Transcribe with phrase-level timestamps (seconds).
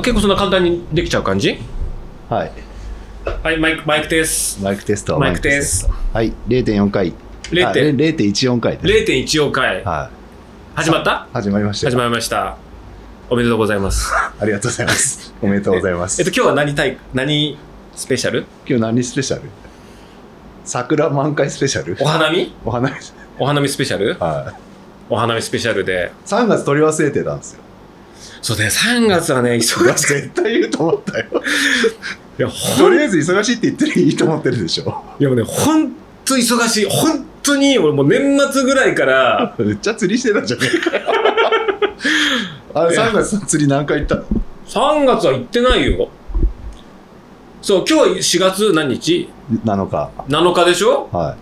[0.00, 1.58] あ結構そんな簡単にできちゃう感じ？
[2.28, 2.52] はい。
[3.42, 5.18] はいマイクマイクですマイクテスト。
[5.18, 5.92] マイクテスト。
[6.12, 6.32] はい。
[6.48, 7.12] 0.4回。
[7.50, 9.12] 0.4あれ0.14回です。
[9.12, 10.16] 0.14回はい。
[10.76, 11.26] 始まった？
[11.32, 12.56] 始まりましたよ始まりました
[13.28, 15.34] おめでとうございますありがとうございます。
[15.42, 16.20] おめでとうございます。
[16.22, 17.58] えっと今日は何対何
[17.94, 18.46] スペシャル？
[18.66, 19.42] 今日何スペシャル？
[20.64, 21.96] 桜満開スペシャル？
[22.00, 22.54] お花見？
[22.64, 22.94] お花見。
[23.38, 24.16] お花見スペシャル？
[24.18, 24.60] はい。
[25.10, 27.60] お花見スペシャルで3月取り忘れてたんですよ。
[28.42, 31.26] そうね3月はね忙しい絶対言うと思ったよ。
[32.38, 35.04] いやほんとりあえず忙しいって言ってるいいと思ってるでしょ。
[35.18, 35.92] いやもうね本
[36.24, 41.02] 当忙しい本当に俺もう年末ぐらいからめっちゃ釣りしてたじゃねえかよ。
[42.74, 44.24] あれいや3月の釣り何回行ったの
[44.68, 46.08] ？3月は行ってないよ
[47.60, 49.28] そう今日4月何日
[49.64, 50.10] ?7 日。
[50.28, 51.08] 7日でしょ？
[51.12, 51.36] は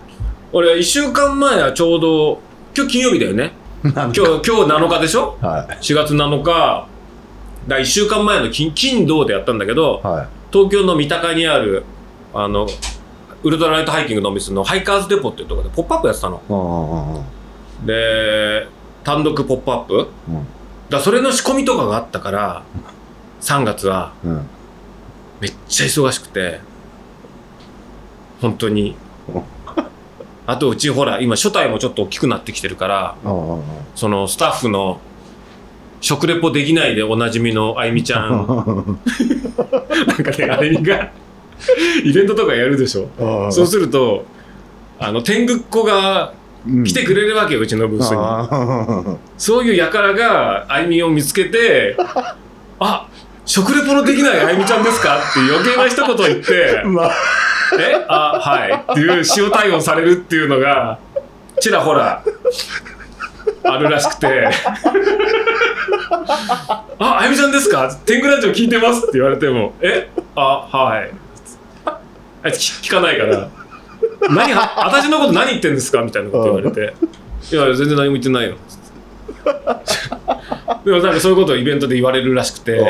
[0.53, 2.41] 俺1週間前はちょうど
[2.77, 3.51] 今日金曜日だよねい。
[3.83, 5.37] 今日今日7日でしょ？
[5.41, 6.87] は4月7日
[7.69, 10.07] だ1週間前の金金土でやったんだけどい。
[10.07, 10.29] はい。
[10.53, 11.85] 東京の三鷹にある
[12.35, 12.67] あの
[13.43, 17.25] ウルトラライトハイキングのお店のハイカーズデポっていうところでポップアップやってたの。
[17.85, 18.67] で
[19.05, 20.47] 単独ポップアップうん
[20.91, 22.63] だそれの仕込みとかがあったから
[23.41, 24.47] 3月はうん。
[25.41, 26.61] めっちゃ忙しくて
[28.41, 28.97] 本当に
[29.33, 29.43] うん
[30.51, 33.63] あとうちほら今初代もちょっと大きくなってきてるからうんうんうん
[33.95, 34.99] そのスタッフの
[36.01, 38.31] 食レポできないでおなじみのあゆみちゃん。
[40.07, 41.11] なんかねあゆみが
[42.05, 43.51] イベントとかやるでしょ。
[43.53, 44.25] そうすると
[44.99, 46.33] あの天狗っ子が
[46.85, 48.17] 来てくれるわけようちのブースに。
[48.19, 51.97] あそういう輩があゆみを見つけて
[52.79, 53.07] あ
[53.45, 55.19] 食レポのできないあゆみちゃんですか？
[55.19, 56.83] って余計な一言を言って。
[56.85, 57.11] ー まあ
[57.79, 58.93] えあはい。
[58.93, 60.99] っていう塩対応されるっていうのが
[61.61, 62.23] ちらほら
[63.65, 64.49] あるらしくて。
[67.01, 67.95] ああゆみちゃんですか？
[68.07, 70.11] 天狗ラジオ聞いてますって言われてもえ？
[70.35, 71.11] あはい。
[72.43, 73.49] あいつ聞かないから。
[74.31, 76.03] 何は私のこと何言ってんですか？
[76.03, 76.95] みたいなこと言われて。
[77.51, 78.57] いや全然何も言ってないよ。
[80.85, 82.81] でもなんかそういうことをイベントで言われるらしくて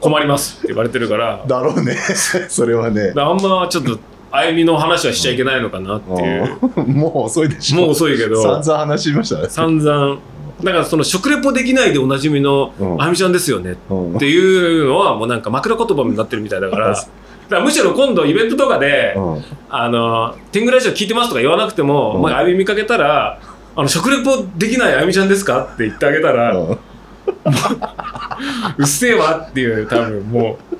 [0.00, 1.42] 困りますって言われてるから。
[1.46, 1.96] だろうね。
[2.48, 3.12] それはね。
[3.16, 3.98] あんまちょっと
[4.30, 6.58] あゆみの話はしちゃいけないのかなっていう。
[6.86, 7.78] もう遅いでしょ。
[7.78, 8.42] もう遅いけど。
[8.42, 9.46] 散々話しましたね。
[9.48, 10.18] 散々。
[10.62, 13.02] だからその食レポできないでおなじみのうん。
[13.02, 16.88] あゆみちゃんですよねうんっていうのはもうなんか枕言葉になってるみたいだから。
[16.88, 17.06] だか
[17.50, 22.22] らむしろ今度イベントとかでうん「あの天狗ラジオ聞いてます」とか言わなくても、うん。
[22.22, 23.38] まあ、あゆみ見かけたら
[23.76, 26.78] 「あの食レポできないあゆみちゃんですか?」って言ってあげたら「う
[28.78, 30.76] うんっせえわ」っていう多分もう。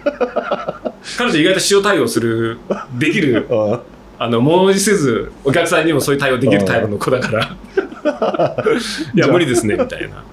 [1.18, 2.58] 彼女意外と塩対応する
[2.98, 3.80] できるうん。
[4.18, 7.42] あの物おじせずお客さんにもそういう対応できるタイプの子だから。
[9.14, 10.24] いや無理ですねみたいな。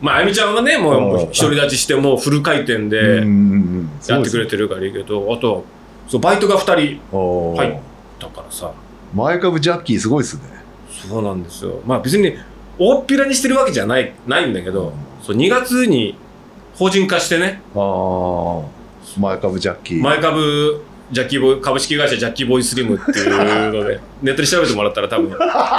[0.00, 5.64] まああゆみちゃんはねもう独り立ちしてもうフル回転でんやってくれてるからいいけどあと
[6.08, 7.58] そうバイトが2人おー。
[7.58, 7.80] はい
[8.18, 8.72] だからさ
[9.14, 10.42] 前株ジャッキーすごいっすね。
[10.90, 11.80] そうなんですよ。
[11.86, 12.36] まあ別に
[12.78, 14.92] 大っぴらにしてるわけじゃないないんだけど
[15.22, 16.16] そう2月に
[16.74, 17.60] 法人化してね。
[17.74, 20.02] ああ前株ジャッキー。
[20.02, 25.30] 前株ジャッキーボーイ株式会社ジャッキーボーイスリムっていうので ネットで調べてもらったら多分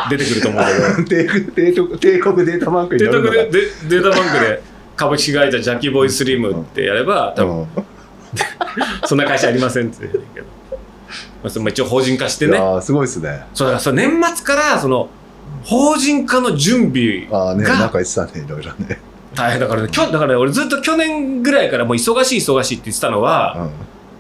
[0.10, 0.64] 出てくると思う
[1.04, 4.62] けど帝帝国帝国データバンクにデータ載るのがでデデータバンクで
[4.96, 7.68] 株式会社ジャッキーボーイスリムってやれば多分うん。
[9.06, 10.24] そんな会社ありませんって言う。
[10.34, 10.48] けど、
[11.44, 12.54] まあ、一応法人化してね。
[12.54, 13.46] いやーすごいっすね。
[13.54, 15.10] そうだからその年末からその
[15.64, 19.00] 法人化の準備ああねがなんか言ってたねいろいろね。
[19.36, 23.72] 大変だからね今日だから俺ずっと去年ぐらいからもう忙しい忙しいって言ってたのは、うん。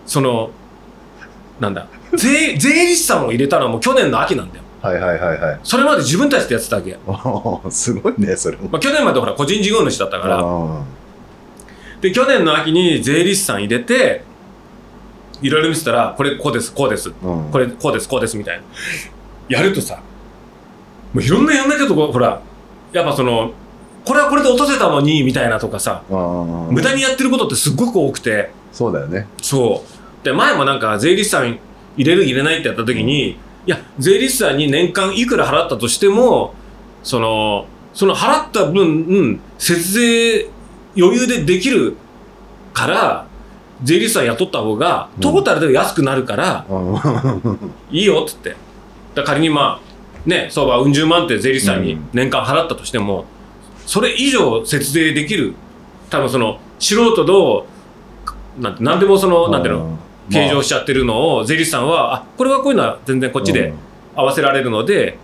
[0.05, 0.51] その
[1.59, 4.63] なんだ税 税理士さんを入れたのはもう去年の秋なんだよ。
[4.81, 5.59] はいはいはいはい。
[5.63, 6.97] それまで自分たちでやってたわけ、
[7.71, 8.67] すごいねそれも。
[8.69, 10.39] まあ、去年までほら個人事業主だったから。
[10.41, 10.81] あ
[12.01, 14.23] で去年の秋に税理士さん入れて
[15.43, 17.09] いろいろ見せたらこれこうですこうです。
[17.09, 17.51] ーうん。
[17.51, 18.63] これこうですこうですみたいな。
[19.49, 20.01] やるとさ
[21.13, 22.41] もういろんなやんなきゃとこほら
[22.93, 23.51] やっぱその
[24.05, 28.51] これはこれで落とせたのにみたいなとかさ無駄にやってることってすっごく多くて。
[28.71, 29.27] そうだよね。
[29.41, 30.25] そう。
[30.25, 31.59] で前もなんか税理士さん
[31.97, 33.37] 入れる入れないってやった時に、い
[33.67, 36.55] や税理士さんに年間いくら払ったとしても
[37.03, 40.49] そのその払った分、うん、節税
[40.97, 41.95] 余裕でできる
[42.73, 43.27] から
[43.83, 45.21] 税理士さん雇った方がうん。
[45.21, 47.73] トータルで安くなるから、うん。
[47.91, 48.55] いいよっつって。
[49.15, 53.25] だ仮にまあね相場うん十万って税理士さんに年間払ったとしても、
[53.85, 55.53] それ以上節税できる
[56.09, 57.65] 多分その素人の
[58.59, 59.97] なんて何でもその、なんていうの
[60.31, 63.73] 計上しちゃってるのを税理士さんはあこれはこういうのは全然こっちで
[64.15, 65.17] 合わせられるので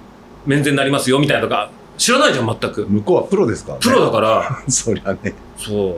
[0.46, 1.70] 免税になりますよみたいなとか
[2.00, 2.88] 知らないじゃん、全く。
[2.88, 3.82] 向こうはプロですからね。
[3.84, 5.34] プロだから、 そりゃね。
[5.58, 5.96] そう。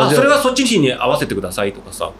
[0.00, 2.10] あ、それはそっちに合わせてくださいとかさ。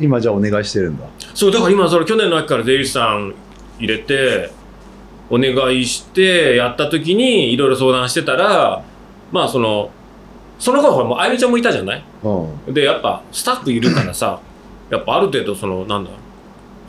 [0.00, 1.04] 今じゃあお願いしてるんだ。
[1.34, 3.34] そう、だから今、それ去年の秋から税理士さん
[3.78, 4.50] 入れて、
[5.30, 8.82] お願いして、やった時にいろいろ相談してたら、
[9.30, 9.90] まあその、
[10.58, 12.04] その頃もうあゆみちゃんもいたじゃない？
[12.22, 12.74] うん。
[12.74, 14.40] で、やっぱスタッフいるからさ、
[14.90, 16.10] やっぱある程度その、なんだ、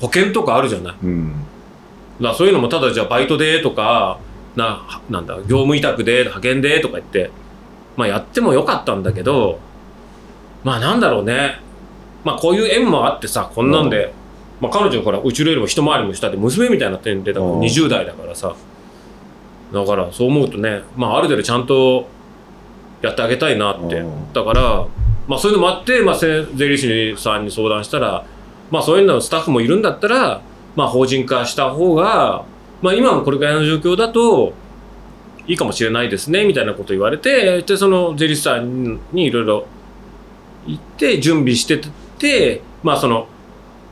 [0.02, 0.96] 保険とかあるじゃない？
[1.04, 1.34] うん。
[2.22, 4.20] だそういうのもただじゃあバイトでとか、
[4.56, 7.32] な、なんだ、業務委託で、派遣でとか言って、
[7.96, 9.60] まあやってもよかったんだけど、
[10.64, 11.60] まあなんだろうね。
[12.24, 14.14] まあこういう縁もあってさ、こんなんで、
[14.62, 18.56] まあ彼女ほら、うちよりも一回りも下で娘みたいになってんで、だからうん20代だからさ。
[19.74, 22.08] だからそう思うとね、まあある程度ちゃんと
[23.02, 24.00] やってあげたいなって。
[24.00, 24.86] うんだから、
[25.28, 28.26] まあそういうのもあって、まあせ税理士さんに相談したら、
[28.72, 30.42] まあそういうのスタッフもいるんだったら、
[30.76, 32.46] まあ法人化した方が、
[32.82, 34.54] まあ今のこれぐらいの状況だと、
[35.46, 39.66] いいかもしれないですね、みたいなこと言われて、で、その税理士さんにいろいろ
[40.68, 41.82] 言って、準備して
[42.18, 43.28] て、まあその、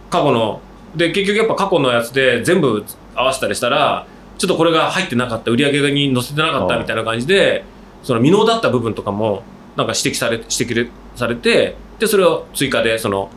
[0.10, 0.62] 過去の、
[0.96, 2.84] で、結局やっぱ過去のやつで全部
[3.16, 4.06] 合わせたりしたら、
[4.38, 7.64] ちょっとこれが入ってなかった、売り上げに載せてなかったみたいな感じで、
[8.04, 9.44] その未納だった部分とかも、
[9.76, 13.30] なんか指摘され、指摘されて、で、それを追加で、その、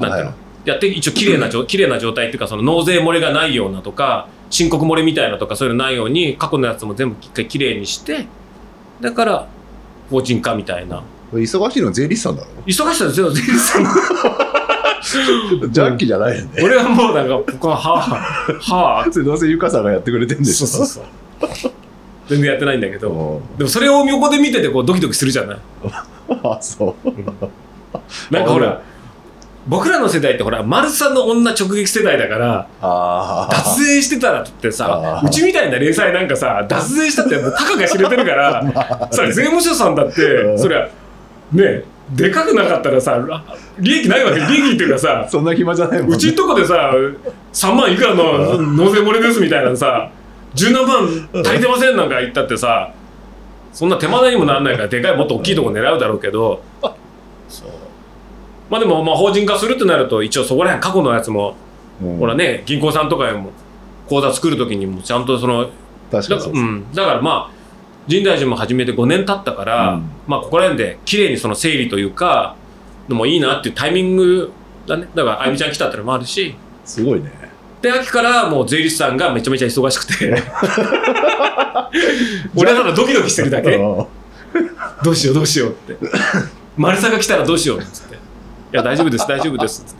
[0.00, 0.32] なんていうの？
[0.66, 8.26] やって一応綺麗な状綺麗な状態っていうかその納税漏れがないようなとか申告漏れみたいなとかそういうのないように過去のやつも全部一回綺麗にして
[9.00, 9.48] だから
[10.10, 11.02] 法人化みたいな
[11.38, 12.48] 忙しいの税理士さんだろ。
[12.66, 13.56] 忙しさですよ全然
[15.70, 16.50] ジャッキーじゃないよね。
[16.62, 18.00] 俺はもうなんかここははあ
[18.74, 20.66] はあそれどうせゆかさんがやってくれてんでしょ。
[20.66, 21.04] そうそう
[21.54, 21.72] そう。
[22.28, 23.10] 全然やってないんだけど。
[23.10, 23.58] うん。
[23.58, 25.58] でもそれを横で見ててこうドキドキするじゃない？
[26.44, 27.08] あ、そう。
[28.34, 28.80] なんかほら
[29.66, 32.66] 僕らの世代ってほら丸さんの女直撃世代だから。
[33.50, 38.62] 脱税してたらってさうちみたいな零細なんかさ脱税したってもうたかが知れてるから
[39.10, 40.58] さ税務署さんだってうん。
[40.58, 40.88] そりゃ
[41.52, 43.44] ねでかくなかったらさら
[43.78, 46.16] 利益ないわけ 利益っていうかさそんな暇じゃないもんね。
[46.16, 46.92] うちんとこでさ
[47.52, 50.10] 3万いくらの納税漏れですみたいなさ
[50.54, 51.06] 十何万
[51.44, 52.90] 足りてませんなんか言ったってさ
[53.72, 56.60] そんな手間にもならないからでかいもっと大きいとこ狙うだろうけど
[57.48, 57.68] そう
[58.68, 61.54] まあでもまあ法人化するってなると一応そこら辺過去のやつも
[62.02, 63.52] うんほらね、銀行さんとかにも
[64.08, 65.68] 口座作るときにもちゃんとその、
[66.10, 66.64] 確かにそううです。
[66.64, 67.59] ん、だからまあ、
[68.08, 72.56] 深大寺も始めて5年経ったから、うんまあここら辺で綺麗にその整理というか、
[73.08, 74.52] のもいいなっていうタイミング
[74.86, 75.08] だね。
[75.14, 76.54] だから、あゆみちゃん来たってのもあるし、
[76.84, 77.32] すごいね。
[77.82, 80.30] で、秋からもう税理士さんがめちゃめちゃ忙しくて、
[82.54, 83.76] 俺はただドキドキしてるだけ。
[83.76, 84.06] うん
[85.02, 85.96] どうしようどうしようって。
[86.76, 88.14] 丸さんが来たらどうしようっつって。
[88.16, 88.18] い
[88.72, 89.99] や、大丈夫です、大丈夫ですっつって。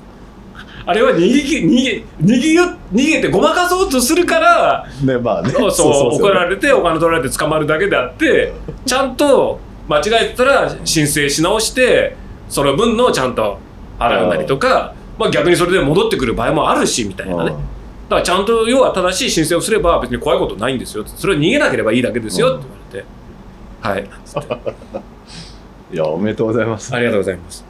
[0.90, 5.50] あれは逃げ、逃げ、逃げよ、逃げてごまかそうとするから、ね、まあね。
[5.50, 8.52] そうそう怒られれてお金取られて捕まるだけであって
[8.84, 12.16] ちゃんと間違えてたら申請し直して
[12.48, 13.58] その分のちゃんと
[13.98, 17.50] 払うなりとか、まあ、逆にそれで戻ってくる場合もあるしみたいなね。
[17.50, 21.06] だからちゃんと要は正しい申請をすれば別に怖いことないんですよ。
[21.06, 22.66] それは逃げなければいいだけですよって
[23.82, 24.98] 言われて、は
[25.92, 25.94] い。
[25.94, 26.92] いや、おめでとうございます。
[26.92, 27.64] ありがとうございます。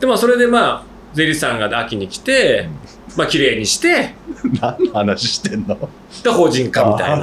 [0.00, 2.68] でまあそれでまあ税理士さんが秋に来て
[3.16, 4.14] まあ綺麗にして
[4.60, 5.76] 何の話してんの？
[6.22, 7.18] で法人化みたいな。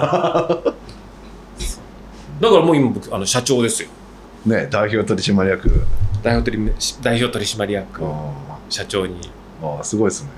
[2.40, 3.90] だからもう今僕あの社長ですよ。
[4.46, 5.70] ね、代表取締役。
[6.24, 8.32] 代表取り代表取締役あ
[8.70, 9.20] 社長に。
[9.62, 10.30] あ、すごいですね。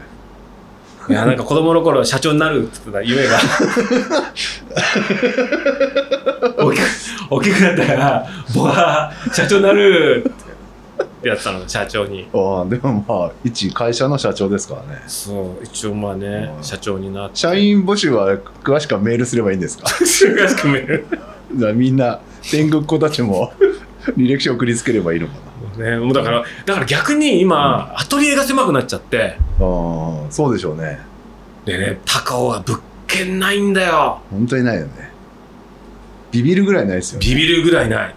[1.09, 3.39] いやなんか子供の頃社長になるって言ってた夢が
[6.63, 6.83] 大きく
[7.29, 10.50] 大きくなったから僕は社長になるって
[11.23, 15.01] やってたの社長にああ、でもまあ、一会社の社長ですからね。
[15.07, 19.87] そう一応まあねうん社長になって社員募集は詳しくはメールすればいいんですか？
[19.87, 20.05] 詳
[20.47, 21.05] しく見る
[21.55, 23.53] じゃあみんな、天狗っ子たちも
[24.17, 25.33] 履歴書送りつければいいのか
[25.77, 29.65] ねもうだからだから逆に今、アトリエが狭くなっちゃってな。
[29.67, 30.99] ああ、そうでしょうね。
[31.65, 35.11] でね高尾は物件ないんだよ本当にないよね。
[36.31, 37.25] ビビるぐらいないですよね。
[37.27, 38.15] ビビるぐらいない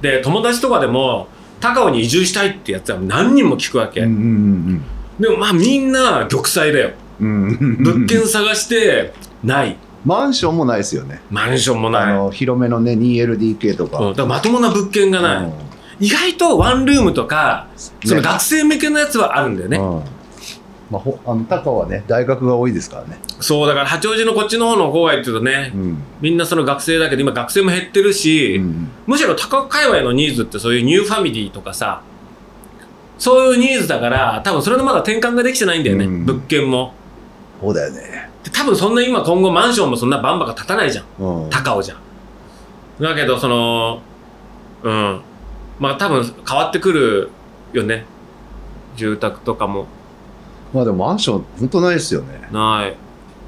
[0.00, 1.28] で友達とかでも
[1.60, 4.82] 高尾に移住したいってやつは何人も聞くわけ、うんうん
[5.18, 6.90] でもまあみんな玉砕だよ。
[7.20, 7.48] うんうん。
[7.48, 9.78] うん物件探してない。
[10.04, 11.20] マンションもないですよね。
[11.30, 13.98] マンションもあない、広めのね、2LDK とか。
[13.98, 15.52] だからまともな物件がない、うん。
[15.98, 17.68] 意外とワンルームとか
[18.04, 19.78] その学生向けのやつはあるんだよね。
[19.78, 20.02] うん。
[20.90, 26.02] まあ、ほあの高尾はね大学が多いですからね、そうだから八王子のこっちの方の郊外っていうとねうん。
[26.20, 28.88] みんなその学生だけど今学生も減ってるし、うん。
[29.06, 32.02] むしろ高尾界隈のニーズってそういうニューファミリーとかさ
[33.18, 36.24] そういうニーズだから多分それのまだ転換ができてないんだよね、うん。
[36.24, 36.94] 物件も。
[37.60, 41.04] そうだよね、で多分そんな今今後マンションもそんなバンバカ建たないじゃん。
[41.18, 41.98] うん、高尾じゃん。
[43.02, 44.02] だけどその
[44.82, 45.20] うん。
[45.78, 47.30] まあ多分変わってくる
[47.72, 48.04] よね。
[48.96, 49.86] 住宅とかも。
[50.74, 52.48] まあでもマンション本当ないですよね。
[52.52, 52.96] ない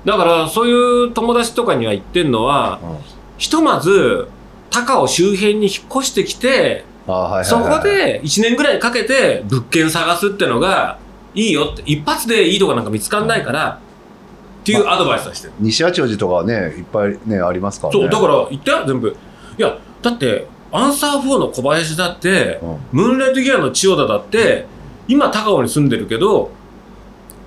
[0.05, 2.99] だからそういう友達とかには言ってんのはうん。
[3.39, 4.29] ひとまず
[4.71, 10.99] 高尾周辺に引っ越してきてあはいはいはい、そこで1年ぐらいかけて物件探すってのが
[11.35, 13.81] いいよって一発でいいとこなんか見つかんないから
[14.61, 15.55] っていうアドバイスはしてる。
[15.61, 18.01] 西八王子とかはねいっぱいねありますからね。
[18.01, 19.17] そうだから言ったよ全部。
[19.57, 22.79] いやだってアンサー4の小林だってうん。
[22.93, 24.67] ムーンライトギアの千代田だって
[25.07, 26.51] 今高尾に住んでるけど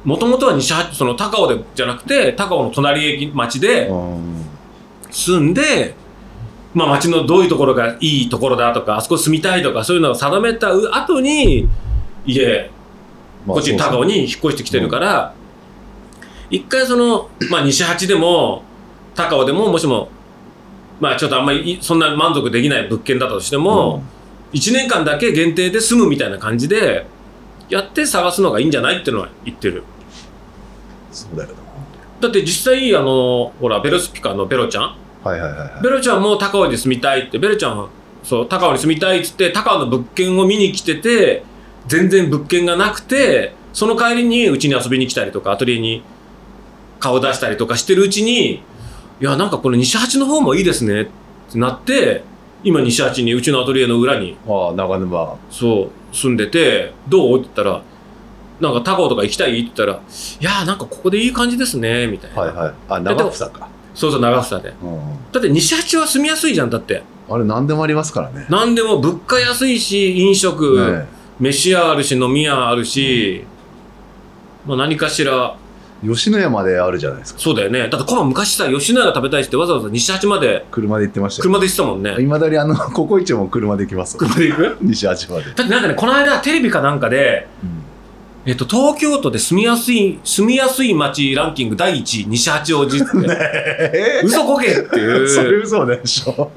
[0.04, 4.46] もともとは西八その高尾でじゃなくて高尾の隣駅町でうん。
[5.12, 5.94] 住んで、
[6.74, 11.68] まあ、町のどういうところがいいところだとかあそこ住みたいとかそういうのを定めた後に
[12.26, 12.72] 家
[13.46, 15.34] まあこっちに高尾に引っ越してきてるから、
[16.50, 18.64] 一回その、まあ、西八でも
[19.16, 20.10] 高尾でももしも
[21.00, 24.04] まあちょっとあんまりいそんな満足できない物件だったとしても、
[24.54, 27.08] 1年間だけ限定で住むみたいな感じで
[27.70, 29.84] やって探すのがいいんじゃないっていうのは言ってる
[31.12, 31.56] そうだよな。
[32.22, 35.84] だって実際あのほらベロスピカのベロちゃんはいはいはいはい。
[35.84, 37.90] ベロちゃんも高尾に住みたいってベロちゃんは
[38.24, 41.44] そう高尾に住みたいっつって高尾の物件を見に来てて
[41.88, 46.04] 全然物件がなくてその帰りにうちに遊びに来たりとかアトリエに
[47.00, 48.62] 顔出したりとかしてるうちにい
[49.20, 51.08] やなんかこの西八の方もいいですねっ
[51.52, 52.24] てなって
[52.64, 55.36] 今西八にうちのアトリエの裏にああ長沼。
[55.50, 57.40] そう住んでてどう？
[57.40, 57.82] って言ったら
[58.62, 59.98] なんか高尾とか行きたいって言ったらい
[60.44, 62.74] やなんかここでいい感じですねみたいな、はいはい。
[62.90, 63.68] あ長房か。
[63.94, 65.00] そうそう長房でうん。
[65.32, 68.46] だって西八は住みやすいじゃんだってあれ何でもありますからね。
[68.50, 73.44] 何でも物価安いし飲食、ね飯屋あるし飲み屋あるし、
[74.68, 75.56] まあ、何かしら
[76.04, 77.40] 吉野家まであるじゃないですか。
[77.40, 81.44] そうだよねだってこの昔さ吉野家が食べたいってわざわざ西八まで車で行ってましたよ。
[81.44, 84.18] 車で行ってたもんねいまだにあの ココイチも車で行きます。
[84.18, 84.78] 車で行く？
[84.82, 85.46] 西八まで。
[85.46, 87.48] だってなんかねこの間テレビかなんかで、
[88.44, 93.06] えっと、東京都で住みやすい住みやすい街ランキング第1位西八王子って、
[93.94, 94.22] え。
[94.24, 95.28] 嘘こけっていう。
[95.30, 96.50] それ嘘でしょ。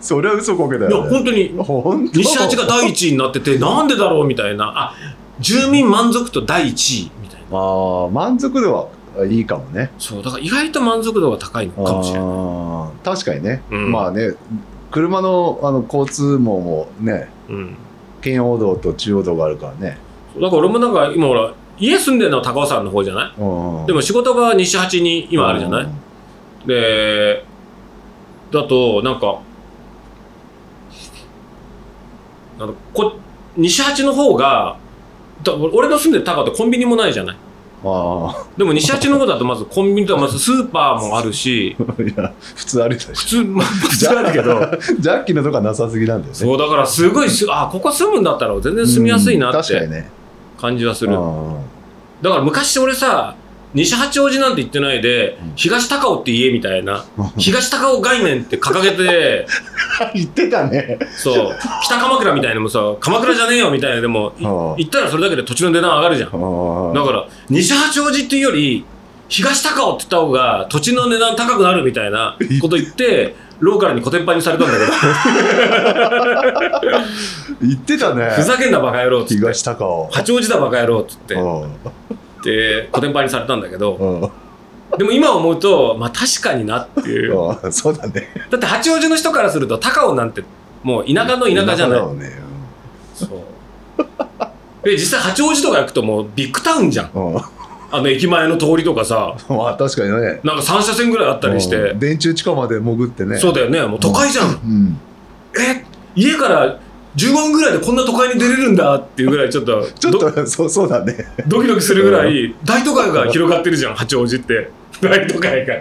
[0.00, 1.10] それは嘘こけだいやよ、ね。
[1.10, 2.18] 本当に本当。
[2.20, 4.72] 西八が第1位になっててなんでだろうみたいな。
[4.76, 4.94] あ
[5.40, 7.58] 住民満足度第1位みたいな。
[7.58, 9.90] ああ満足度はいいかもね。
[9.98, 13.16] そうだから意外と満足度が高いのかもしれない。
[13.16, 13.90] 確かにね、うん。
[13.90, 14.34] まあね
[14.90, 17.76] 車のあの交通網もねうん。
[18.20, 19.98] 圏央道と中央道があるからね、
[20.40, 23.40] だから俺もなんか今ほら家住んでるのは高尾山の方じゃない？
[23.40, 25.88] うんでも仕事が西八に今あるじゃない？
[26.66, 27.44] で
[28.52, 29.40] だとなんか
[32.58, 33.18] あのこ
[33.56, 34.78] 西八の方が
[35.42, 37.36] だ俺の住んでる高尾ってコンビニもないじゃない？
[37.84, 41.76] あでも西八の方だとまずコンビニとかまずスーパーもあるし。
[41.78, 44.54] あ いや普通あるでしょ普通まあ普通あるけど。
[44.98, 46.34] ジャッキーのとこはなさすぎなんだよね。
[46.38, 50.10] そうだからすごいすあここ住むんだったら全然住みやすいなうんって確かにね
[50.58, 51.64] 感じはする、うん。
[52.22, 53.36] だから昔俺さ
[53.74, 55.52] 西八王子なんて言ってないで、うん。
[55.54, 57.04] 東高尾って家みたいな
[57.36, 59.46] 東高尾概念って掲げて
[60.14, 60.98] 言ってたね。
[61.16, 61.56] そう。
[61.84, 64.32] 北鎌倉みたいなのもさ鎌倉じゃねえよみたいなでも
[64.78, 66.30] 行ったらそれだけで土地の値段上がるじゃん。
[66.30, 68.84] だから西八王子っていうより
[69.28, 74.84] 東高尾って言った方が土地の値段高くなるみたいなこと言ってローカルにコテンパンにされたんだけど。
[77.62, 78.30] 言ってたね。
[78.30, 79.34] ふざけんなバカ野郎っつって。
[79.36, 80.08] 東高尾。
[80.12, 81.34] 八王子だバカ野郎っつって。
[81.34, 81.72] うん。
[82.42, 83.94] でコテンパンにされたんだけど。
[83.94, 84.30] うん。
[84.98, 87.38] でも今思うとまあ確かになっていう。
[87.62, 87.72] うん。
[87.72, 88.28] そうだね。
[88.50, 90.42] だって八王子の人からすると高尾なんて
[90.82, 92.00] もう田舎の田舎じゃない。
[92.14, 92.32] ね。
[93.14, 93.28] そう。
[94.84, 97.10] で実際八王子とか行くともうビッグタウンじゃん
[97.90, 99.36] あの駅前の通りとかさ。
[99.48, 100.40] まあ確かにね。
[100.42, 101.76] なんか3車線ぐらいあったりして。
[101.76, 101.98] うん。
[101.98, 103.38] 電柱地下まで潜ってね。
[103.38, 103.82] そうだよね。
[103.82, 104.48] もう都会じゃん。
[104.48, 105.00] うん。
[105.58, 105.84] え？
[106.14, 106.78] 家から
[107.16, 111.14] 15分ぐらいでこんな都会に出れるんだっていうぐらいちょっとちょっどと そうそうだね。
[111.46, 114.70] ドキドキするぐらい大都会が広がってるじゃん八王子って。
[115.00, 115.74] 大都会が。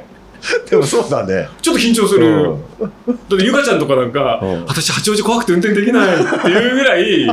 [0.69, 1.49] でもそうだね。
[1.61, 4.65] ちょっと緊張する、だってゆかちゃんとかなんか、うん。
[4.67, 7.25] 私八王子怖くて運転できないっていうぐらい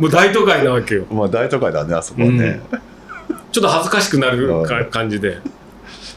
[0.00, 1.04] もう大都会なわけよ。
[1.12, 2.60] まあ大都会だねあそこはね、
[3.52, 4.90] ちょっと恥ずかしくなるかうん。
[4.90, 5.38] 感じで。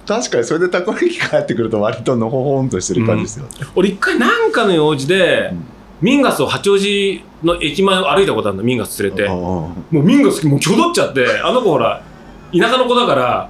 [0.06, 5.66] 確かにそれでたこ焼き帰ってくると割とのほほんとしてる感じですよ、俺一回なんかの用事で、うん。
[6.02, 12.04] ミンガスを八王子の駅前を歩いたことあるのミンガス連れて、うんもうミンガスもうきょどっちゃってあの子ほら
[12.52, 13.50] 田舎の子だから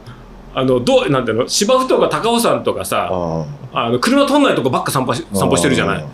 [0.54, 3.10] あのどうなんていうの芝生とか高尾山とかさ
[3.74, 6.06] あの車通んないとこばっか散歩し散歩してるじゃない。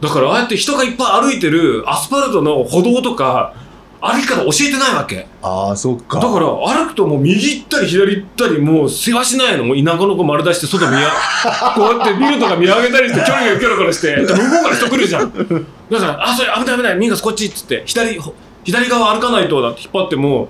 [0.00, 3.54] だからああやって人がいっぱい歩いてるアスファルトの歩道とか
[4.02, 5.26] 歩き方教えてないわけ。
[5.42, 6.18] ああ、そっか。
[6.20, 11.08] だから歩くともう右行ったり左行ったりもう世話しないのもう田舎の子丸出して外見や
[11.76, 18.18] こうやってビルとか見上げたりして距離がキョロキョロして向こうから人来るじゃんだから「あそれ危ない危ないミンガスこっち」っつって左
[18.64, 20.48] 左側歩かないとだって引っ張っても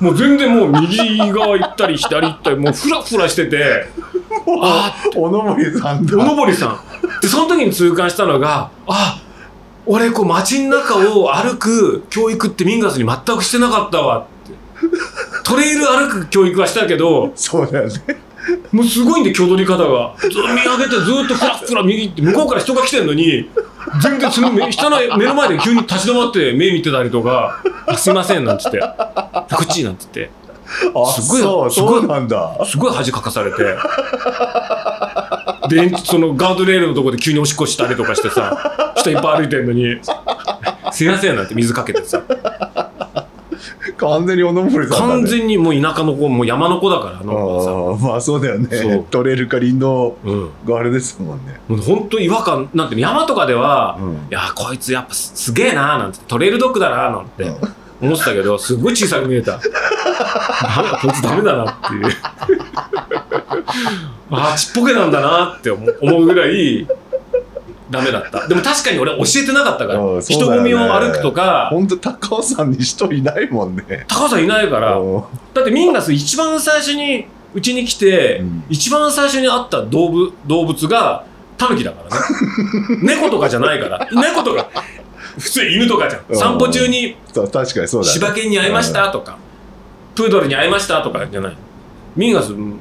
[0.00, 3.86] もう全然もう右側行ったり左行ったりもうフラフラしてて
[4.62, 6.16] あおのぼりさんだ。
[6.18, 6.80] おのぼりさん
[7.20, 9.18] でその時に痛感したのがあ
[9.90, 14.20] 俺こう街の中を歩く教育ってミンガスに全くしてなかったわ。
[14.20, 14.52] って
[15.42, 17.94] トレイル歩く教育はしたけどそうだよね。
[18.70, 20.14] もうすごいんで挙取り方が。
[20.18, 23.50] ずっと見上げてずっとフラッフラ右って向こうから人が来てんのに
[24.02, 28.78] 全然その目人の目の前で急に立ち止まって目見てたりとか「あすいません」なんつって
[29.56, 30.30] 「こっち」なんつって。
[30.46, 30.47] あ、
[31.12, 32.58] すごいすごいなんだ。
[32.64, 33.58] すごい恥かかされて
[35.68, 39.98] でそのガードレールのとこで急におしっこしたりとかしてさ人いっぱい歩いてんのに
[40.92, 42.22] 「すいません」なんて水かけてさ
[43.96, 45.12] 完全におのぼりさんだ、ね。
[45.12, 49.04] 完全にもう田舎の子もう山の子だからあの子はさああ、まあそうだよね。
[49.10, 51.60] 取れるか林道うんがあれですもんね。
[51.66, 57.44] もう本当違和感なんて山とかでは、うんいやこいつやっぱすすげえなーなんてトレイルドッグだなーなんて
[58.00, 59.58] 思ってたけどすごい小さく見えた
[60.62, 62.06] ダメだこいつダメだなっていう。
[64.30, 65.86] ああちっぽけなんだなって思
[66.20, 66.86] うぐらい
[67.90, 68.46] ダメだった。
[68.46, 71.68] でも確かに俺教えてなかったから、うんそう人混みを歩くとか。
[71.70, 74.04] ほんと高尾山に人いないもんね。
[74.08, 74.96] 高尾さんいないから。
[74.98, 75.22] うん。
[75.54, 78.64] だってミンガス一番最初にうちに来て、うん。
[78.68, 81.24] 一番最初に会った動物動物が
[81.56, 82.96] タヌキだからね。
[83.16, 84.06] 猫とかじゃないから。
[84.12, 84.68] 猫とか
[85.38, 86.34] 普通犬とかじゃうん。
[86.34, 88.14] ん散歩中に確かにそうだ、ね。
[88.14, 89.38] 柴犬に会いましたとか、
[90.18, 91.56] プードルに会いましたとかじゃない
[92.16, 92.76] ミンガスうん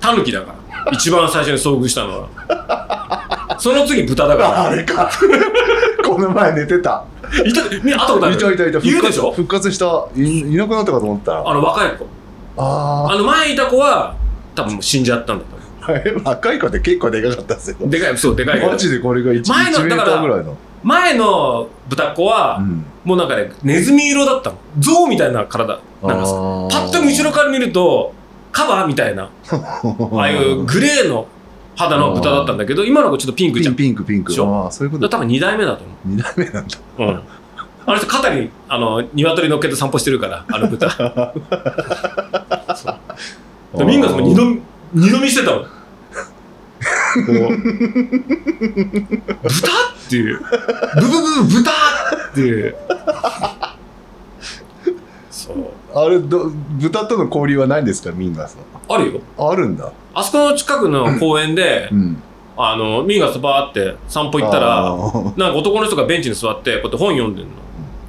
[0.00, 0.54] タヌキだか
[0.86, 4.34] ら一番最初に遭遇したのはその次豚だ
[4.66, 5.10] あかれか。
[6.06, 7.04] この前寝てた。
[7.22, 8.34] らいたみ会ったことある？
[8.36, 8.78] いたいたいた。
[8.78, 9.32] いるでしょ？
[9.32, 10.06] 復活した。
[10.16, 11.48] いいなくなったかと思ったら。
[11.50, 12.06] あの若い子
[12.56, 14.14] ああの前いた子は
[14.54, 15.92] 多分もう死んじゃったんだと思あ。
[15.92, 17.76] は い若い子って結構でかかったんですよ。
[17.84, 20.56] うでかいそうでかいマジでこれが 1, 前の1メーターぐらいの。
[20.82, 22.84] 前の豚子は、うん。
[23.04, 24.58] もうなんかね、ネズミ色だったの。
[24.78, 25.80] 象みたいな体。
[26.02, 26.32] なんかさ、
[26.70, 28.12] パッと見後ろから見ると、
[28.52, 31.26] カバーみたいな、 ああいうグレーの
[31.76, 33.74] 肌の豚だったんだけど、今の子ちょっとピンクじゃん。
[33.74, 34.32] ピンピンクピンク。
[34.32, 36.78] ああ、そういうこと多分2代目だと思二代目なんだ。
[36.98, 37.02] う。
[37.02, 37.20] うん。
[37.86, 40.90] あの人肩に、あの、鶏乗っけて散歩してるから、あの豚。
[42.76, 42.90] そ
[43.74, 44.42] うでミンガスも二度、
[44.92, 45.62] 二度見してたもん。
[45.62, 45.68] こ
[47.28, 47.48] う豚
[49.46, 50.38] っていう。
[50.38, 50.46] ブ
[51.00, 52.76] ブブブ豚っていう。
[55.30, 55.56] そう。
[55.94, 59.20] あれど、豚との交流はないんですか、ミンガスあるよ。
[59.36, 59.52] は。
[59.52, 59.92] あるんだ。
[60.14, 62.22] あそこの近くの公園で、うん。
[62.56, 67.50] あの、ミンガスバーって散歩行ったあら、ーなんか男の人がベンチに座って、こうやって本読んでんの。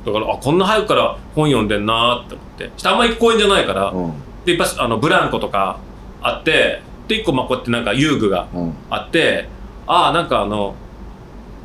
[0.06, 2.72] だから、あ、こんな早くから本読んでんなーって思って。
[2.78, 4.14] してあんまり公園じゃないから、うん。
[4.46, 5.78] で、いっぱいあのブランコとか
[6.22, 8.74] あって、で、一個、まあ、こうやってなんか遊具がうん。
[8.90, 9.48] あって、
[9.88, 10.76] ああ、なんかあの、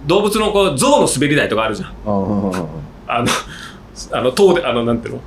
[0.07, 1.89] 動物のこう、象の滑り台とかあるじゃん。
[1.89, 1.93] あ
[3.09, 3.27] あの、
[4.13, 5.21] あの、塔で、あの、なんていうの？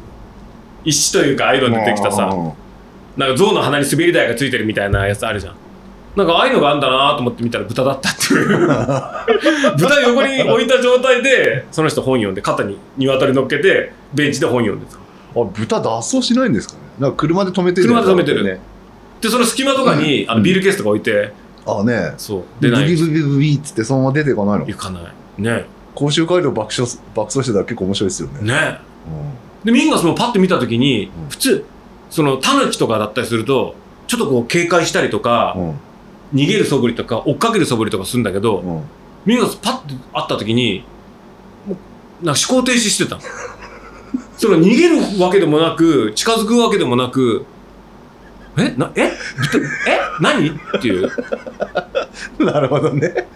[0.85, 2.27] 石というか、ああいうの出てきたさ、
[3.17, 5.55] なんか象の鼻に滑り台がついてるみたいなやつあるじゃん。
[6.15, 8.47] なんかああいうのがあるんだなと思って見たら豚だったっていう。
[9.77, 14.95] 豚横に置いた状態で、その人本読んで、肩に鶏乗っけて、ベンチで本読んでた。
[14.95, 16.79] あ、豚脱走しないんですかね？
[16.99, 18.59] なんか車で止めてる車で止めてるね。
[19.21, 21.33] で、その隙間とかに、あのビールケースとか置いて、
[21.79, 22.13] あね。
[22.17, 22.95] そう、で、出ない。
[22.95, 24.65] ブビブビブビっつってそのまま出ていかないの？
[24.65, 25.03] 行かない。
[25.41, 25.65] ね。
[25.95, 28.41] 甲州街道爆笑す爆走してたら結構面白いですよね。
[28.41, 28.79] ね。
[29.07, 31.65] うんで、ミンガスもパッと見たときにう、ん普通、
[32.09, 33.75] その、タヌキとかだったりすると、
[34.07, 35.73] ちょっとこう警戒したりとか、うん
[36.31, 38.81] 逃げる素振りとか、追っかける素振りとかするんだけど、うん
[39.25, 40.85] ミンガスパッと会った時に、
[41.67, 41.75] も
[42.21, 43.21] うなんか思考停止してたの。
[44.37, 47.45] その逃げるわけでもなく、近づくわけでもなく、
[48.59, 48.73] え？
[48.77, 49.11] な、え？
[49.37, 49.99] 豚え？
[50.19, 50.49] 何？
[50.49, 51.09] っていう。
[52.39, 53.27] なるほどね。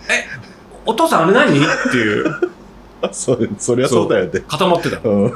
[0.86, 1.58] お父さんあれ何？
[1.58, 2.26] っていう。
[3.12, 4.42] そそりゃそうだよね。
[4.48, 5.00] 固まってた。
[5.08, 5.34] うん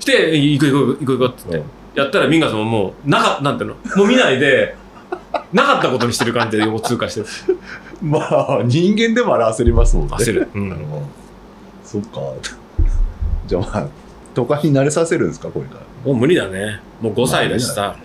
[0.00, 2.00] して、行く行く行く行くって言って。
[2.00, 3.96] やったらミンガスももう、なか、なんていうの？
[3.96, 4.74] もう見ないで、
[5.52, 7.26] なかったことにしてる感じで横通過してる。
[8.00, 10.14] まあ、人間でもあれ焦りますもんね。
[10.16, 10.48] 焦る。
[10.54, 10.58] う。
[10.58, 10.76] うんん。
[11.84, 12.20] そっか。
[13.46, 13.86] じゃあまあ、
[14.34, 15.80] 都会に慣れさせるんですか、これから。
[16.06, 16.80] もう無理だね。
[17.02, 17.96] もう5歳だしさ。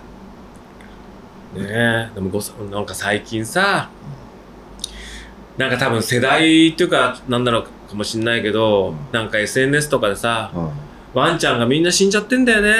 [1.62, 3.90] ねえ、でも5歳、なんか最近さ、
[5.58, 12.76] なんか多分世代っていうか、なんだろうかもしんないけど、うんなんか SNS とかでさ、うワンちゃんがみんな死んじゃってんだよね。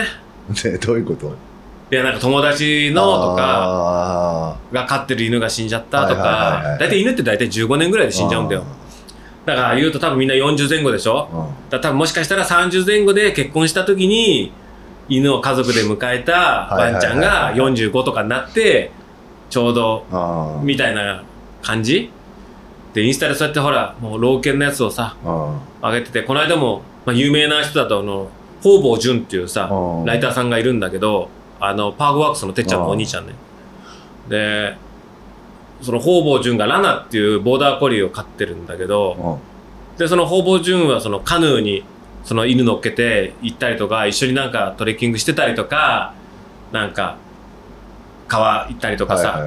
[0.52, 0.54] ん。
[0.56, 1.34] で、どういうこと？
[1.92, 8.64] いや、なんか友達のとか、か、が飼ってる犬が死んじゃったとかい、大体犬って大体15年ぐらいで死んじゃうんだよ。
[9.46, 11.30] だから言うと多分みんな40前後でしょ？
[11.32, 11.70] うん。
[11.70, 14.52] だ多分もしかしたら30前後で結婚した時に
[15.08, 17.36] 犬を家族で迎えたワンちゃんがはい。
[17.36, 18.92] はいはいはい45とかになって
[19.50, 20.06] ちょうど
[20.64, 21.24] みたいな
[21.62, 22.12] 感じ？
[22.94, 28.30] でインスタでそうやってほらもう老犬のやつをさあ上げててこの間も、まあ、有名な人だとあの
[28.64, 30.06] 方々淳っていうさー。
[30.06, 33.34] ライターさんがいるんだけどあのパークワークスのてっちゃんのお兄ちゃんね。
[34.30, 34.76] で
[35.82, 41.84] その方々淳がラナっていうボーダーコリーを飼ってるんだけどうんでその方々淳はそのカヌーに
[42.26, 46.14] その犬乗っけて行ったりとか一緒になんかトレッキングしてたりとか
[46.72, 47.18] なんか
[48.28, 49.40] 川行ったりとかさ、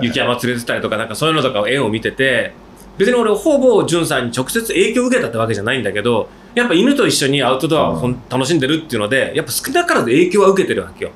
[0.00, 2.54] 雪山連れてたりとかなんかそういうのとかを絵を見てて
[2.96, 11.12] 別に俺ほぼ淳さんに直接影響を受けたってわけじゃないんだけどやっぱ犬と一緒にアウトドアを楽しんでるっていうのでやっぱ少なからず影響は受けてるわけよ。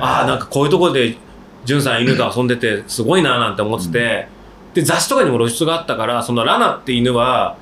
[0.00, 1.16] ああなんかこういうところで
[1.64, 4.28] 淳さん犬と遊んでてすごいななんて思ってて、
[4.72, 7.56] で雑誌とかにも露出があったからそのラナって犬は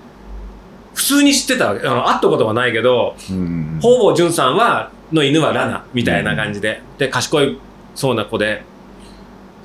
[0.98, 3.78] 普通に知ってたわけあの会ったことはないけどうん。
[3.80, 7.56] ほぼ淳さんはの犬はラナみたいな感じで、で賢い
[7.94, 8.64] そうな子で。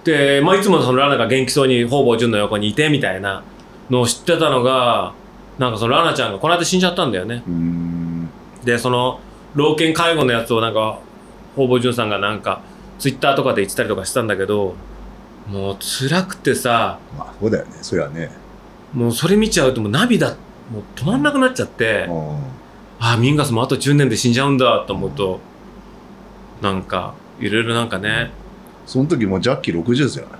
[0.03, 3.43] で、まあ、いつもそのラナが元気そうにほぼ淳の横にいてみたいな
[3.89, 5.15] のを知ってたのが
[5.57, 7.41] なんかそのラナちゃんがこの間死んじゃったんだよね。
[7.47, 8.29] うん。
[8.63, 9.19] でその
[9.55, 10.99] 老犬介護のやつをなんか
[11.55, 12.61] ほぼ淳さんがなんか
[12.99, 14.75] ツイッターとかで言ってたりとかしたんだけど
[15.47, 17.71] もう辛くてさまあそうだよね。
[17.81, 18.29] そりゃね。
[18.93, 20.35] もうそれ見ちゃうともう涙
[20.71, 22.35] もう止まんなくなっちゃって、うん。
[22.99, 25.39] ああミンガスもあと10年で死んじゃうんだと思うと
[26.61, 28.31] なんかいろいろなんかね。
[28.85, 30.31] その時もうジャッキー60ですよね。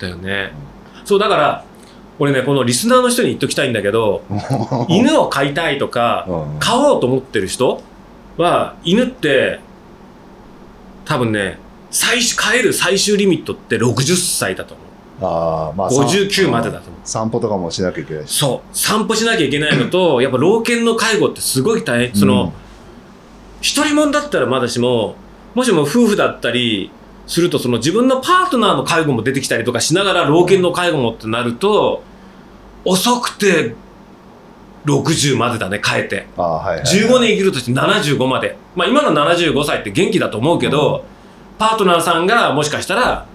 [0.00, 0.52] だよね。
[1.04, 1.64] そうだから
[2.18, 4.22] 俺ねこのリスナーの人に言っときたいんだけど
[4.88, 6.58] 犬を飼いたいとかうん。
[6.58, 7.82] 飼おうと思ってる人
[8.36, 9.60] は犬って
[11.04, 11.58] 多分ね
[11.90, 14.86] 最終飼える最終リミットって60歳だと思う
[15.22, 17.00] ああまあ59までだと思う。
[17.04, 18.38] 散歩とかもしなきゃいけないし。
[18.38, 18.76] そう。
[18.76, 22.14] 散歩しなきゃいけないのと やっぱ老犬の介護ってすごい大変。
[22.16, 22.52] その、
[23.60, 25.14] 一人もんだったらまだしも
[25.54, 26.90] もしも夫婦だったり
[27.26, 32.02] するとその自分のパートナーの介護も出てきたりとかしながら老犬の介護もってなると
[32.84, 33.76] 遅くて
[34.84, 36.26] 60までだね変えて。
[36.36, 36.86] ああはいはいはい。
[36.86, 38.56] 15年生きるとして75まで。
[38.74, 41.04] まあ今の75歳って元気だと思うけど、
[41.58, 43.26] パートナーさんがもしかしたら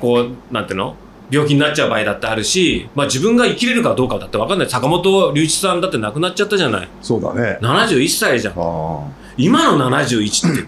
[0.00, 0.94] こうなんていうの？
[1.30, 4.70] 病気になっちゃう場合だってあるし、まあ、自分が生きれるかどうかだって分かんない。
[4.70, 6.88] 坂本龍一さんだって亡くなっちゃったじゃない。
[7.02, 7.58] そうだね。
[7.60, 8.54] 71歳じゃん。
[8.56, 10.62] あ今の71って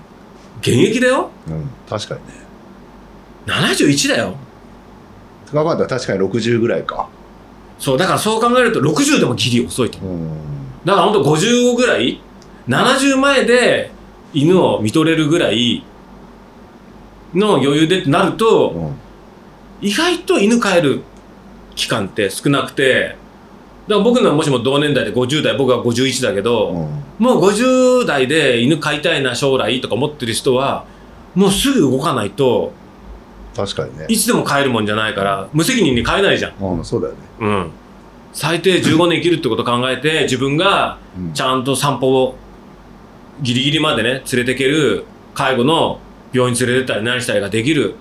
[0.61, 1.31] 現役だよ。
[1.49, 1.71] あうん。
[1.88, 2.35] 確かにね。
[3.47, 4.35] 71だよ。
[5.51, 7.09] 考えたら確かに60ぐらいか。
[7.79, 9.99] そうだからそう考えると60でもギリ遅いと。
[10.01, 10.29] うん。
[10.85, 12.21] だから本当55ぐらい
[12.66, 13.92] 70前で
[14.35, 15.85] 犬を見とれるぐらい
[17.35, 18.97] の余裕でってなるとうん
[19.81, 21.03] 意外と犬飼える
[21.77, 23.17] 期間って少なくて
[23.87, 30.85] だから僕のもしも同年代で50代僕は51だけど、うんもう50代で犬飼いたいな将来とか思ってる人は
[31.35, 32.73] もうすぐ動かないと
[33.57, 36.55] 確かにねいつでも飼えるもんじゃないから無責任に飼えないじゃん。
[36.64, 37.71] うんそうだよねうん。
[38.33, 42.37] 最低15年生きるってことを考えて 自分がうんちゃんと散歩を
[43.43, 45.99] ギリギリまでね連れてける介護の
[46.33, 47.97] 病院に連れてったり何したりができる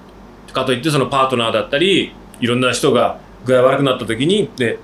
[0.57, 4.79] かといってそのパートナーだったりいろんな人が具合悪くなった時にって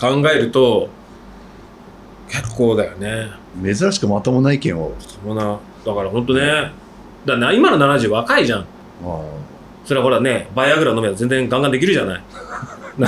[0.00, 0.88] 考えると
[2.28, 3.28] 結構だよね。
[3.62, 6.72] 珍しくまともな意見をそうなだから本当ねだか
[7.26, 8.60] らな今の70若いじゃん。
[8.60, 8.64] あ
[9.84, 12.22] それはほらねバイアグラ飲めば全然ガンガンできるじゃない。
[12.98, 13.06] な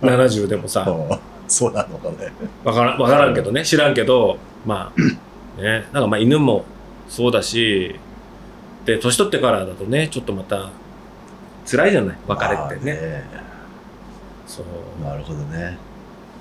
[0.00, 0.84] 70でもさ。
[0.86, 2.32] あそうなのかね
[2.64, 5.00] わからんわからんけどね知らんけどまあ
[5.60, 6.64] ねなんかまあ犬も
[7.08, 7.96] そうだし
[8.84, 10.70] で年取ってからだとねちょっとまた
[11.66, 12.16] 辛いじゃない？
[12.26, 13.40] 別れってね,、ま
[14.46, 15.04] そう。
[15.04, 15.78] なるほどね。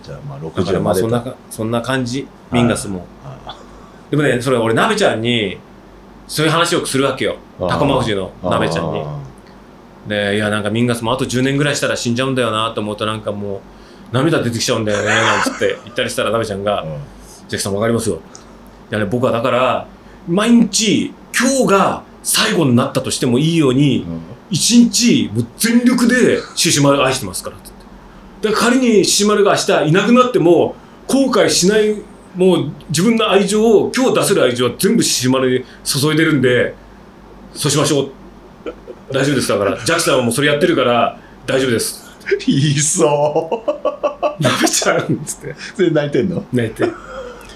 [0.03, 2.27] じゃあまあだから60までとまあそんなかそんな感じ。
[2.51, 3.05] ミンガスも。
[3.23, 3.55] あ
[4.09, 5.57] でもねそれ俺なべちゃんに
[6.27, 7.37] そういう話をするわけよ。
[7.59, 9.01] あ高間富士のあなべちゃんに。
[9.01, 9.19] あ
[10.07, 13.59] でいやなんかミンガスもあと10年ぐらいしたら死んじゃうんだよなと思うとなんかもう
[14.11, 16.89] 涙出てきちゃうんだよね なんつって言ったりしたらなべちゃんがうん
[17.47, 18.15] ジャキさんわかりますよ。
[18.15, 19.85] いやね、僕はだから、
[20.27, 24.05] 毎日、今日が最後になったとしてもいいように、
[24.49, 27.71] 一日、もう全力でシシマル愛してますから、つっ
[28.41, 28.49] て。
[28.49, 30.75] だから仮にシシマルが明日いなくなっても、
[31.07, 31.95] 後悔しない、
[32.35, 36.75] もう自分の愛情を、今日出せる愛情は全部シシマルに注いでるんで、
[37.53, 38.11] そうしましょう。
[39.11, 39.49] 大丈夫です。
[39.49, 42.01] だから、ジャキさんはもうそれやってるから、大丈夫です。
[42.45, 43.63] 言いそ
[44.39, 46.45] なべちゃんつって、うそれ泣いてんの？
[46.53, 46.85] 泣いて。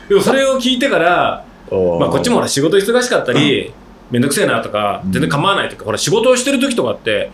[0.10, 3.74] でもそれを聞いてから、まあ、こっちもほら仕事忙しかったり、めん
[4.12, 7.32] どくせえなとか、全然構わないとか、ほら仕事をしてる時とかって、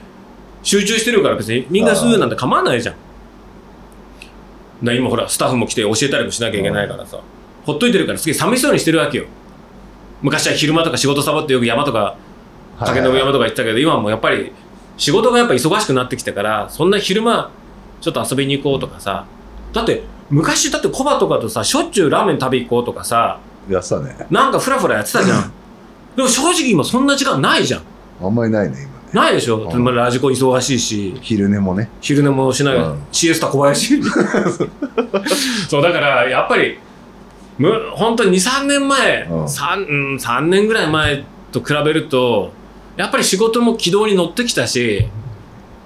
[0.64, 2.96] 集中してるから別にみんなすぐなんて構わないじゃん。
[4.82, 7.20] な今ほらスタッフも来て教えたりもしなきゃいけないからさ、
[7.66, 9.26] ほっといてるからすげえ寂しそうにしてるわけよ。
[10.22, 12.16] 昔は昼間とか仕事サボってよく山とか
[12.80, 14.52] 竹の上山とか行ってたけど、今はもうやっぱり
[14.98, 17.52] 仕事がやっぱ忙しくなってきてからそんな昼間
[18.02, 19.26] ちょっと遊びに行こうとかさ。
[19.74, 23.40] だって昔だってコバとかとさしょっちゅうラーメン食べ行こうとかさ。
[23.70, 24.16] やってたね。
[24.30, 25.54] なんかフラフラやってたじゃん
[26.16, 27.82] でも正直今そんな時間ないじゃん。
[28.22, 28.90] あんまりないね、今ね。
[29.14, 29.84] ないでしょ、うん。
[29.84, 31.18] まあラジコン忙しいし。
[31.22, 31.90] 昼寝もね。
[32.02, 33.04] 昼寝もしない、うん。
[33.12, 34.02] シエスタ小林
[35.70, 36.78] そうだからやっぱり
[37.58, 39.46] む本当に23年前、うん。
[39.46, 42.54] 3, うん、3年ぐらい前と比べると
[42.98, 45.08] やっぱり仕事も軌道に乗ってきたし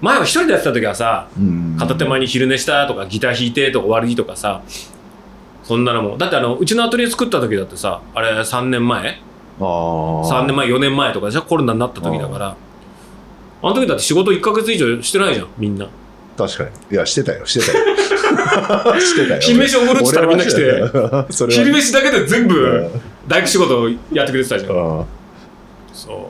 [0.01, 4.61] 前は一人でやってた時はさうん片手間に昼寝したとかギター弾いてとか終わりとかさ
[5.63, 6.17] そんなのも。
[6.17, 9.19] だってあのうちのアトリエ作った時だってさあれ3年前。
[9.59, 12.55] 3年前4年前とかじゃコロナになった時だから。
[13.61, 15.87] あの時だって仕事1ヶ月以上してないじゃんみんな。
[16.37, 16.69] 確かに。
[16.91, 17.85] いや、してたよ、してたよ。
[18.99, 19.41] してたよ。
[19.41, 20.83] 昼飯おごるっつったらみんな来て。
[21.49, 23.01] 昼飯だけで全う部ん。
[23.27, 24.71] 大工仕事をやってくれてたじゃん。
[25.93, 26.29] そ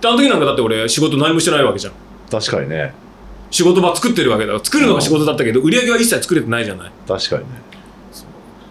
[0.00, 0.02] う。
[0.02, 1.92] であの時なんかだって俺仕事何もしてないわけじゃん。
[2.30, 2.94] 確かにね。
[3.50, 4.64] 仕事場作ってるわけだから。
[4.64, 6.90] 作るのが仕事だったけど売り上げは一切作れてないじゃない。
[7.06, 7.46] 確かにね。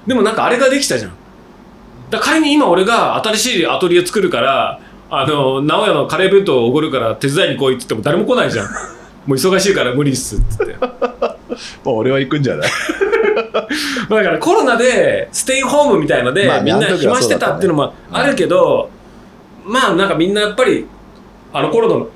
[0.07, 1.11] でもなんかあれができたじゃん
[2.09, 8.67] だ仮に今俺が新しいアトリエ作るからあの直哉のカレー弁当をおごるから手伝いに来いって言っても誰も来ないじゃん。
[9.25, 10.75] もう忙しいから無理っすっつって。
[10.79, 10.87] ま
[11.17, 11.35] あ、
[11.89, 12.69] 俺は行くんじゃない？
[14.09, 18.89] だからコロナでステイホームみたいので、まあみんな暇してたっていうのもあるけど、
[19.65, 20.85] まあなんかみんなやっぱり
[21.53, 22.07] あの頃の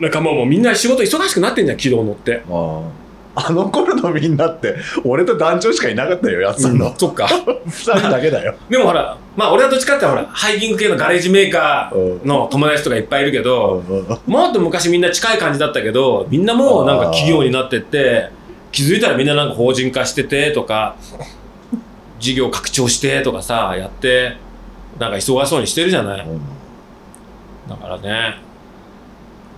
[0.00, 2.42] 仲間もみんな仕事忙しくなってんじゃん軌道乗って。
[2.50, 2.80] あ
[3.46, 6.92] あの頃のみんなって、俺と団長しかいなかったよ、やつさんの。
[6.98, 7.28] そっか。
[7.66, 8.54] 二人だけだよ。
[8.68, 13.82] でもほらまあ俺はどっちかってほらハイキング系のガレージメーカーの友達とかいっぱいいるけど、
[14.26, 18.30] もっと昔みんな近い感じだったけどみんなもうなんか企業になってって
[18.72, 20.96] 気づいたらみんななんか法人化しててとか
[22.18, 24.36] 事業拡張してとかさやって
[24.98, 26.26] なんか忙しそうにしてるじゃない。
[26.26, 26.40] うん。
[27.68, 28.38] だからね。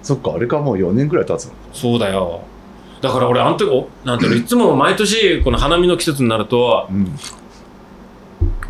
[0.03, 1.53] そっか、あれかもう4年くらい経つの。
[1.73, 2.43] そうだよ
[3.01, 7.17] だから俺あの時おなんていうのいつも毎年この花見の季節になるとうん。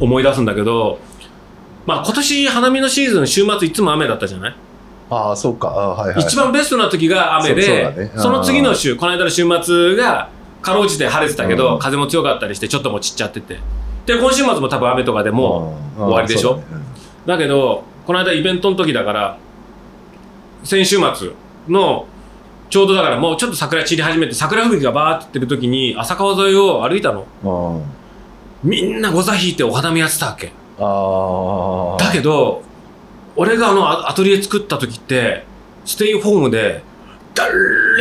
[0.01, 0.99] 思い出すんだけど
[1.87, 4.57] まあ今年花見のシーズン週末いつも雨だったじゃない？
[5.11, 5.69] ああ、そっか。
[5.69, 6.25] あーはいはい。
[6.25, 8.13] 一番ベストな時が雨でそうそうだね。
[8.17, 10.31] その次の週この間の週末が
[10.63, 11.79] かろうじて晴れてたけど、うん。
[11.81, 13.59] 風も強かったりしてちょっともう散っちゃってて。
[14.07, 16.63] で今週末も多分雨とかでもうん終わりでしょ？
[17.27, 19.39] だけどこの間イベントの時だから
[20.65, 21.31] 先週末
[21.69, 22.07] の
[22.71, 27.27] ちょうどだからもうちょっと桜散り始めて桜吹雪がバーってってる時に浅川沿いを歩いたの。
[28.63, 28.71] うん。
[28.71, 30.53] みんなご座引いてお花見やってたわけ。
[30.79, 32.03] ああ。
[32.03, 32.63] だけど
[33.37, 35.45] 俺があのアアトリエ作った時って
[35.85, 36.83] ステイホームで
[37.35, 37.53] 誰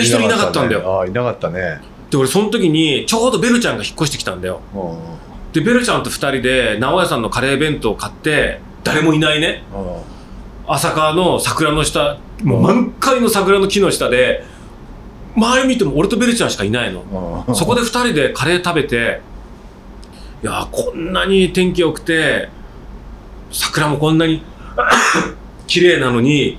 [0.01, 0.82] 一人いなかったんだよ。
[0.82, 0.99] よ。
[0.99, 1.82] ああ、いなかったね。
[2.12, 4.62] で俺その時にちょうどベルちゃんが引っ越してきたんだよ。
[4.75, 5.51] うん。
[5.53, 9.63] でベルちゃんと2人で直屋さんのカレー弁当を買って誰もいないね。
[10.67, 14.43] 浅川の桜の下もう満開の桜の木の下で
[15.39, 17.45] 周り見ても俺とベルちゃんしかいないの。
[17.47, 17.56] うん。
[17.56, 19.21] そこで2人でカレー食べて
[20.43, 22.49] いやーこんなに天気良くて
[23.52, 24.43] 桜もこんなに
[25.67, 26.58] 綺麗なのに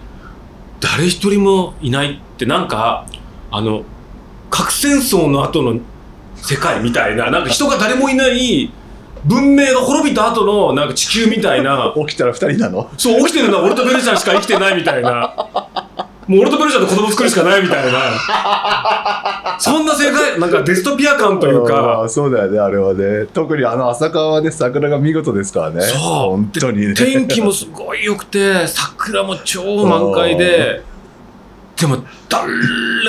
[0.81, 3.07] 誰一人もいないってなんか
[3.51, 3.83] あの
[4.51, 5.79] 核戦争の後の
[6.37, 8.71] 世界みたいななんか人が誰もいない
[9.25, 11.93] 文明が滅びた後のなんか地球みたいな。
[12.09, 12.90] 起きたら二人なの？
[12.97, 15.35] そう起きてるのは俺とベルちゃんしか生きてないみたいな
[16.31, 19.59] もう俺とベルちゃんと子供作るしかないみたいな。
[19.59, 23.27] そんな世界なんかデストピア感というあかーそうだよねあれはね。
[23.35, 25.83] 特にあの浅川はね桜が見事ですからね。
[25.83, 26.01] そう。
[26.01, 26.95] 本当にね。
[26.95, 30.85] 天気もすごい良くて桜も超満開で。
[31.77, 31.97] でも
[32.29, 32.47] 誰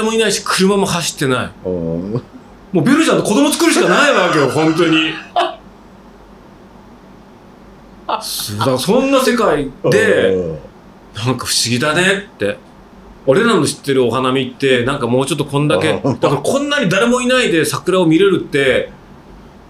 [0.02, 1.50] もいないし車も走ってない。
[1.64, 2.24] うん。
[2.72, 5.14] もうベルちゃんと子供作るしかないわけよ 本当に。
[8.80, 10.60] そんな世界でうん。
[11.24, 12.58] なんか不思議だねって
[13.28, 16.20] 俺らの知ってるお花見ってなんかもうちょっとこんだけうん。
[16.20, 18.92] だからこんなに誰もいないで桜を見れるって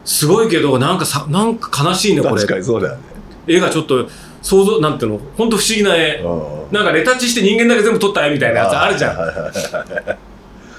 [0.06, 2.36] すごいけどなんかさなんか悲しいねこれ。
[2.36, 3.04] 確かにそうだよね。
[3.48, 4.08] 絵がちょっと
[4.42, 6.22] 想像なんていうの本当不思議な絵。
[6.24, 6.74] うん。
[6.74, 9.18] なんかレタッチして人間だけ全部撮った絵みたいなやつあるじゃん。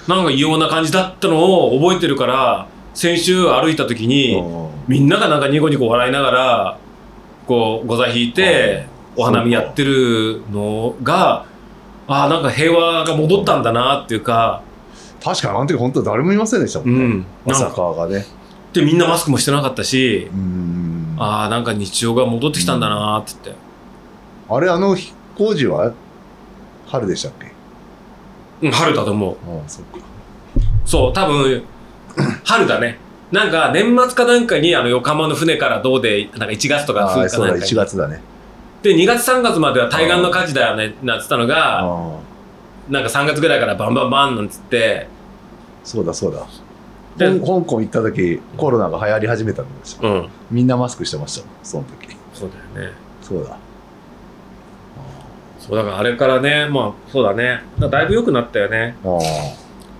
[0.08, 4.68] なんか異様な感じだったのを覚えてるから先週歩いた時にうん。
[4.88, 6.78] みんながなんかニコニコ笑いながら
[7.46, 11.46] こうご座引いてお花見やってるのが
[12.08, 14.62] ああなんか平和が戻ったんだなっていうか。
[15.22, 17.10] 確かにあの時本当誰もいませんでしたもね、うん。
[17.10, 18.26] んなん浅か川がね。
[18.72, 20.28] でみんなマスクもしてなかったし。
[20.32, 21.16] うん。
[21.18, 23.62] ああなんか日常が戻ってきたんだなって言って。
[24.48, 24.96] あれあの
[25.36, 25.92] 工事は
[26.86, 27.32] 春でしたっ
[28.60, 28.66] け？
[28.66, 29.36] うん春だと思う。
[29.48, 29.98] ああそっか。
[30.84, 31.62] そう多分
[32.44, 32.98] 春だね。
[33.30, 37.74] なんか年末かなんかにあの横浜の船からどうで、なんか1月とかああ、そうだ、1冬かなんかに。
[37.74, 38.20] 月だね。
[38.82, 42.20] で、2月3月までは対岸の火事だよね、なんつったのが、
[42.88, 45.06] なんか3月ぐらいからバンバンバンなんつって、
[45.84, 46.46] そうだそうだ。
[47.16, 49.98] で香香港行った時、コロナが流行り始めたんですよ。
[50.02, 50.28] うん。
[50.50, 52.16] みんなマスクしてましたその時。
[52.32, 52.94] そうだよね。
[53.20, 53.56] そうだ。
[55.60, 57.62] そう、だからあれからね、まあそうだね。
[57.78, 58.96] だだいぶ良くなったよね。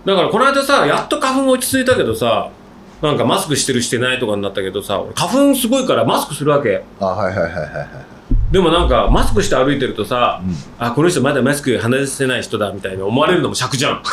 [0.04, 2.50] だからこの間さ、やっと花粉落ち着いたけどさ、
[3.02, 6.82] なんかマスクしてるしてないとかになったけどさ、俺花粉すごいからマスクするわけ。
[6.98, 7.88] あはいはいはいはいはい。
[8.52, 14.02] でもなんかマスクして歩いてるとさ、うんあ、この人まだマスク離せない人だみたいに思われるのも尺じゃん。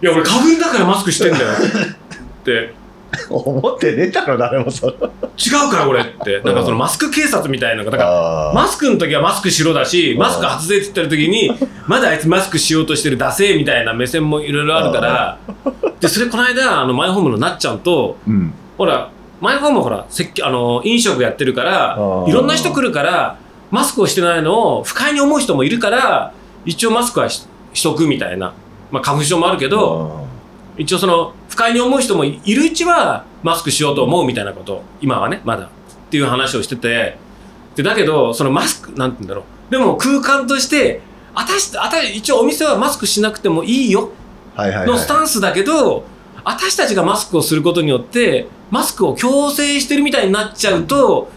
[0.00, 1.48] いや、俺花粉だからマスクしてんだよ。
[1.52, 2.74] って、
[3.30, 4.92] 思ってねえだろ、誰もそれ。
[4.92, 4.96] 違
[5.66, 6.42] うから俺って。
[6.44, 11.50] なんかそのマスク警察みたいなのが、だから、あマスクの時はマスクしろだし、マスク外せって言ってる時に、
[11.86, 15.38] まだあいつマスクしようとしてるダセーみたいな目線もいろいろあるから、
[15.98, 18.52] で、それこの間、あの、マイホームのなっちゃんと、うん。
[18.76, 23.38] ほら、マイホームはほら、接客あの、飲食やってるからいろんな人来るから、
[23.70, 26.32] マスクをしてないのを不快に思う人もいるから、
[26.64, 28.52] 一応マスクはししとくみたいな。
[28.90, 30.26] まあ、花粉症もあるけど、
[30.76, 35.68] 一応その、不快に思う人もいるうちは、マスクしようと思うみたいなことを、今はね、まだ、っ
[36.10, 37.16] ていう話をしてて、
[37.76, 39.70] で、だけど、そのマスク、なんて言うんだろう。
[39.70, 41.00] でも空間として、
[41.34, 44.10] あたし、あた一応お店はマスクしなくてもいいよ
[44.56, 44.86] はいはいはい。
[44.88, 46.04] のスタンスだけど、
[46.44, 51.30] 私たちがマスクをすることによって、マスクを強制してるみたいになっちゃうと、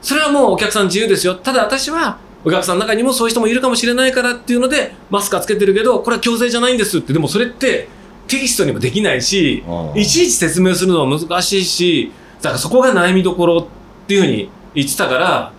[0.00, 1.34] それはもうお客さん自由ですよ。
[1.34, 7.12] ただ私は、お客さんの中にもそういう人もいるかもしれないからっていうので、マスクはつけてるけど、これは強制じゃないんですって。
[7.12, 7.88] でもそれって、
[8.28, 15.52] テキストにもできないし、うんいちいち説明するのは難しいし、だからそこが悩みどころっていうふうに言ってたから、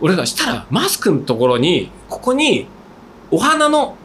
[0.00, 2.66] 俺がしたら、マスクのところに、ここに、
[3.30, 3.96] お花の、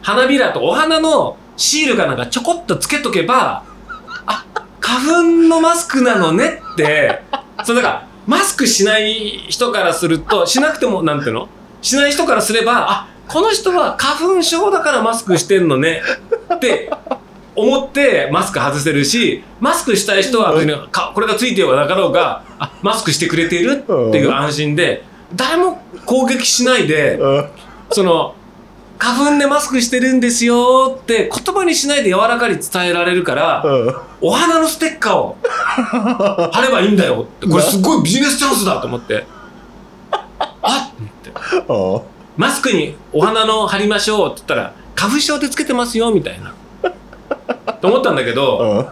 [0.00, 3.64] 花びらとお花のシールかなんかちょこっとつけとけば、
[4.26, 4.44] あ、
[4.80, 7.22] 花粉のマスクなのねって、
[7.64, 11.48] そうだから、マスクしない人からすると、しなくても、なんていうの？
[11.82, 16.02] しない人からすれば、あ、この人は花粉症だからマスクしてんのね
[16.54, 16.90] って
[17.54, 27.48] 思ってマスク外せるし、マスクしたい人は別にかこれがついてようがなかろうが、あ、マスクしてくれているっていう安心で、誰も攻撃しないで、うん。
[27.90, 28.34] その、
[28.98, 35.36] 花粉でマスクしてるんですよって言葉にしないで柔らかに伝えられるから、うんお花のステッカーを
[36.50, 39.26] 貼ればいいんだよって、これすごいビジネスチャンスだと思って。
[40.62, 41.32] あっって。
[41.68, 42.00] あ
[42.38, 46.54] マスクにお花の貼りましょうって言ったら、花粉症でつけてますよみたいな。
[47.82, 48.86] と思ったんだけど、うん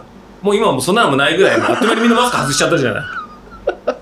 [0.45, 3.03] もう今はもうそんなのもないぐらいの、あっという間にみんなマスク外しちゃったじゃない。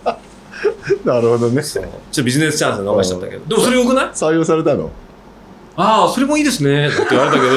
[1.08, 1.64] なるほどね。
[1.64, 3.46] ちょっとビジネスチャンス逃しちゃったけど。
[3.48, 4.06] でもそれよくない？
[4.08, 4.92] 採用されたの？
[5.76, 7.48] ああ、それもいいですねって言われたけど、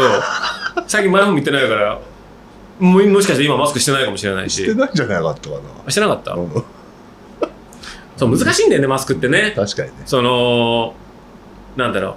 [0.89, 1.99] 最近前も見てないから、
[2.79, 4.55] もうもしかして今マスクしてないかもしれないし。
[4.55, 6.37] してないんじゃなかったかあしてなかった、な。
[6.37, 6.65] うん
[8.17, 9.53] そう、難しいんだよね、マスクってね。
[9.55, 10.03] 確かにね。
[10.07, 10.95] その、
[11.77, 12.17] なんだろ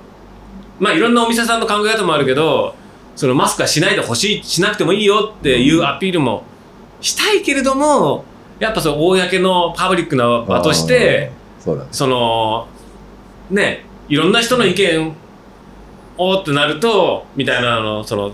[0.79, 0.83] う。
[0.83, 2.73] まあいろんなお店さんの考え方もあるけど、
[3.15, 6.43] そのマスクはしないでほしい、しなくてもいいよっていうアピールも
[7.01, 8.23] したいけれども、
[8.59, 11.83] やっぱその公のパブリックな場として、そね。
[11.91, 12.67] その、
[13.49, 15.13] ね、いろんな人の意見
[16.19, 18.31] をってなると、みたいなの、その、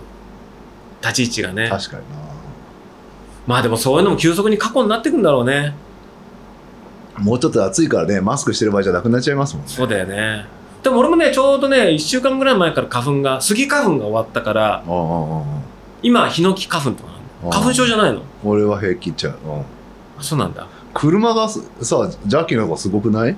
[1.01, 1.69] 立ち位置がね。
[1.69, 2.15] 確かにな。
[3.47, 5.75] まあでもそういうのも急速に過去になってくんだろうね。
[7.19, 9.71] もうちょっと暑いからね、マスクしてる場合じゃなくなっちゃいますもんね。
[9.71, 10.45] そうだよね。
[10.81, 15.43] でも俺もね、ちょうどね、1週間ぐらい前から花粉が、スギ花粉が終わったから、ああああ
[16.01, 17.09] 今、ヒノキ花粉とか
[17.51, 18.21] 花粉症じゃないの？
[18.43, 19.37] 俺は平気っちゃう。
[19.45, 19.63] うんあ
[20.21, 20.67] そうなんだ。
[20.93, 23.35] 車がすさ、邪気の子すごくない？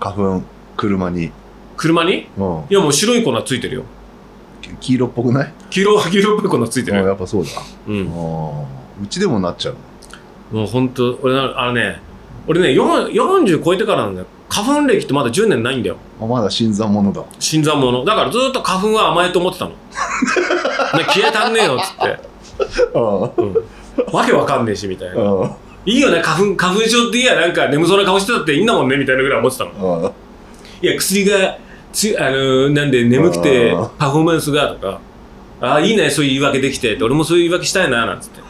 [0.00, 0.42] 花粉、
[0.76, 1.32] 車に。
[1.76, 2.28] 車に？
[2.38, 3.82] うんいやもう白い粉ついてるよ。
[4.62, 5.52] き黄色っぽくない？
[5.70, 7.08] 黄色、 黄色っぽい粉ついてうんるよ。
[7.10, 7.50] やっぱそうだ。
[7.88, 8.10] うん。
[8.14, 8.64] あ
[9.02, 9.76] うちでもなっちゃう。
[10.56, 12.00] もうほんと、俺な、あのね、
[12.46, 14.26] 俺ね、4 40超えてからなんだよ。
[14.48, 15.96] 花粉歴ってまだ10年ないんだよ。
[16.20, 17.24] あまだ新参者だ。
[17.40, 18.04] 新参者。
[18.04, 19.70] だからずっと花粉は甘えと思ってたの。
[20.98, 22.18] ね、気合足んねえよ、つって。
[22.94, 23.54] あ うん。
[24.12, 25.14] わけわかんねえし、みたいな。
[25.16, 25.56] あ
[25.86, 30.04] いいよね、花粉、花粉症っていいや、なんか眠そうな顔してたっていいんだもんね、みたいなぐらい思ってたの。
[30.06, 30.12] あ
[30.82, 31.58] いや、薬が
[31.94, 35.00] つ、あのーなんで眠くてパフォーマンスがとか、
[35.60, 38.44] ああ、いいね、そういう言い訳できて俺もそういう言い訳したいな、なんつって。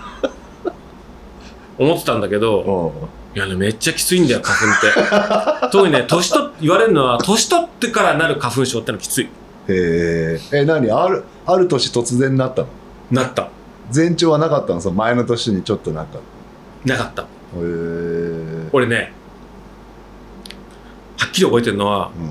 [1.79, 5.69] 思ってたんだけど、あいやね、めっちゃきついんだよ、花粉って。
[5.73, 9.25] 特にね、年と、言われるのは、年取ってからなる花粉症ってのはきつい。
[9.25, 9.29] へ
[10.53, 10.61] え。
[10.61, 10.91] え、何？
[10.91, 12.69] ある、ある年突然なったの？
[13.11, 13.49] なった。
[13.95, 14.81] 前兆はなかったの？
[14.81, 16.21] その前の年にちょっとなんか。
[16.85, 17.23] なかった。
[17.23, 17.27] へ
[17.57, 18.69] え。
[18.73, 19.13] 俺ね、
[21.19, 22.31] はっきり覚えてるのは、うん。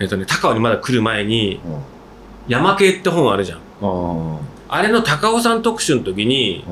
[0.00, 1.82] えっとね、高尾にまだ来る前に、うん。
[2.48, 3.58] 山系って本あるじゃん。
[3.82, 4.38] あ
[4.68, 6.64] あれの高尾さん特集の時に。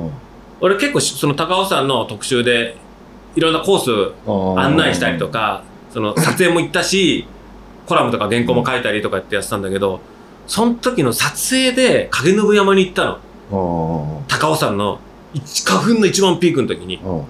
[0.60, 2.76] 俺結構しその高尾山の特集で
[3.36, 7.26] いろんなコース案内したりとかその撮影も行ったし
[7.86, 10.00] コラムとか原稿も書いたりとかってやってたんだけど
[10.46, 13.18] その時の撮影で影信山に行ったの。
[14.20, 15.00] うん高尾山の
[15.34, 16.96] 一花粉の一番ピークの時に。
[16.96, 17.24] うん。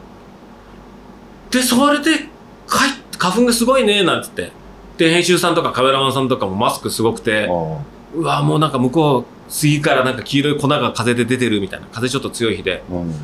[1.50, 2.28] でそれで
[2.66, 4.52] 花粉がすごいねなんつって
[4.96, 7.48] で編集さんとかカメラマンさんとかもマスクすごくて
[8.14, 12.82] うわもうなんか向こう次からなんか黄色い粉が風で出てるみたいな風ちょっと強い日で。
[12.90, 13.14] うん。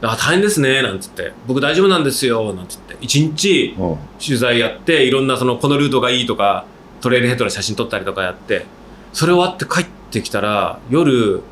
[0.00, 1.32] あ大変ですねなんつって。
[1.46, 2.96] 僕大丈夫なんですよなんつって。
[3.00, 3.98] 一日うん。
[4.24, 6.66] 取材やっていろんなそのこのルートがいいとか
[7.00, 8.64] トレイルヘッドの写真撮ったりとかやって。
[9.12, 11.42] それ終わって帰ってきたら夜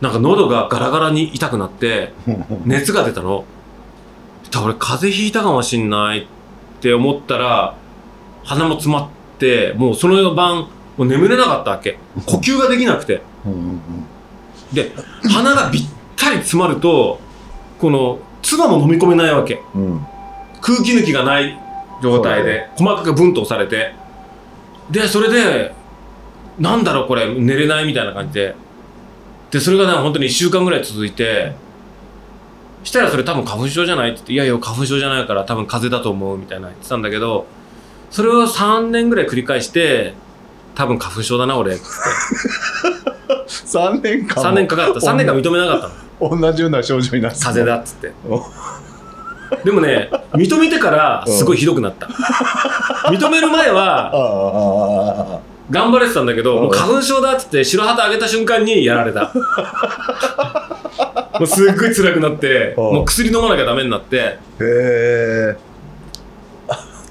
[0.00, 2.12] なんか喉がガラガラに痛くなって
[2.64, 3.44] 熱が出たの。
[4.50, 6.26] だ俺風邪ひいたかもしんないっ
[6.80, 7.74] て思ったら
[8.46, 11.98] 鼻も詰まってもうその晩もう眠れなかったわけ。
[12.24, 13.20] 呼吸ができなくて。
[14.72, 14.92] で
[15.30, 15.82] 鼻がびっ
[16.16, 17.20] たり詰まると
[17.78, 19.60] この唾も飲み込めないわけ。
[19.74, 19.82] うん。
[19.82, 20.06] うん
[20.62, 21.56] 空気抜きがない
[22.02, 23.94] 状態で鼓膜がブンと押されて。
[24.90, 25.74] でそれで
[26.58, 28.56] なんだろうこれ寝れないみたいな感じで。
[29.50, 31.52] でそれがね本当に1週間ぐらい続いて
[32.82, 37.46] したらそれ多分花粉症じゃないって言っていやいや花粉症じゃないから多分風邪だと思うみたいな言ってたんだけど
[38.10, 40.14] それを3年ぐらい繰り返して
[40.74, 41.74] 多分花粉症だな俺。
[41.74, 44.50] っつって3年間も。
[44.50, 45.00] 3年かかった。
[45.00, 46.40] 3年間認めなかったの。
[46.40, 48.12] 同じような症状になってた風邪だっつって。
[48.28, 48.44] お。
[49.64, 52.06] でもね認めてからすごいひどくなった。
[53.10, 55.40] 認める前は
[55.70, 56.62] 頑張れてたんだけど、うん。
[56.64, 59.32] もう花粉症だっつって白旗上げた瞬間にやられた。
[61.38, 62.84] もうすっごい辛くなって、うん。
[62.94, 65.56] もう薬飲まなきゃダメになって、へえ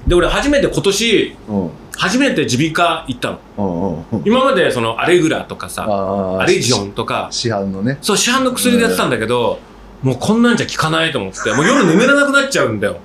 [0.06, 1.70] で、俺初めて今年、うん。
[1.98, 4.04] 初めて耳鼻科行ったの。
[4.12, 7.98] うんうん今までそのアレグラとかさ、あアレジオンとか、市販のね。
[8.02, 9.58] そう市販の薬でやってたんだけど、
[10.02, 12.98] もうこんなんじゃ効かないと思って、もう夜眠れなくなっちゃうんだよ。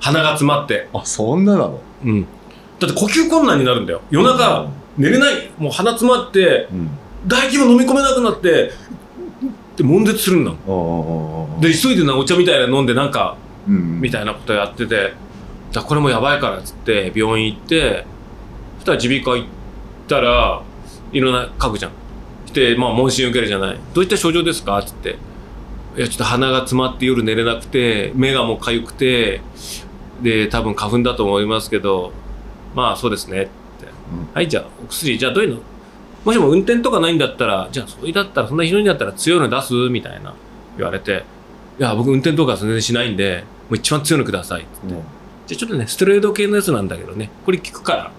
[0.00, 0.88] 鼻が詰まって。
[0.92, 1.80] あそんななの？
[2.04, 2.26] うん。
[2.78, 4.02] だって呼吸困難になるんだよ。
[4.10, 4.68] 夜中、
[4.98, 6.90] 寝れない、もう鼻詰まって、うん。
[7.28, 8.70] 唾液も飲み込めなくなって、
[9.76, 10.52] で、悶絶するんだ
[11.60, 13.36] で急いでなお茶みたいなの飲んでなんか
[13.66, 14.00] うん。
[14.00, 15.14] みたいなことやってて
[15.76, 18.06] だこれもやばいからっつって病院行って
[18.78, 19.48] そしたら耳鼻科行っ
[20.08, 20.62] たら
[21.12, 21.92] いろんな書くじゃん。
[22.46, 23.78] してまあ問診受けるじゃない。
[23.92, 24.78] どういった症状ですか？
[24.78, 25.16] っつって。
[25.96, 29.40] いやちょっと鼻が詰まって夜寝れなくて目がもう痒くて
[30.22, 32.12] で多分花粉だと思いますけど
[32.74, 33.42] まあそうですね。
[33.42, 33.50] って、
[34.12, 34.32] うん。
[34.32, 35.60] はいじゃあお薬じゃあどういうの？
[36.24, 39.74] もしも運転とかないんだったらじゃあそれだったらそんなひどいんだったら強いの出す？
[39.90, 40.34] みたいな
[40.78, 41.24] 言われて。
[41.78, 44.66] いや僕運転とか全然しないんでもう一番強いのください。
[44.88, 45.02] うん
[45.46, 47.30] じゃあちょっとねステロイド系のやつなんだけどね。
[47.44, 48.12] これ効くから。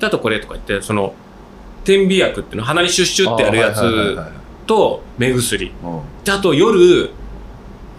[0.00, 1.14] であとこれとか言ってその
[1.84, 4.18] 点鼻薬っていうの鼻にシュッシュってやるやつ
[4.66, 5.72] と目薬。
[5.82, 6.00] うん。
[6.24, 7.10] であと夜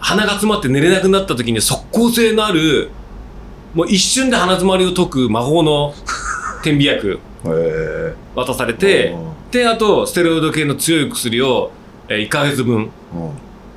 [0.00, 2.90] 鼻が詰まって寝れなくなった時に即効性のある
[3.74, 5.92] もう一瞬で鼻詰まりを解く魔法の
[6.62, 7.18] 点鼻薬。
[8.34, 9.14] 渡されて
[9.50, 11.70] であとステロイド系の強い薬を、
[12.08, 12.90] えー1ヶ月分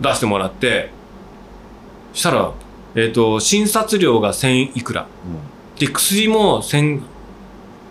[0.01, 0.89] 出してもらって
[2.14, 2.51] したら、
[2.95, 5.05] えっと診察料が1000いくら。
[5.79, 7.01] で薬も1000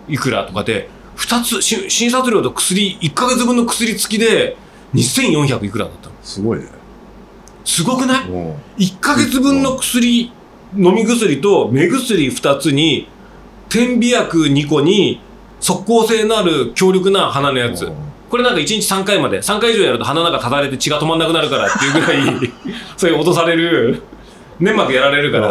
[0.09, 4.55] いくらとかで2つし診察料と薬1ヶ月分の薬付きで
[4.93, 6.15] 2400いくらだったの。
[6.23, 6.65] すごいね。
[7.65, 8.29] すごくない？
[8.29, 10.31] うん ?1 ヶ月分の薬
[10.77, 13.07] 飲み薬と目薬2つに
[13.69, 15.21] 点鼻薬2個に
[15.59, 17.91] 即効性のある強力な鼻のやつ。
[18.29, 22.51] これなんか1日3回まで3回以上やると鼻の中ただれて血が止まんなくなるからっていうぐらい
[22.95, 24.01] そういう脅される
[24.61, 25.49] 粘膜やられるから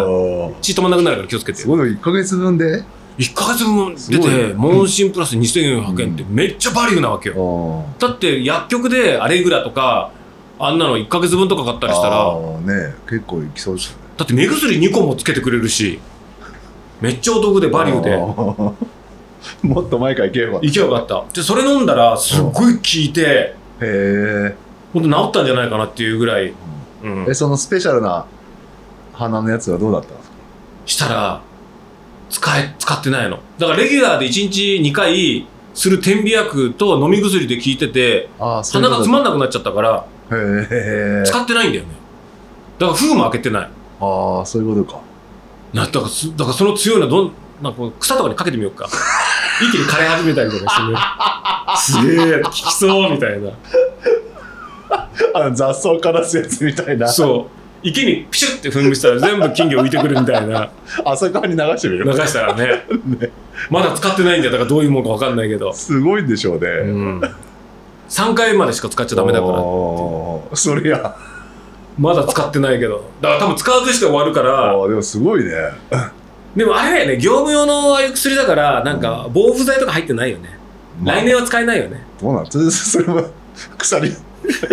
[0.63, 1.59] 血止まんなくなるから気をつけて。
[1.59, 2.85] すごい1ヶ月分で
[3.19, 8.01] ？1ヶ月分出て問診プラス2400円ってめっちゃバリューなわけあよー。
[8.01, 10.13] だって薬局でアレグラとか
[10.59, 16.01] あんなの1ヶ月分とか買ったりしたらね結構いきそうですだって目薬2個もつけてくれるし
[17.01, 18.17] めっちゃお得でバリューで。
[19.63, 21.25] もっと前から行けばいけばよかった。
[21.35, 24.55] でそれ飲んだらすっごい効いてへえ
[24.93, 26.53] ほんと治ったんじゃないかなっていうぐらい、
[27.03, 27.27] うん。
[27.29, 28.27] えそのスペシャルな
[29.21, 30.37] 花のやつはどうだったんですか
[30.87, 31.43] したら
[32.31, 33.39] 使え使ってないの。
[33.59, 40.68] だからレギュラーで1日2回する点鼻薬と飲み薬で効いててあ鼻がうこと詰まんなくなっちゃったからへ
[41.21, 41.91] え使ってないんだよね。
[42.79, 43.71] だから封も開けてない。
[44.01, 45.01] ああそういうことか。
[45.75, 48.89] なだからすだからその強いのどんなんか草とかにかけてみようか。
[49.61, 52.41] 一気に枯れ始めたりとかしてねすげえ。
[52.43, 53.51] 効きそうみたいな。
[55.35, 57.07] あの雑草からすやつみたいな。
[57.07, 60.70] そう池にピシュって噴霧したら全部金魚浮いてくるみたいな。
[61.05, 62.85] 朝からに流してみ流るしたら ね。
[63.70, 64.53] まだ使ってないんだよ。
[64.53, 67.20] だからどういうもんか分かんないけど、すごいんでしょうね、うん、
[68.09, 69.53] 3回までしか使っちゃダメだから
[70.57, 71.14] それや。
[71.99, 73.05] まだ使ってないけど。
[73.20, 74.83] だから多分使わずして終わるかあら。
[74.83, 75.51] あでもすごいね。
[76.57, 77.16] でもあれだよね。
[77.18, 80.59] 業務用のああいう薬だからなんか防腐剤とか入ってないよね、
[81.03, 81.16] まあ。
[81.16, 82.03] 来年は使えないよね。
[82.20, 82.47] どうなん？
[82.51, 83.24] それそれは
[83.78, 84.14] 鎖や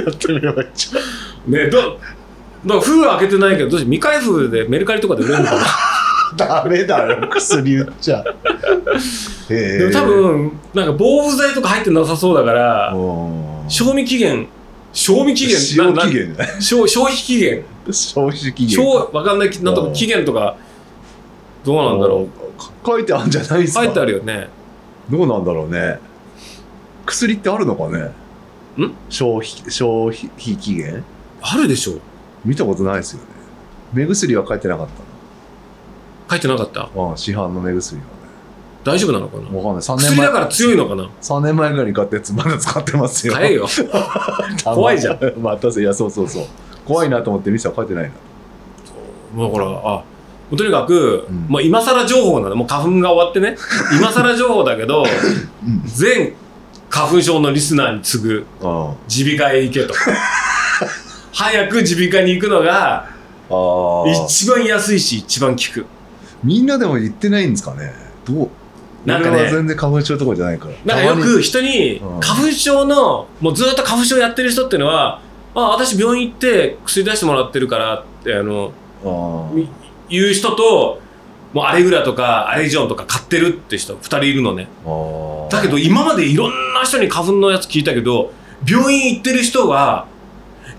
[0.10, 1.86] ってみればいいじゃんねどだ
[2.68, 5.62] から封は開けてないけどどうして未開封でメルカリとかで売れるのかな？
[6.38, 7.28] ダメだよ。
[7.30, 8.24] 薬売っちゃ
[9.50, 14.48] でも多分なんか防腐剤とか入ってなさそうだからうん賞味期限
[14.94, 17.64] 賞味期限使用なな期限消消費期限。
[17.92, 18.76] 消費期限。
[18.78, 20.56] 消わかんないなんとうんか期限とか
[21.64, 22.28] どうなんだろう？
[22.86, 23.82] 書いてあるんじゃないですか？
[23.82, 24.50] う書いてあるよね。
[25.10, 26.00] どうなんだろうね。
[27.06, 28.00] 薬ってあるのかね？
[28.86, 28.92] ん？
[29.10, 31.04] 消費消費期限？
[31.42, 32.00] あるでしょ
[32.46, 33.26] 見たことないですよね。
[33.94, 34.88] 目薬は書いてなかっ
[36.30, 36.86] 書いてなかった？
[36.88, 38.12] たなあ市販の目薬はね。
[38.84, 39.44] 大丈夫なのかな？
[39.58, 39.82] わかんない。
[39.82, 40.10] 3年前。
[40.10, 43.34] 薬だから強いのかな？3年前ぐらいに買ったやつまだ使ってますよ。
[43.34, 43.68] 買えよ。
[44.64, 45.20] 怖いじゃん。
[45.42, 46.46] またいやそうそうそう。
[46.86, 48.12] 怖いなと思って店は書いてないな
[49.36, 50.04] もうほらあ
[50.56, 51.36] とにかく、うん。
[51.50, 53.58] もう今更情報なのもう花粉が終わってね。
[54.00, 55.82] 今更情報だけどうん。
[55.86, 56.34] 全
[56.90, 59.94] 花粉症のリスナーに次ぐあ耳鼻科へ行けと
[61.38, 63.10] 早く耳鼻科に行くのが
[64.26, 65.86] 一番安いし一番効く。
[66.44, 67.94] みんなでも言ってないんですかね？
[68.26, 68.50] どう？
[69.06, 70.96] なんかね全然花粉症とかじゃないから。
[70.96, 72.20] なんかよく人にうん。
[72.22, 75.22] 花粉症のもうずっと花粉症やってる人っていうのは
[75.54, 78.74] あ私病院行って薬出してもらってるからってあの
[80.10, 81.00] 言う人と
[81.54, 84.68] もうアレグラとかアレジョンとか買ってるって人2人いるのね。
[85.52, 88.34] だけど今までいろんな人に花粉のやつ聞いたけど
[88.68, 90.08] 病院行ってる人は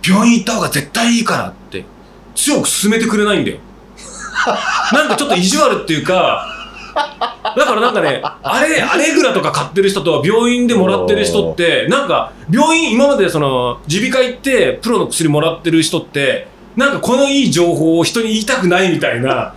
[0.07, 1.85] 病院行った方が絶対いいからって
[2.35, 3.59] 強く勧めてくれないんだよ。
[4.93, 6.47] なんかちょっと意地悪っていうか
[7.57, 19.55] だからなんかねあれアレグラとか買ってる人と病院でもらってる人ってなんか病院今までその耳鼻科行ってプロの薬もらってる人ってなんかこのいい情報を人に言いたくないみたいな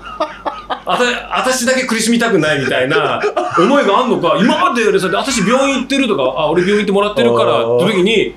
[0.85, 3.21] あた私だけ苦しみたくないみたいな
[3.57, 4.37] 思いがあんのか。
[4.39, 8.35] 今までよりさ私病院行ってるとかあ俺病院行ってもらってるからって時に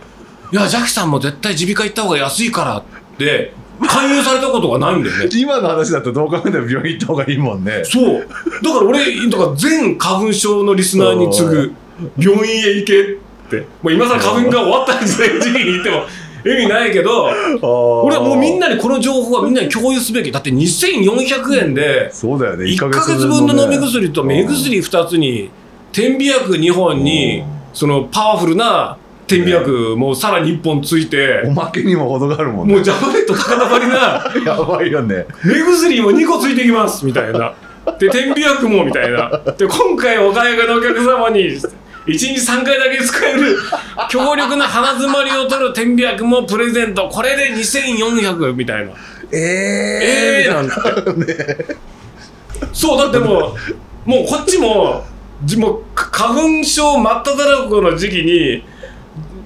[0.55, 2.83] いやジャキさんも絶対耳鼻科行った方が安いからっ
[3.19, 3.53] て
[3.89, 5.29] 勧誘されたことがないんだよね。
[5.37, 7.83] 今の話だとどう考えても病院行った方がいいもんね。
[7.83, 8.29] そう。
[8.63, 11.73] だから俺だから全花粉症のリスナーに次ぐ
[12.17, 13.05] 病院へ行けっ
[13.51, 13.67] て。
[13.83, 15.21] もう今更花粉が終わった時期
[15.59, 16.05] に行っても
[16.47, 17.25] 意味ないけど
[18.05, 20.31] 俺はもうみんななにこの情報はみんなに共有すべき。
[20.31, 22.67] だって2400円でそうだよね。
[22.67, 25.51] 1ヶ月分の飲み薬と目薬2つに
[25.91, 27.45] 点鼻薬2本にうん。
[27.75, 28.97] そのパワフルな
[29.27, 32.75] 点鼻薬もうさらに1本ついておまけにも程があるもんね。
[32.75, 34.33] もうジャパネット高田張りな。
[34.53, 35.27] やばいよね。
[35.45, 37.55] 目薬も2個ついてきますみたいな。
[37.99, 39.31] で点鼻薬もみたいな。
[39.57, 41.63] で今回お買い上げのお客様に1
[42.07, 43.59] 日3回だけ使える
[44.11, 47.09] 強力な鼻づまりを取る点鼻薬もプレゼント。
[47.09, 48.93] これで2400みたいな。
[49.33, 50.63] えええー、な
[51.13, 51.77] んて。
[52.73, 53.57] そうだっても
[54.07, 55.05] うもうこっちも
[55.45, 58.65] じもうか花粉症真っ只中の時期に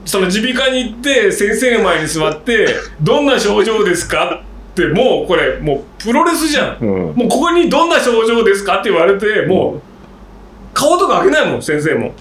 [0.08, 4.40] その耳鼻科に行って先生の前に座って「どんな症状ですか?」
[4.72, 6.76] ってもうこれもうプロレスじゃん。
[6.80, 6.88] うん。
[7.14, 9.80] もうここに「どんな症状ですか?」って言われてもう
[10.72, 12.12] 顔とか開けないもん先生も。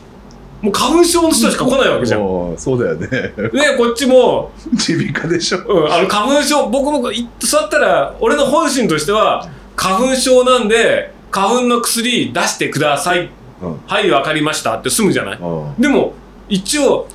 [0.59, 2.19] もう花粉症の人しか来ないわけじゃん。
[2.57, 3.07] そうだよね。
[3.07, 4.51] でこっちも
[4.89, 5.59] 耳鼻科でしょ。
[5.59, 13.29] うん、あの花粉症僕もい座ったら俺の本心としては花粉症なんで花粉の薬出してください。
[13.61, 13.79] うん。
[13.85, 15.38] はいわかりましたって済むじゃない。
[15.39, 15.81] うん。
[15.81, 16.13] でも
[16.49, 17.07] 一応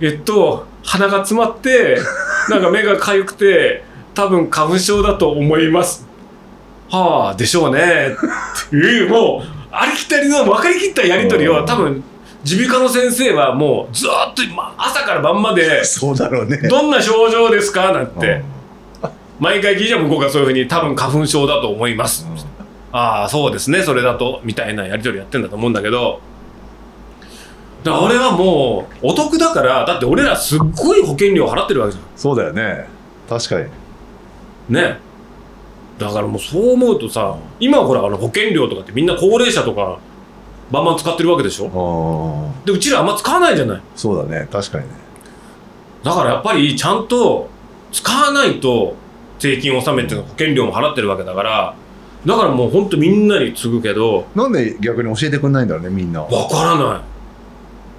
[0.00, 1.98] えっと鼻が詰まって
[2.48, 3.82] なんか目が痒くて
[4.14, 6.06] 多分花粉症だと思います。
[6.90, 8.16] はあでしょうね。
[8.66, 11.56] っていうもうありきたりの分かりきったやり取りうん。
[11.62, 12.02] を多分
[12.48, 16.56] 耳鼻科の先生はもうずーっとま朝から晩までそうだろうね。
[16.68, 17.92] どんな症状ですか？
[17.92, 18.42] なんてうん。
[19.38, 22.26] 毎回聞いちゃ向こうがそういうふうに多分花粉症だと思います、
[22.90, 23.82] ああそうですね。
[23.82, 26.20] それだとみたいなやり取りやってんだと思うんだけど
[27.84, 32.86] だから俺はもうお得だからだって俺らすっごい保険料払ってるわけじゃそうだよね。
[33.28, 33.64] 確かに。
[33.64, 33.68] ん
[34.74, 34.98] ね。
[35.98, 39.98] だからもうそう思うとさ今はほらあの保険料とかってみんな高齢者とか
[40.70, 42.52] バンバン使ってるわけでしょ？
[42.62, 43.82] あでうちらあんま使わないじゃない？
[43.96, 44.48] そうだね。
[44.50, 44.90] 確かにね。
[46.02, 47.48] だからやっぱりちゃんと
[47.90, 48.94] 使わないと
[49.38, 51.74] 税金納めって保険料も払ってるわけだから
[52.26, 56.22] だからもうほんとみんなに継ぐけどなんで逆に教えてくんないんだろうねみんな。
[56.22, 57.17] わからない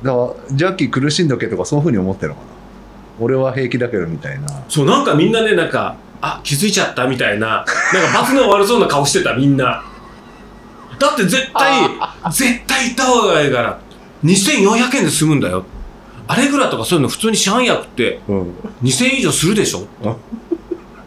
[0.04, 0.14] ら
[0.52, 2.48] ジャッキー苦しんどけとかそういうふうに思ってるのかな。
[3.20, 4.48] 俺は平気だけどみたいな。
[4.70, 7.48] そうなんかみんなねなんかあ気づいちゃったみたいな。
[7.94, 9.84] なんか罰の悪そうな顔してたみんな。
[11.00, 11.90] だって絶対
[12.32, 13.80] 絶対行った方がいいから。
[14.24, 15.66] 2400円で済むんだよ。
[16.28, 18.54] アレグラとかそういうの普通に市販薬ってうん。
[18.84, 19.88] 2000円以上するでしょ？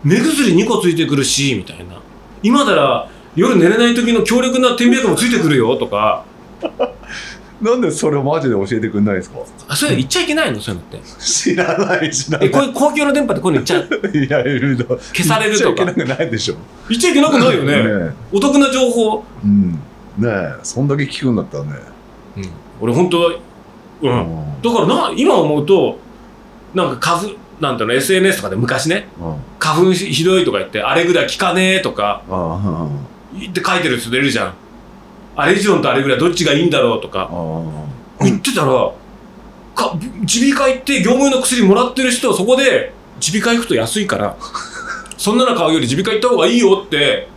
[0.03, 2.01] 目薬2個ついてくるしみたいな。
[2.43, 6.25] 今なら夜寝れない時の強力な点鼻薬もついてくるよとか
[7.63, 9.39] なんでそれをマジで教えてくんないんですか？
[9.69, 10.61] あそれ言っちゃいけないの？
[10.61, 11.01] そういうのって。
[11.21, 12.49] 知らない知らない。
[12.49, 14.85] えこういう公共の電波でこういうの言っちゃいやいるの。
[14.85, 15.85] 消されるとか。
[15.85, 16.57] 言っちゃいけなくないでしょ。
[16.89, 18.07] 言っちゃいけなくないよね。
[18.09, 19.73] ねお得な情報、うん。
[19.73, 19.79] ね
[20.29, 20.55] え。
[20.65, 21.71] そんだけ聞くんだったらね。
[22.37, 22.45] うん、
[22.81, 23.39] 俺本当は
[24.03, 24.63] うん。
[24.63, 25.99] だからな今思うと
[26.75, 29.37] なんか花粉なんていうの SNS とかで昔ねうん。
[29.61, 32.89] 花粉ひどいとか言ってあれぐらい効かねえとかああ
[33.39, 34.55] 言って書いてる人出るじゃん
[35.37, 38.93] アレジオンとあれぐらいどっちがいいんだろうとかあ言ってたら
[39.75, 44.37] か耳鼻科行って業務用の薬もらってる人そこで耳鼻科行くと安いから
[45.17, 47.29] そんなの買うより耳鼻科行った方がいいよって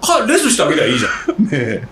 [0.00, 1.44] かレスしてあげりゃいいじゃん。
[1.44, 1.82] ねえ。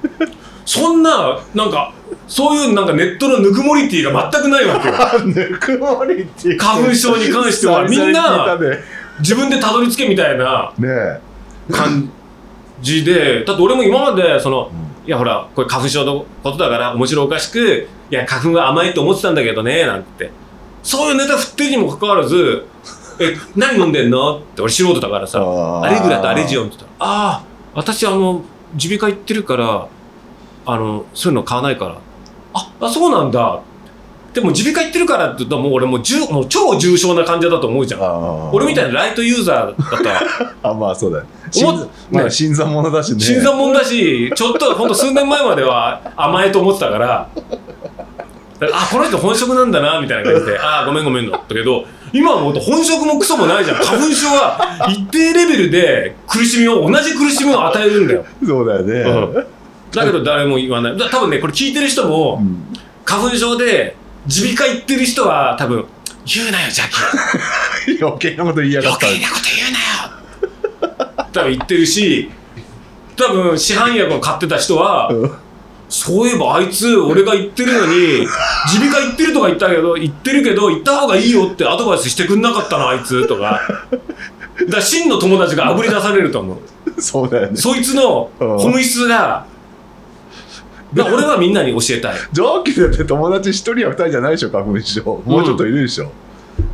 [0.65, 1.93] そんななんか
[2.27, 4.95] そういうなんかネットのぬくもりティが全くないわけよ。
[5.27, 6.27] ぬくもり
[6.57, 7.85] 花粉症に関しては。
[7.85, 8.57] みんな
[9.21, 10.73] 自分でたどり着けみたいな
[11.71, 12.11] 感
[12.81, 20.31] じでだって俺も今までそのうんいやほらこれ花粉症のことだから面白おかしくいや花粉は甘いって思ってたんだけどねなんて。
[20.83, 22.67] そういうネタ振ってるにもかかわらず
[23.19, 27.43] 「え何飲んでんの?」って俺素人だからさ「あアレグラとアレジオン」って言ったら「ああ
[27.75, 28.43] 私あの
[28.75, 29.87] 耳鼻科行ってるから
[30.67, 31.97] あのそういうの買わないから。
[32.55, 33.61] ああそうなんだ」
[34.35, 38.01] でも耳鼻科行ってるからって言ったらもう俺もう重もう超重症な患者だと思うじゃん。
[38.03, 40.22] あ俺みたいなライトユーザーだったら。
[40.62, 41.26] あまあそうだね
[41.62, 42.30] 思っ新まあね。
[42.30, 43.20] 新参者だしね。
[43.20, 47.28] 新参者だし、ちょっとほんと数年前までは甘えと思ってたから、
[48.61, 53.76] あ、この人本職なんだな、みたいな感じで、あ、ごめんごめんだったけど、今はもう本職もクソもないじゃん。
[53.76, 58.24] 花粉症は一定レベルで苦しみを、同じ苦しみを与えるんだよ。
[58.45, 59.47] そうだよね、うん。
[59.93, 60.99] だけど誰も言わない。
[60.99, 62.64] だ多分ね、これ聞いてる人も、うん。
[63.05, 63.97] 花粉症で
[64.27, 65.87] 耳鼻科行ってる人は多分、
[66.25, 66.91] 言うなよ、ジャッ
[67.87, 68.05] キー。
[68.07, 69.07] 余計なこと言いやがった。
[69.07, 69.85] 余計なこと言うなよ。
[71.33, 72.31] 多分言ってるし
[73.16, 75.33] 多分市販薬を買ってた人は、うん。
[75.89, 78.27] そういえばあいつ俺が言ってるのに
[78.72, 83.61] 耳鼻科行ってるとか言ったけど言ってるけど行った方がいいよってアドバイスしてくんなかったなあいつとか。
[84.66, 86.55] だから真の友達があぶり出されると思
[86.97, 87.03] う。
[87.03, 87.57] そうだよね。
[87.57, 88.59] そいつのうん。
[88.59, 89.47] 本質がだから
[91.03, 92.17] 俺はみんなに教えたい。
[92.33, 95.03] ジョーキーだって友達一人や二人じゃないでしょ花粉症。
[95.25, 96.11] もうちょっといるでしょ、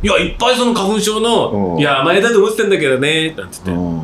[0.03, 1.79] いやいっぱいその花粉症の「うん。
[1.79, 3.71] いや甘えだと思ってたんだけどね」なんつって。
[3.71, 4.01] うん。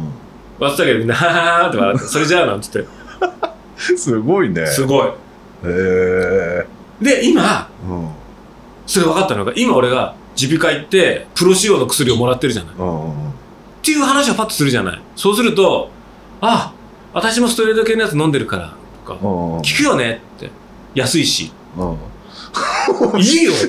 [0.60, 2.86] 笑ってたけどみんな「ははは」って笑って「それじゃあ」なんつって。
[3.78, 4.66] すごいね。
[4.68, 5.08] すごい。
[5.08, 5.12] へ
[5.66, 6.66] え
[7.02, 8.08] で今うん。
[8.86, 12.74] それ分かったのが今俺が耳鼻科行ってプロ仕様の薬をもらってるじゃない。
[12.74, 13.14] っうん
[13.84, 15.02] ていう話をパッとするじゃない。
[15.16, 15.90] そうすると
[16.42, 16.74] あ
[17.14, 18.76] 私もストレート系のやつ飲んでるからと
[19.08, 19.14] か。
[19.14, 19.20] うん。
[19.20, 20.50] 効くよねって。
[20.94, 21.52] 安いし。
[21.78, 21.98] うん。
[23.20, 23.54] いいよ。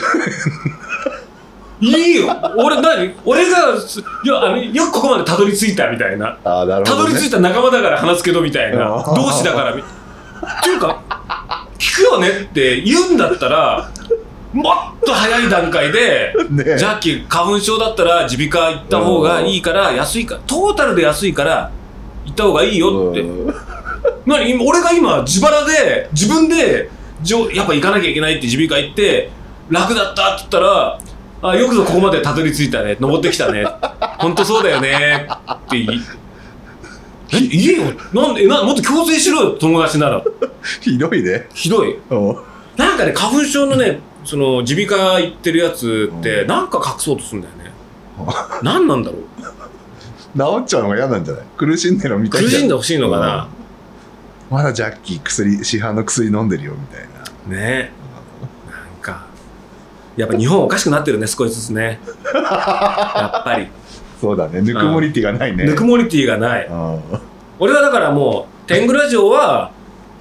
[1.80, 2.26] いいよ。
[2.57, 3.14] 俺何？
[3.24, 6.36] 俺がすいやあのよくここまでたどり着いたみたいな。
[6.45, 8.91] ああなるたほど、ね、どり着いた仲間だから話すけどみたいな。
[8.91, 9.05] うん。
[9.14, 9.74] 同志だから。
[9.74, 11.03] みっていうか
[11.78, 13.91] 聞くよねって言うんだったら
[14.53, 14.74] もっ
[15.05, 21.70] と早い段階でねジャッキー花粉症だったら耳鼻科行った方がいいから安いからトータルで安いから
[22.24, 23.24] 行った方がいいよって
[24.37, 26.91] うん何今俺が今自腹で自分で
[27.22, 29.31] じょやっぱ行かなきゃいけないって耳鼻科行って
[29.70, 30.99] 楽だったって言ったら
[31.41, 33.64] あよくぞここまでたどり着いたね登ってきたね
[34.18, 35.95] 本当そうだよねって言
[37.41, 40.22] いえよなんでえなもっと強制しろよ友達なら。
[40.81, 41.47] ひどいね。
[41.55, 41.97] ひどい。
[42.11, 42.14] う。
[42.14, 42.37] ん
[42.76, 47.72] なんかね花粉症のねその耳鼻科行ってるやつってなんか隠そうとするんだよね。
[48.62, 49.20] 何なんだろう。
[50.39, 51.43] 治っちゃうのが嫌なんじゃない？
[51.57, 52.62] 苦しんでるのみたい苦じゃん。
[52.62, 53.49] しんでほしいのかな、
[54.51, 57.07] まだジャッキー薬市販の薬飲んでるよみたい
[57.51, 57.57] な。
[57.57, 57.91] ね。
[58.71, 59.27] なんか
[60.17, 62.01] やっぱ日本おかしくなってるね少しずつね。
[62.35, 63.69] やっぱり。
[64.21, 64.63] そうだね。
[64.63, 65.65] ぬくもりってがないね。
[65.65, 66.67] ぬくもりティがない。
[66.67, 67.03] うん。
[67.59, 69.71] 俺はだからもう天狗ラジオは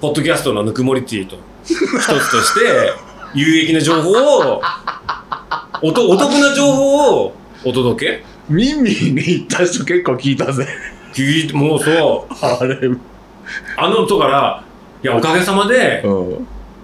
[0.01, 1.37] ポッドキャストのぬくもりティと。
[1.63, 2.93] 一つとして
[3.33, 4.61] 有益な情報を
[5.81, 7.33] おとお得な情報を
[7.65, 8.23] お届け。
[8.49, 10.67] ミンミンに行った人結構聞いたぜ。
[11.13, 12.33] 聞いてもうそう。
[12.45, 13.01] あれうん
[13.77, 14.63] あのとから
[15.03, 16.03] いやおかげさまで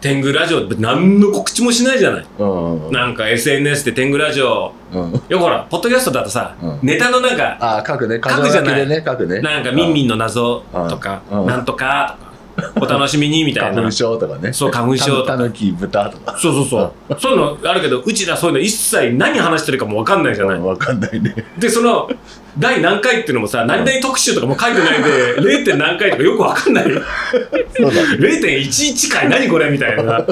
[0.03, 2.25] 天狗ラジオって何の告知もしないじゃない。
[2.37, 2.91] うん。
[2.91, 4.73] なんか SNS で天狗ラジオ。
[4.93, 5.15] うん。
[5.15, 6.79] いやほらポッドキャストだとさ、うん。
[6.83, 8.15] ネタのなんかああ書くね。
[8.15, 8.87] 書くじゃない。
[8.87, 9.39] ねね。
[9.41, 11.45] なんかミンミンの謎とか、うん。
[11.45, 12.32] なんとかとか、
[12.75, 13.91] お楽しみにみたいな花粉。
[13.91, 15.37] 症とかねそう、花粉症とか。
[15.37, 17.19] たぬき豚とかそうそうそう。
[17.19, 20.59] そういうのあるけど、うちらそういうの一切何話してるかも分かんないじゃない。
[20.59, 22.09] わかんないねで、その、
[22.57, 25.65] 第何回っていうのもさ、何々特集とかも書いてないで、0.
[25.65, 26.83] 点何回とかよく分かんない。
[26.83, 30.25] そうだね0.11回何これみたいな。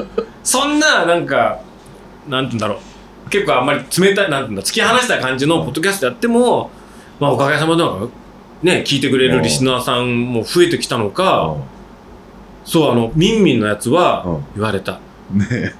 [0.44, 1.60] そんな、なんか、
[2.28, 2.74] なんて言うんだろ
[3.26, 3.30] う。
[3.30, 6.70] 結構あんまり冷たい、なんていうんだ、突き放した感じのポッドキャストやっても、
[7.18, 7.82] まあおかげさまで
[8.62, 11.56] ね、聞いてくれるリスナーさんも増えてきたのか、
[12.64, 14.44] そう、あの、ミンミンのやつはうん。
[14.54, 14.92] 言われた。
[15.32, 15.46] ね。
[15.52, 15.72] え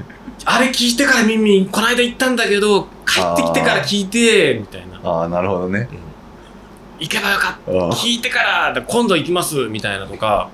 [0.44, 5.00] あれ聞いてからミンミン、この間行ったんだけど、帰ってきてから聞いて、みたいな。
[5.08, 5.88] ああなるほどね。
[6.98, 7.72] 行けばよかった。
[7.96, 10.48] 聞いてから、今度行きます、みたいなとか。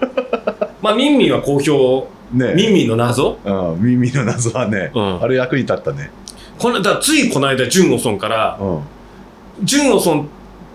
[0.80, 2.08] まあ、ミンミンは好評。
[2.32, 2.52] ね。
[2.52, 3.38] えミンミンの謎。
[3.44, 3.82] うん。
[3.82, 5.22] 耳の謎はねうん。
[5.22, 6.10] あれ役に立ったね。
[6.58, 8.80] このだついこの間、ジュンオソンから、うん。
[9.62, 10.28] ジュンオソン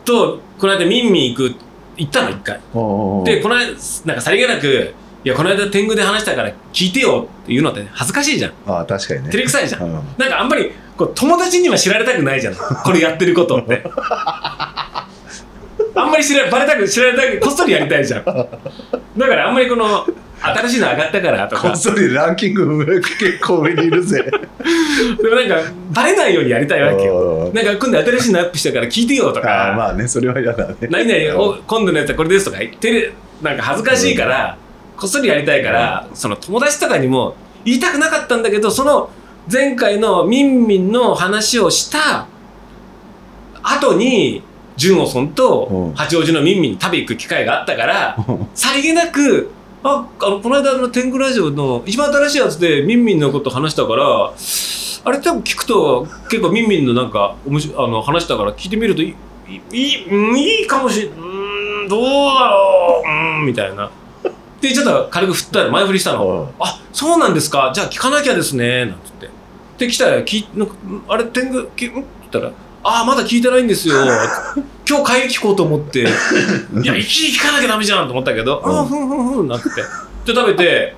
[0.06, 1.56] と、この間ミンミン行く、
[2.00, 2.56] 行ったの、一回。
[3.26, 3.68] で、この間、
[4.06, 4.94] なんかさりげなく、
[5.24, 8.54] いや、この間天狗で話したから聞いてよっていうのって恥ずかしいじゃん。
[8.66, 9.84] ああ確かにね照れくさいじゃん。
[9.84, 12.56] うんなんかあんまり、こう友達には知られたくないじゃん。
[12.84, 13.84] これやってることって。
[15.96, 18.24] あんまり知らバレたく、知られたく、こっそりやりたいじゃん。
[18.26, 18.34] だ
[19.28, 20.06] からあんまりこの、
[20.42, 21.62] 新しいの上がったからとか。
[21.64, 24.24] こっ、そりランキング上結構上にいるぜ。
[25.22, 25.56] でもなんか、
[25.92, 27.14] バレないようにやりたいわけよ。
[27.14, 30.76] よなんか今度新しいのアップしたから聞いてよとああか、まあねそれは嫌だね。
[30.90, 34.58] 何々、お今度のやつはこれですとか言ってる、なんか恥ずかしいから、
[34.98, 37.36] こっそりやりたいから、その友達とかにも
[37.66, 39.10] 言いたくなかったんだけど、その
[39.52, 42.28] 前回のミンミンの話をした
[43.64, 44.44] 後に、
[44.78, 45.94] ジュンオソンとうん。
[45.94, 48.18] 八王子のミンミンに食べ行く機会があったから、
[48.54, 49.52] さりげなく、
[49.84, 54.34] あ、あの、この間の天狗ラジオの一番新しいやつでミンミンのこと話したから、
[55.06, 59.16] あれ多分聞くと結構ミンミンのなんか面白いあの話したから聞いてみるとい
[59.48, 63.90] いいいうんいいかもしれんどうだろううーんみたいな。
[64.60, 66.28] でちょっと軽く振ったら前振りしたの。
[66.28, 69.30] うんあそうなんですかじゃあ聞かなきゃですねなんつって。
[69.78, 70.76] で来たら聞いなんか
[71.08, 71.92] あれ天狗きん？
[71.92, 72.52] って言ったら
[72.84, 73.96] ああまだ聞いてないんですよ。
[74.90, 76.00] 今日帰り聞こうと思って。
[76.02, 76.06] い
[76.84, 79.70] や、一気に聞かなきゃダメじゃんと思ったけど、ああ、ふんふんふん、なって。
[79.70, 80.96] で、食べて、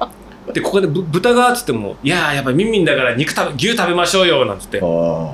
[0.53, 5.33] で、ここでぶ豚がっつっても、いやー、やっぱりミンミンだから肉食べ、牛食べましょうよ、なんつって、あ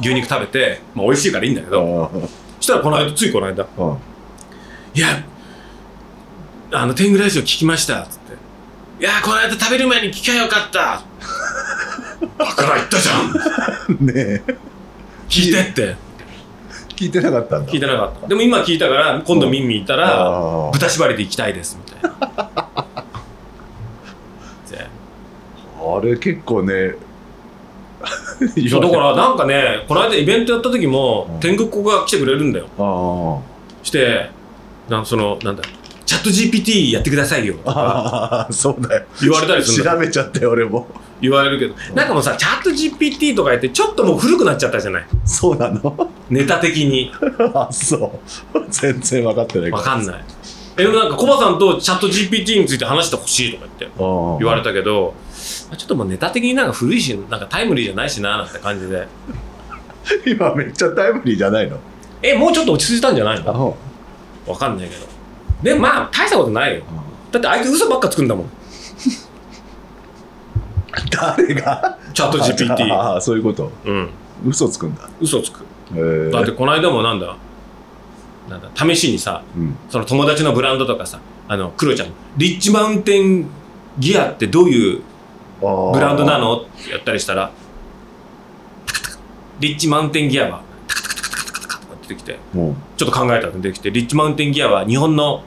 [0.00, 2.10] 牛肉食べて、まあ美味しいからいいんだけあど、
[2.58, 3.96] そしたらこの間、ついこの間、うん
[4.92, 5.22] いや、
[6.72, 8.32] あの、天狗ラジオ聞きました、つって。
[9.00, 11.02] いやー、この間食べる前に聞きゃよかった。
[12.38, 14.06] だから言ったじゃん。
[14.06, 14.42] ねえ
[15.28, 16.09] 聞いてって。
[17.00, 17.72] 聞いてなかったんだ。
[17.72, 18.28] 聞いてなかった。
[18.28, 22.10] でも今聞いたから、今度ミンミンいたら、豚縛りで行きたいです、みたいな。
[24.70, 24.86] で
[25.80, 26.96] あれ結構ね
[28.70, 31.40] そうだからなんかねこの間イベントやった時も、うん。
[31.40, 32.66] 天狗っ子が来てくれるんだよ。
[32.78, 33.38] あ
[33.82, 34.28] して
[34.90, 35.62] なんそのなんだ
[36.04, 37.54] チャット GPT やってくださいよ。
[37.64, 39.06] とかそうだよ。
[39.22, 40.86] 言われたりするんだ調べちゃって俺も
[41.20, 41.74] 言われるけど。
[41.94, 45.06] なんかもうさチャット GPT とか言ってちょっともう古くなっちゃったじゃない。
[45.24, 46.10] そうなの？
[46.28, 47.12] ネタ的に。
[47.54, 48.20] あそ
[48.54, 48.60] う。
[48.70, 50.24] 全然分かってないいわかんない。
[50.76, 55.14] えでもなんかコバさんとチャット GPT について話してほしいとか言って言言われたけど
[55.76, 59.06] ちょっともうネタ的になんか古いしなんかタイムリーじゃないしななんて感じで。
[60.26, 61.76] 今めっちゃタイムリーじゃないの？
[62.22, 63.76] えもうちょっと落ち着いたんじゃないの？
[64.46, 65.06] あわかんないけど。
[65.62, 66.82] でもまあ大したことないよ。
[67.30, 68.50] だってあいつ嘘ばっかつくんだもん
[71.10, 71.98] 誰が？
[72.14, 73.70] チャット GPT ああそういうこと。
[73.84, 74.08] うん。
[74.46, 75.08] 嘘つくんだ。
[75.20, 75.60] 嘘つく。
[75.94, 77.36] へえだってこの間もなんだ？
[78.48, 78.68] なんだ？
[78.74, 79.76] 試しにさうん。
[79.88, 83.46] その友達のブランドとかさあのクロちゃんリッチマウンテン
[83.98, 85.02] ギアってどういう
[85.60, 86.60] ブブランドなの？
[86.62, 87.50] ってやったりしたら
[88.86, 89.18] タカタカ
[89.60, 95.42] リッチマウンテンギアはタカタカタカタカタカタカとか出てきてもちょっと考えたら出てきてリッチマウンテンギアは日本の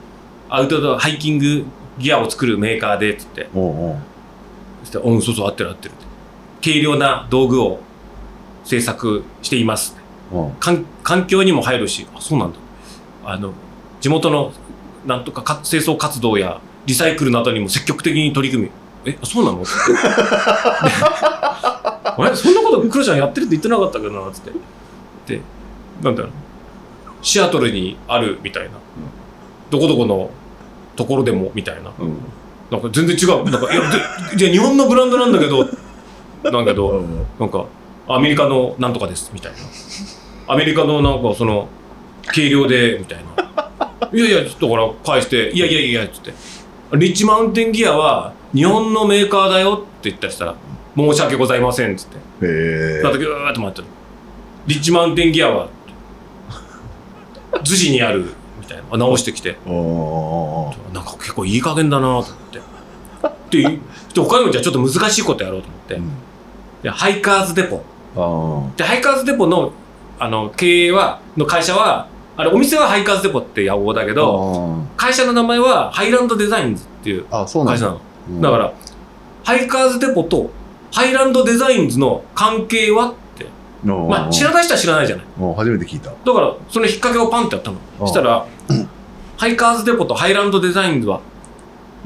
[0.49, 1.65] アウトドアハイキング
[1.97, 4.12] ギアを作るメーカーでっつってうもそ
[4.99, 6.05] してうんそうそう合ってる合ってるって。
[6.71, 7.79] 軽量な道具を
[8.63, 9.95] 製作しています。
[10.31, 12.59] うも環環境にも入るしあそうなんだ。
[13.25, 13.53] あの
[14.01, 14.51] 地元の
[15.05, 18.71] なんとかか清掃活動やリサイクルなどにも積極的に取り組み
[19.05, 19.63] えそうなの？
[22.15, 24.31] あれそんなことクロちゃんやってるって言ってなかったけどな？
[24.31, 24.51] つって。
[25.35, 25.41] で
[26.01, 26.31] なんだろう。
[27.21, 28.71] シアトルにあるみたいな、
[29.69, 30.29] どこどこの
[30.97, 31.89] ところでもみたいな。
[31.97, 32.17] ううん
[32.73, 33.97] なんか全然違うなんかいやで
[34.35, 35.63] じゃあ日本のブランドなんだけど
[36.51, 37.65] なんだけどうんなんか、
[38.07, 39.57] アメリカのなんとかです、みたいな。
[40.47, 41.67] アメリカのなんか、その、
[42.25, 44.09] 軽量で、みたいな。
[44.11, 46.33] いやいや、ちょっとほら、返して、いやいやいや、つって。
[46.97, 50.55] リッチマウンテンギアは、日本のメーカーだよって言ったりしたら、
[50.95, 52.17] 申し訳ございません、つって。
[52.45, 53.87] へえだってぐーっと回ってる。
[54.67, 55.69] リッチマウンテンギアは、
[57.63, 58.83] 逗子にある、みたいな。
[58.91, 59.57] あ直してきて。
[60.93, 62.23] なんか結構いい加減だなと思っ
[63.51, 63.61] て。
[63.61, 63.79] で、
[64.13, 66.01] で他にもじゃあちょっと難しいことやろうと思って。
[66.83, 67.81] で Hiker's Depot。
[68.15, 69.71] あで、 Hiker's Depot の、
[70.19, 72.07] あの、経営は、の会社は、
[72.37, 77.99] あれ、お店は Hiker's Depot って屋号だけあど、会社の名前は Highland Designs っていうあそうなんだ会社な
[78.35, 78.41] の。
[78.41, 78.73] だから、
[79.43, 80.49] Hiker's Depot と
[80.91, 83.13] Highland Designs の関係は
[83.83, 85.25] まあ知らない人は知らないじゃない。
[85.55, 86.09] 初めて聞いた。
[86.09, 88.45] だからその引っ掛けをパンってやったのあしたら
[89.37, 91.19] Hiker's Depot と Highland Designs は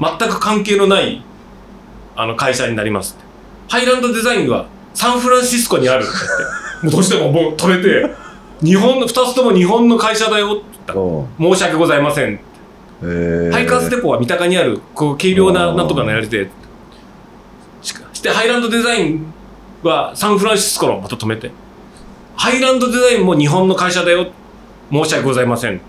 [0.00, 1.22] 全く関係のない
[2.16, 3.24] あの会社になりますって。
[3.68, 8.10] ハイランドデザインズはサンフランシスコにあるって言って もうどうしてももう止めて
[8.62, 10.62] 日本の2つとも日本の会社だよって
[10.94, 11.56] 言った。
[11.56, 12.40] 申し訳ございません
[13.02, 13.52] えー。
[13.52, 16.50] ハイカーズデポは三鷹にあるこう軽量ななんとかのやりで。
[18.18, 19.32] してハイランドデザイン
[19.84, 21.52] はサンフランシスコのまた止めて
[22.38, 24.28] ハイランドデザインも日本の会社だよ。
[24.92, 25.80] 申し訳ございません。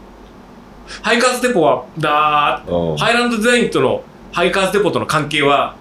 [1.04, 2.96] ハイカーズデポはだうん。
[2.96, 5.76] ーハイランドデザインとのハイカーズデポとの関係は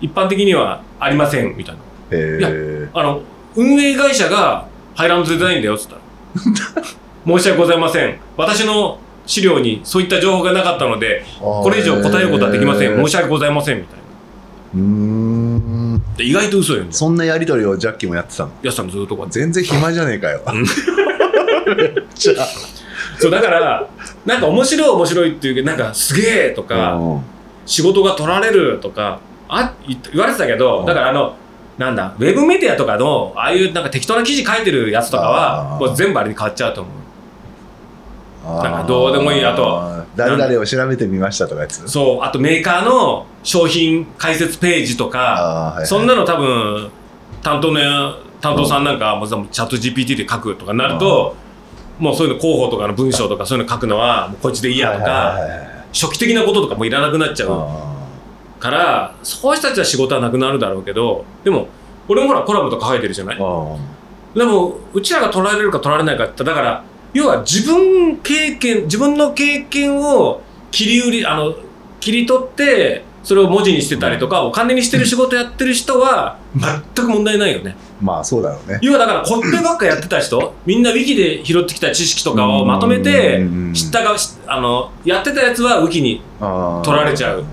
[0.00, 1.54] 一般的にはありません。
[1.58, 1.80] みたいな。
[2.10, 2.98] えー。
[2.98, 3.20] あの
[3.54, 5.74] 運営会社がハイランドデザインだよ。
[5.74, 6.00] っつったら。
[7.38, 8.18] 申し訳ございません。
[8.38, 12.96] 私の資料にそういった情報がなかったのでこれ以上答えることはできません。
[12.96, 13.78] 申し訳ございません。
[13.78, 14.03] みたいな。
[14.74, 16.02] うーん。
[16.16, 16.84] で意外と嘘よ。
[16.90, 18.52] そんなやりとりをジャッキーもやってたの？
[18.62, 19.40] やっとこうやって。
[19.40, 20.42] 全然暇じゃねえかよ。
[21.76, 22.46] めっちゃ。
[23.18, 23.88] そう、だから、
[24.26, 27.20] なんか面白い面白いっていうけど、なんかすげえとか、うん
[27.66, 31.34] 仕事が取られるとか、あ言言われてたけど、うんだからあの、
[31.78, 36.92] なんだ、ウェブメディアとかの、ああいうなんか適当な記事書いてるやつとかは、もう全部あれに変わっちゃうと思う。
[38.44, 39.44] なんかどうでもいい。
[39.44, 41.88] あと誰々を調べてみましたとかやつ？
[41.88, 45.86] そう、あとメーカーの商品解説ページとか、はいはい。
[45.86, 46.90] そんなの多分
[47.42, 47.80] 担当の
[48.40, 51.34] 担当さんなんかもうチャット GPT で書くとかなると
[51.98, 55.68] もうそういうの広報とかの文章とかそういうの書くのはもうこいつでいいやとはいかはいはいはい。
[55.92, 57.94] 初期的なこととかもいらなくなっちゃうあ
[58.60, 61.68] からそういう人たちは仕事はなくなるだろうけどでも
[62.08, 63.36] 俺もほらコラムとか書いてるじゃない？
[63.36, 66.84] でもうちらが取られるか取られないかってだから
[67.14, 71.54] 要は自分経験自分の経験を切り売りあの
[72.00, 77.74] 切り取ってそれを文字にしてたりとかお金にしてる仕事やってる人は全く問題ないよね。
[78.02, 78.78] ーまあそうだろうね。
[78.82, 83.72] 要はだからコッペばっかやってた人みんなウィキで拾ってきた知識とかをまとめてうん。
[83.72, 87.44] 知ったがしあのやってたやつはウキに取られちゃう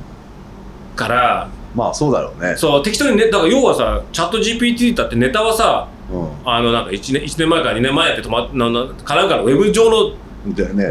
[0.95, 2.55] からまあそうだろうね。
[2.57, 6.15] そう適当にねだから要はさチャット GPT だってネタはさう
[6.45, 10.11] あのなんか1年 ,1 年前から2年前やって止まななかなんかのウェブ上の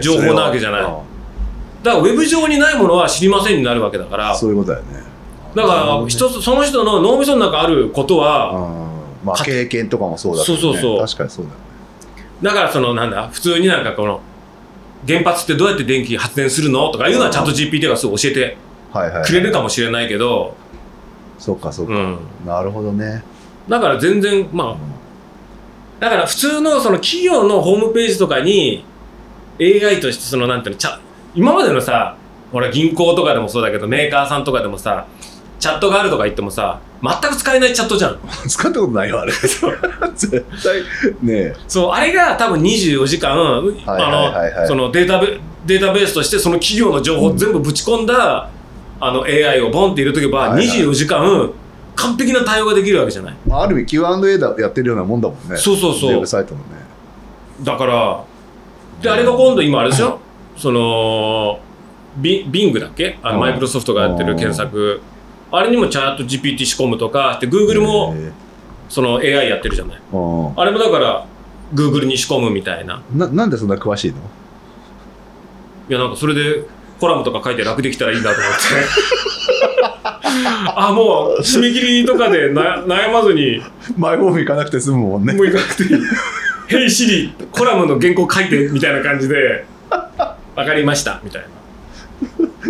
[0.01, 0.83] 情報なわけじゃない。
[0.83, 1.03] それは。
[1.83, 4.33] だからウェブ上にないものは知りませんになるわけだから。
[4.33, 5.03] うんそういうことだよね。
[5.55, 8.59] だから一つその人の脳みその中あることはう
[9.25, 9.27] ん。
[9.27, 10.61] まあか経験とかもそうだけどね。
[10.63, 11.01] そうそうそう。
[11.01, 11.63] 確かにそうだよね。
[12.43, 14.21] だからそのなんだ普通になんかこの
[15.07, 18.57] 原発ってどうやって電気発電するのとかいうのはチャット GPT がすぐ教えて
[18.93, 19.25] はいはい。
[19.25, 20.55] くれるかもしれないけど、
[21.41, 21.95] そうかそうか。
[21.95, 23.25] うん、なるほどね。
[23.69, 24.77] だから全然まあ
[25.99, 28.85] だから普通のその企業のホームページとかに
[29.61, 30.99] AI としてそのなんていうのチャ
[31.35, 32.17] 今までのさ
[32.53, 35.07] ほら銀行とかでもそうだけどメーカーさんとかでもさ
[35.59, 38.19] チャットがあるとか言ってもさ全く使えないチャットじゃん。
[38.47, 39.33] 使ったことないよあれ。
[40.15, 40.83] 絶対。
[41.23, 48.49] ねそうあれが多分24時間あのそのデータベデータベースとしてその企業の情報を全部ぶち込んだ、
[49.01, 50.79] あの AI をボンって入れとけば、はいはい。
[50.81, 51.51] 24時間
[51.97, 53.37] 完璧な対応ができるわけじゃない。
[53.47, 55.57] まあある意味 Q&A だやってるようなもんだもんね。
[55.57, 56.13] そうそうそう。
[56.13, 56.67] ウェブサイトもね。
[57.63, 58.25] だから
[59.03, 60.19] であれが今度今あれでしょ
[60.57, 61.59] その
[62.19, 63.19] ビ Bing だっけ？
[63.23, 65.01] あのうんマイクロソフトがやってる検索。
[65.53, 68.31] あれにもチャット GPT 仕込むとかで Google もへ
[68.89, 70.01] その AI やってるじゃない。
[70.13, 71.27] ーあれもだから
[71.75, 73.03] Google に仕込むみたいな。
[73.13, 74.17] うんななんでそんな詳しいの？
[75.89, 76.65] いやなんかそれで
[77.01, 78.59] コラムとか書いて楽できたらいいなと思って。
[80.77, 83.63] あもう締め切りとかでな悩まずに。
[83.97, 85.33] マイホーム行かなくて済むもんね。
[85.33, 86.01] もういかなくていい
[86.33, 89.65] 「Hey Siri コラムの原稿書いて」みたいな感じで
[90.55, 91.43] 「分かりました」みたい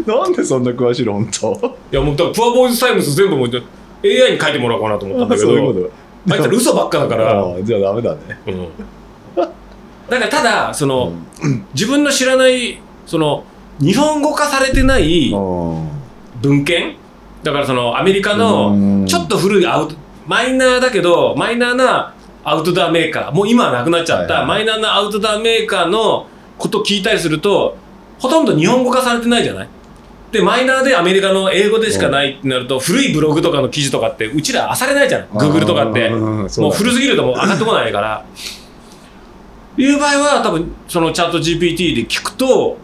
[0.06, 0.14] な。
[0.14, 1.28] なんでそんな詳しいの本
[1.60, 1.76] 当？
[1.92, 5.48] いやもうだからプアボーイズタイムズ全部もう AI に書いてもらおうかなと思ったんだけど。
[5.48, 6.34] そういうこと？
[6.34, 8.18] あいつら嘘ばっかだから、じゃあダメだね。
[8.46, 8.68] うん、
[9.36, 9.46] だ
[10.18, 11.12] からただその、
[11.72, 13.44] 自分の知らないその
[13.80, 15.88] 日本語化されてないうん。
[16.42, 16.96] 文献？
[17.42, 19.06] だからそのアメリカうのん。
[19.06, 19.94] ちょっと古いアウト
[20.26, 22.14] マイナーだけどマイナーな
[22.44, 23.32] アウトドアメーカー。
[23.32, 26.26] もう今はなくなっちゃった、マイナーなアウトドアメーカーの
[26.58, 27.76] こと聞いたりすると
[28.18, 29.68] ほとんど日本語化されてないじゃない？
[30.32, 36.08] でマイナーでアメリカの英語でしかないってなると古いブログとかの記事とかってうちら漁れないじゃん Google とかって。
[36.10, 38.24] もう古すぎるともう上がってこないから。
[39.76, 42.76] いう場合は多分そのチャット GPT で聞くと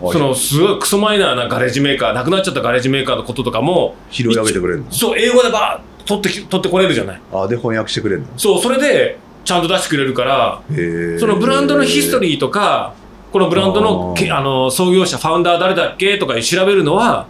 [0.00, 4.90] そのすごいクソマイナーなガレージメーカーなくなっちゃったガレージメーカーのこととかも拾い上げてくれるの？
[4.90, 7.20] そう英語でバー取ってき取ってこれるじゃない？
[7.32, 8.28] あで翻訳してくれるの？
[8.36, 10.62] そうそれでちゃんと出してくれるから
[11.18, 12.94] そのブランドのヒストリーとか
[13.32, 17.26] このブランドのけあの創業者ファウンダー誰だっけとか調べるのは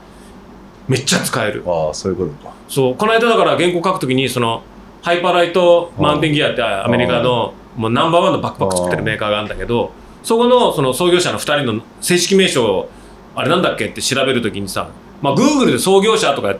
[0.88, 1.62] めっちゃ使える。
[1.66, 2.54] ああそういうことか。
[2.68, 4.62] そうこの間だから原稿書くときにその
[5.02, 9.92] Hyperlite Mountain Gear ってアメリカのもうナンバーワンのバックパック作ってるメーカーがあるんだけど
[10.24, 12.90] そこのその創業者の2人の正式名称を
[13.36, 14.88] あれなんだっけって調べるときにさ、
[15.20, 16.58] まあ、Google で創業者とかっ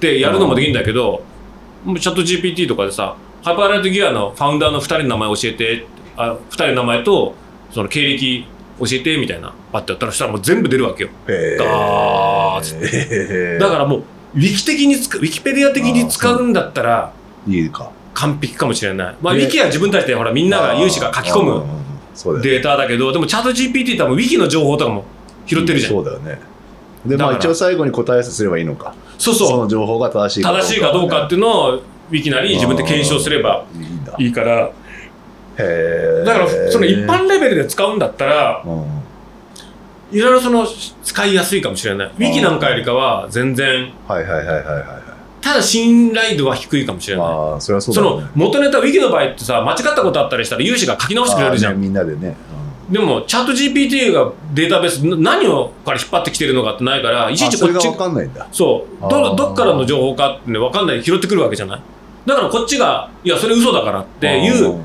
[0.00, 1.22] てやるのもできるんだけど、
[1.84, 5.86] もうチャット GPT とかでさハイパーライトギアのファウンダーの2人の名前教えて
[6.16, 7.34] あ2人の名前と
[7.72, 8.46] その経歴
[8.78, 11.10] 教えてみたいなパッてやったらしたらもう全部出るわけよ。
[11.28, 13.58] へガーッつって。
[13.58, 14.02] だからもう
[14.36, 17.12] ウィキ的に使うウィキペディア的に使うんだったら
[17.48, 17.90] いいか。
[18.14, 21.64] 完璧かもしれない、まあ、ウでィキは自分たちでほらみんなが有志が書き込む
[22.42, 25.04] データだけどでもチャット GPT 多分ウィキの情報とかも
[25.46, 26.38] 拾ってるじゃん、そうだよね。
[27.04, 28.94] でまあ一応最後に答え合わせすればいいのか。
[29.18, 29.58] そうそう。
[29.58, 30.66] の情報が正しいかどうか。
[30.66, 33.64] 正しいかどうかっていうのをウィキなり自分で検証すれば
[34.18, 34.70] いいから。
[35.56, 39.04] だからその一般レベルで使うんだったらうん。
[40.12, 40.66] いろいろその
[41.02, 42.08] 使いやすいかもしれない。
[42.08, 45.03] ウィキなんかよりかは全然はいはいはいはいはいはい
[45.44, 47.26] ただ信頼度は低いかもしれない。
[47.60, 51.74] それはそうその元ネタウィキの場合ってさ間違ったことあったりしたら有志が書き直してくれるじゃん。
[51.74, 52.34] ねみんなでね。
[52.90, 58.48] でもチャット GPT がデータベースな何をから引っ張ってきてるのかってないからいちいちこっちかんないんだ。
[58.52, 59.10] そう。
[59.10, 61.80] どどっからの情報かってね分かんない拾ってくるわけじゃない。
[62.24, 64.80] だからこっちがいやそれ嘘だからっていう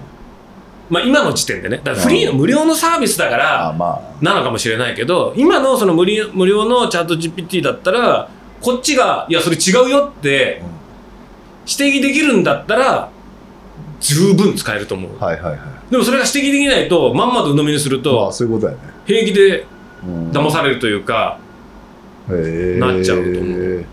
[0.89, 1.77] まあ今の時点でね。
[1.77, 8.29] だからフリーの無料のサービスだかあらなのかもしれないけど今のその無料無料のチャット GPT だったら
[8.61, 10.61] こっちがいやそれ違うよって
[11.67, 13.09] 指摘できるんだったら
[13.99, 15.11] 十分使えると思う。
[15.19, 15.59] あはいはいはい。
[15.91, 18.83] でもそれが指摘できないとまんまと鵜呑みにするまとあそういうことだよね。
[19.05, 19.65] 平気で
[20.03, 20.31] うん。
[20.31, 21.39] 騙されるというか
[22.29, 23.85] へえなっちゃうと思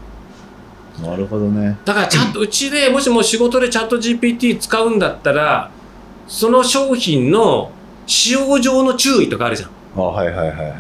[1.11, 1.77] なるほどね。
[1.85, 5.71] だからちゃんとうちで もしも仕事でチャット GPT 使うんだったら
[6.27, 7.71] その商品の
[8.07, 9.71] 使用上の注意とかあるじゃん。
[9.97, 10.73] あはいはいはいはい。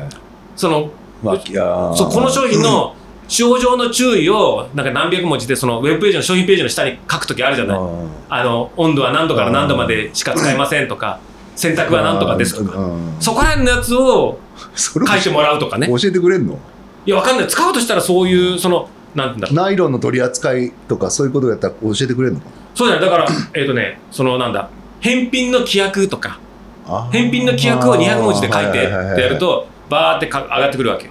[0.54, 0.90] その
[1.22, 7.78] まあそうこの商品の使用上の注意をなんか何百文字でそのウェブページの商品ページの下に書くときあるじゃない。
[7.78, 8.10] うん。
[8.28, 11.18] あの温度は何度から何度までしか使えませんとか
[11.56, 12.78] 洗濯は何とかですとか。
[12.78, 13.16] うん。
[13.20, 14.38] そこら辺のやつを
[14.76, 15.88] 書いてもらうとかね。
[15.88, 16.58] 教えてくれんの？
[17.04, 17.48] いやわかんない。
[17.48, 21.26] 使うとしたらそういうそのなんていうんだナイロンの取り扱いとかそう。
[21.26, 22.34] いうことやったら教えてくれん。
[22.34, 24.68] のかそうだねだからえっ、とねそのなんだ
[25.00, 26.38] 返品の規約とか。
[27.10, 28.78] 返品の規約を200文字で書いてって
[29.20, 31.06] やるとバーってか上がってくるわけ。
[31.06, 31.10] よ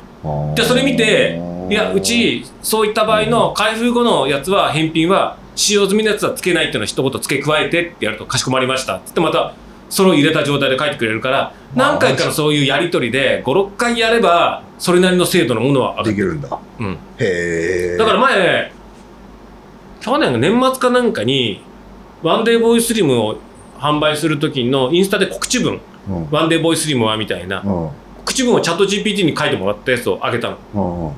[0.56, 9.54] でそれ見ていやうちそういった場合の開封後のやつは返品は使用済みのやつはつけないっていうのを一言付け加えてってやるとかしこまりましたっつってまた
[9.90, 16.60] それを入れた状態で書いてくれるから何回かのそういうやり取りで56回やればそれなりの精度のものは上がる、できるんだ。
[16.80, 17.98] うん、へえ。
[17.98, 18.72] だから前
[20.02, 21.64] 去年の年末かなんかに
[22.22, 23.38] ワンデーボーイスリムを
[23.78, 25.80] 販売する時のインスタで告知文。
[26.10, 26.30] うん。
[26.30, 27.62] ワンデーボーイスリムはみたいな。
[27.62, 28.05] うん
[28.36, 30.58] 告知文をチャット GPT に書いてもらったやつをあげたの。
[30.74, 31.14] うんうん。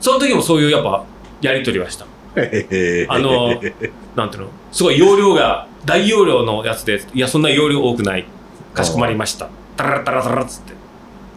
[0.00, 1.04] その時もそういうやっぱ
[1.42, 3.60] やり取りはしたあの
[4.16, 4.48] なんていうの？
[4.72, 8.26] すごい容量が大容量のやつでいやそんな容量多くない。
[8.72, 9.48] かしこまりました。
[9.76, 10.74] タララタラタラっつって。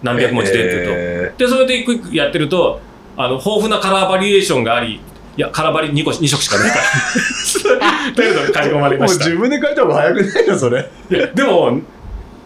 [0.03, 2.81] 何百文字でって言うへとでそれで一個一個やってると
[3.15, 5.01] あの豊富なカラーバリエーションがありい
[5.37, 6.83] やカラーバリ 2, 個2色しかないから。
[8.13, 9.25] というのがかしこまりーもうました。
[9.25, 10.89] 自分で書いた方が早くないのそれ。
[11.09, 11.79] いやでも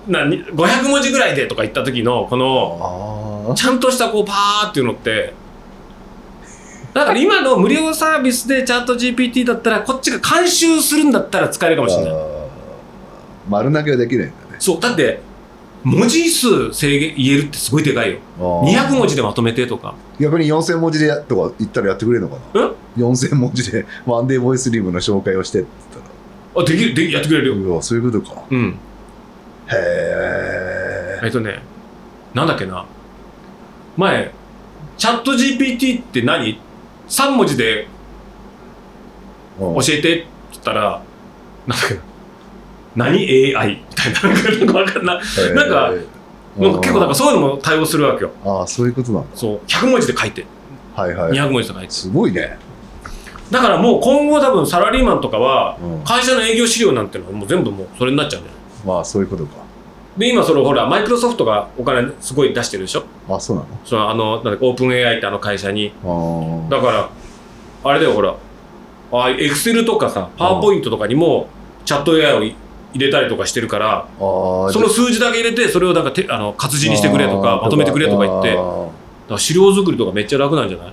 [0.08, 5.34] なに500文字ぐらいでとか言った時のこのあちゃんとしたこうパーっていうのって
[6.93, 12.14] だから今の無料サービスでチャット GPT だったらこっちが監修するんだったら使えるかもしれない。
[13.49, 14.55] 丸投げはできないんだね。
[14.60, 15.20] そうだって
[15.84, 18.20] 文字数制限言えるってすごいでかいよ。
[18.39, 19.93] 200文字でまとめてとか。
[20.20, 22.62] 逆に4000文字でやとか言ったらやってくれるのかな？
[22.62, 25.68] うん4000文字でワンデーボイスリムの紹介をしてって
[26.55, 27.82] 言っあできるでやってくれるよ。
[27.84, 28.41] そういうことか。
[28.49, 28.80] うん
[29.72, 31.59] へええっとね
[32.34, 32.86] なんだっけな。
[33.97, 34.32] 前
[34.97, 36.59] チャット GPT って何
[37.07, 37.88] ?3 文字で
[39.59, 41.01] 教えてって言ったら
[41.65, 42.01] なんだっけな。
[42.95, 43.18] 何
[43.55, 45.18] ？AI みたいななんかわかんない。
[45.18, 45.22] ん
[45.70, 45.93] か
[46.57, 48.32] なんか結構なんかそういうのも対応するわけよ。
[48.43, 49.59] ああそういうことなんだそう。
[49.68, 50.45] 100文字で書いて。
[50.95, 51.32] はいはい。
[51.32, 51.91] 200文字で書いて。
[51.91, 52.57] すごいね。
[53.51, 56.03] だからもう今後多分サラリーマンとかはうん。
[56.03, 59.65] 会社の営業資料なんてのはもう全部もうそれになっちゃうんじゃないまあそういうことか。
[60.17, 63.03] で今そのほらマイクロソフトがお金すごい出してるでしょ？
[63.30, 63.67] あそうなの？
[63.86, 65.91] そのあのなんオープン AI ってあの会社に。
[66.69, 67.09] だから
[67.84, 68.36] あれだよほら
[69.11, 71.47] ああエクセルとかさパワーポイントとかにも
[71.86, 72.55] チャット AI を入
[72.95, 78.55] れたりとかしてるからその数字だけ入れてそれをなんかてあの活字にしてくれとかまとめてくれとか言って。
[78.55, 78.61] だか
[79.30, 80.88] あら資料作りとかめっちゃ楽なんじゃない？
[80.88, 80.91] ー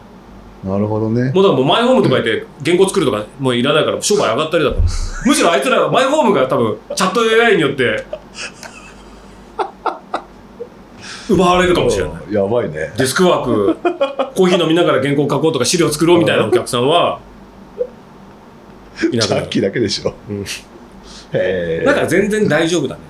[0.65, 1.31] なるほどね。
[1.35, 4.81] もうだからもうマイホームとか言って原稿作るとかもういらないから商売上がったりだと。
[5.27, 8.05] むしろあいつらはマイホームが多分チャット AI によって
[11.29, 12.33] 奪われるかもしれない。
[12.33, 12.93] やばいね。
[12.97, 13.77] デスクワーク
[14.35, 17.21] コーヒー飲みながら原稿書こうとか資料作ろうみたいなお客さんは
[19.13, 19.41] いなくなる。
[19.43, 20.15] さっきだけでしょ。
[21.33, 21.85] へえ。
[21.85, 23.01] だから全然大丈夫だね。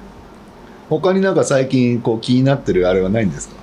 [0.88, 3.54] 他になんか最近こう気になってるあれはないんですか？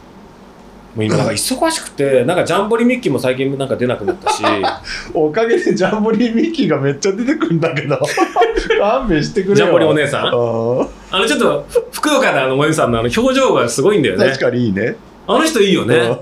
[0.95, 1.17] もう今。
[1.17, 4.43] なんか忙しくてなんかジャンボリミッキーも最近なんか出なくなったし。
[5.13, 7.97] おかげでジャンボリーミッキーがめっちゃ出てくるんだけど。
[8.79, 9.55] 勘弁してくれよ。
[9.55, 10.27] ジャンボリお姉さん？
[10.27, 10.87] あの
[11.27, 14.25] ちょっとふ福岡のあの萌えさんのあの表情がすごいんだよね。
[14.27, 14.95] 確かにいいね。
[15.27, 16.19] あの人いいよね。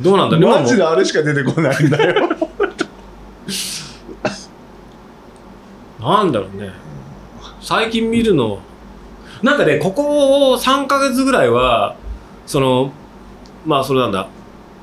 [0.00, 0.60] どうなんだろう？
[0.60, 2.28] マジであれしか出てこないんだよ。
[6.00, 6.70] なんだろうね。
[7.60, 8.60] 最近見るの。
[9.42, 11.96] なんかねここ3ヶ月ぐらいは
[12.46, 12.92] その
[13.68, 14.28] まあそれなんだ。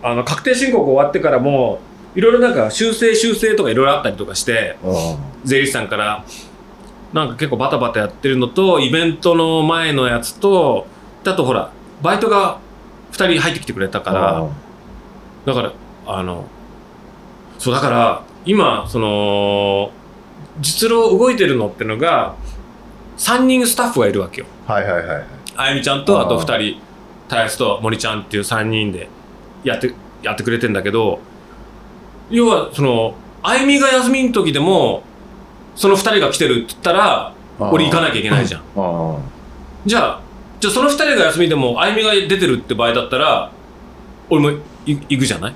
[0.03, 1.79] あの確定申告終わってからも
[2.15, 4.77] いろいろなんか修正修正とかいろいろあったりとかして
[5.43, 6.23] 税理士さんから。
[7.13, 10.85] なんか結構バタバタやってるのとイベントの前のやつと
[11.23, 11.71] あとほら
[12.01, 12.59] バイトが
[13.13, 14.49] 2人入ってきてくれたから
[15.45, 15.73] だから
[16.05, 16.45] あの
[17.57, 19.91] そうだから今その
[20.59, 22.35] 実労動いてるのってのが
[23.17, 24.47] 3人スタッフがいるわけよ。
[24.67, 25.25] はいはいはい
[25.55, 26.81] あゆみちゃんとあと2人
[27.27, 29.09] たやすと森ちゃんっていう3人で
[29.63, 31.19] やってやってくれてんだけど
[32.29, 35.03] 要はそのあゆみが休みの時でも
[35.75, 38.61] その2人が来てるって言ったら俺行かなきゃいけないじゃん。
[38.75, 39.17] あ
[39.85, 40.21] じゃあ
[40.59, 43.51] じゃあその2人が休みでもあゆみが出てるって場合だったら
[44.29, 44.51] 俺も
[44.85, 45.55] い行くじゃない？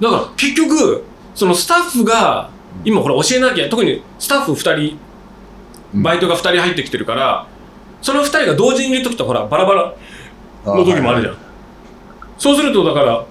[0.00, 1.04] だから結局
[1.34, 2.50] そのスタッフが
[2.84, 4.98] 今ほら教えなきゃ特にスタッフ2人
[6.02, 7.46] バイトが2人入ってきてるから、
[8.02, 9.94] その2人が同時にいる時とほらバラバラ
[10.74, 11.36] の時もあるじゃん、
[12.38, 13.24] そうするとだから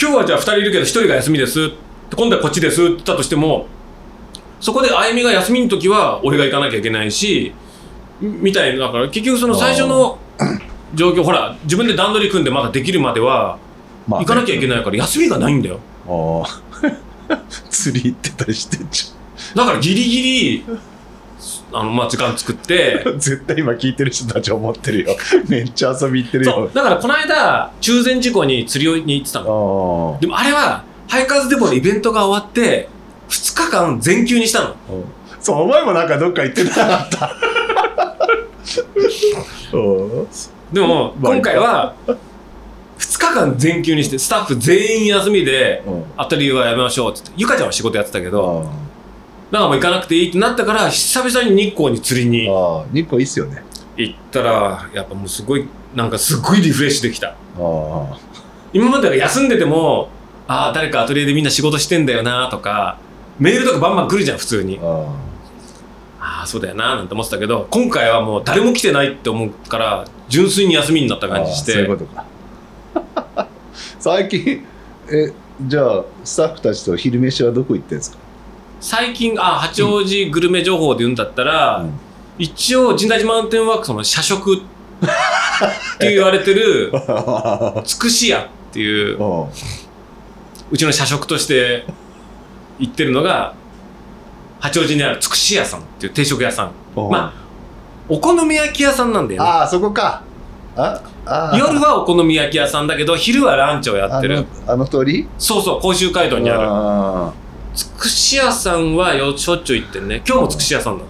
[0.00, 1.70] 今日はじゃあ2人いるけど1人が休みです。
[2.14, 3.66] 今度はこっちですって言ったとしても
[4.60, 7.52] そこであゆみが休みの時は俺が行かなきゃいけないし
[8.20, 10.18] みたいなだから結局その最初の
[10.94, 13.58] 状況ほら自分で段取り組んでまだできるまでは
[14.08, 15.80] 行かなきゃいけないから休みがないんだよ。
[16.08, 16.48] あ
[17.34, 19.12] あ 釣り行ってたりしてんじ
[19.54, 20.64] だからギリギリ
[21.78, 23.04] あのまあ時間作って。
[23.18, 25.16] 絶対今聞いてる人たち思ってるよ。
[25.48, 26.52] めっちゃ遊び行ってるよ。
[26.52, 26.70] そう。
[26.72, 30.18] だからこの間中禅寺湖に釣りに行ってたの。
[30.20, 32.88] でもあれはハイカーズデポのイベントが終わって
[33.28, 34.74] 2日間全休にしたの。
[35.40, 37.36] そうお前もなんかどっか行ってなかった。
[39.72, 39.78] う。
[39.78, 40.26] ん
[40.72, 41.94] でもまあ今回は
[42.98, 45.90] 2日間全休にしてスタッフ全員休みでう。
[45.90, 48.70] んアトリエはやめましょうって言ってゆかちゃんは仕事やってたけどあ
[49.50, 53.62] だからもう行かなくていいってなったから久々に日光に釣りにあ日光いいっすよね。
[53.96, 57.28] 行ったらやっぱもうすごいなんかすごいリフレッシュできた。
[57.28, 58.18] ああ。
[58.72, 60.08] 今までは休んでても
[60.48, 62.98] ああ誰かアトリエでみんな仕事してんだよなとか
[63.38, 64.78] メールとかバンバン来るじゃん普通に。
[64.82, 65.06] あ
[66.20, 66.42] あ。
[66.42, 71.72] あそうだよななんて思ってたけど今回はもう誰も来てないって思うから純粋に休みになったあ感じして。
[71.72, 73.46] そういうことか。
[74.00, 74.64] 最近
[75.10, 75.32] え
[75.62, 78.18] じゃあスタッフたちと昼飯はどこ行ってんですか、
[78.80, 81.92] 最近あ八王子グルメ情報で言うんだったら、うん。
[82.38, 84.58] 一応神代寺マウンテンワークスの社食っ
[85.98, 86.92] て言われてる
[87.84, 89.18] つくし屋っていう
[90.70, 91.86] うちの社食として
[92.78, 93.54] 行ってるのが
[94.60, 96.70] 八王子にあるつくし屋さんっていう定食屋さん。
[96.96, 97.10] うん。
[97.10, 97.32] ま
[98.08, 99.48] お好み焼き屋さんなんだよね。
[99.48, 100.22] ああそこか。
[100.76, 104.44] あああ夜はお好み焼き屋さんだけど昼はランチをやってる。
[104.66, 105.26] あの通り？
[105.38, 106.60] そうそう甲州街道にある。
[106.68, 107.32] あ
[107.76, 110.22] つくし屋さんはよしょっちゅう行ってんね。
[110.26, 111.06] 今日もつくし屋さんだっ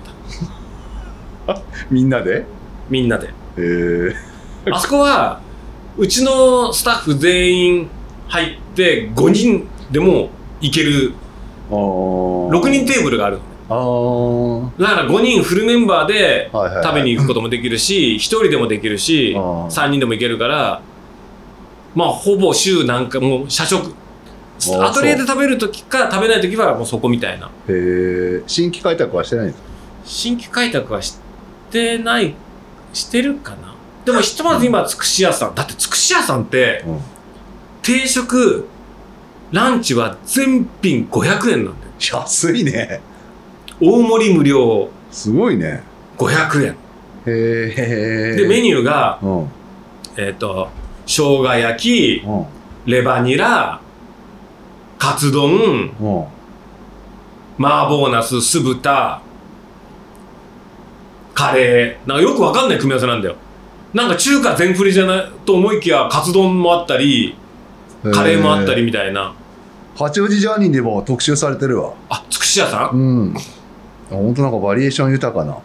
[1.46, 1.52] た。
[1.54, 1.60] ー
[1.90, 2.44] みんなで？
[2.90, 3.30] みんなで。
[3.56, 5.40] えー、あそこは
[5.96, 7.88] うちのスタッフ全員
[8.28, 10.28] 入って5人でも
[10.60, 11.14] 行ける
[11.70, 12.48] あー。
[12.60, 13.38] 6人テーブルがある
[13.68, 14.82] あー。
[14.82, 16.50] だから5人フルメンバーで
[16.82, 19.66] 食べに行くこともできるし1人でもできるしあー。
[19.68, 20.80] 3人でも行けるから
[21.94, 23.92] まあほぼ週なんかもう社食ー
[24.82, 27.50] アトリエで食べる時か食べない時はもうそこみたいな。
[27.68, 28.42] へー。
[28.46, 29.68] 新規開拓はしてないんですか？
[30.04, 31.18] 新規開拓はし
[31.70, 32.34] てない
[32.92, 33.74] してるかな。
[34.04, 35.54] でもひとまず今つくし屋さん。
[35.54, 36.98] だってつくし屋さんってうん
[37.82, 38.66] 定食
[39.52, 41.92] ランチは全品500円なんだよ。
[42.00, 43.00] 安いね。
[43.80, 44.88] 大盛り無料。
[45.12, 45.82] すごいね。
[46.18, 46.76] 500円。
[47.26, 49.48] へえでメニューがうん。
[50.16, 50.68] えっ、と
[51.06, 52.46] 生姜焼きうん。
[52.86, 53.80] レバニラ
[54.98, 55.50] カツ丼。
[55.52, 55.90] うん。
[57.58, 59.20] 麻婆ナス酢豚。
[61.34, 62.08] カレー。
[62.08, 63.36] なんかよくわかんない組み合わせなんだよ。
[63.92, 67.34] なんか中華全振りじゃないと思いきやカツ丼もあったり
[68.12, 69.34] カレーもあったりみたいな。
[69.96, 71.94] 八王子ジャーニーでも特集されてるわ。
[72.10, 72.96] あつくし屋さん？
[72.96, 73.34] うん。
[74.10, 75.56] 本当なんかバリエーション豊かな。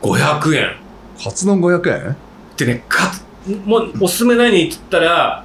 [0.00, 0.76] 500円。
[1.22, 2.16] カツ丼500円？
[2.56, 3.12] でねか
[3.66, 5.44] もうおすすめ何って言ったら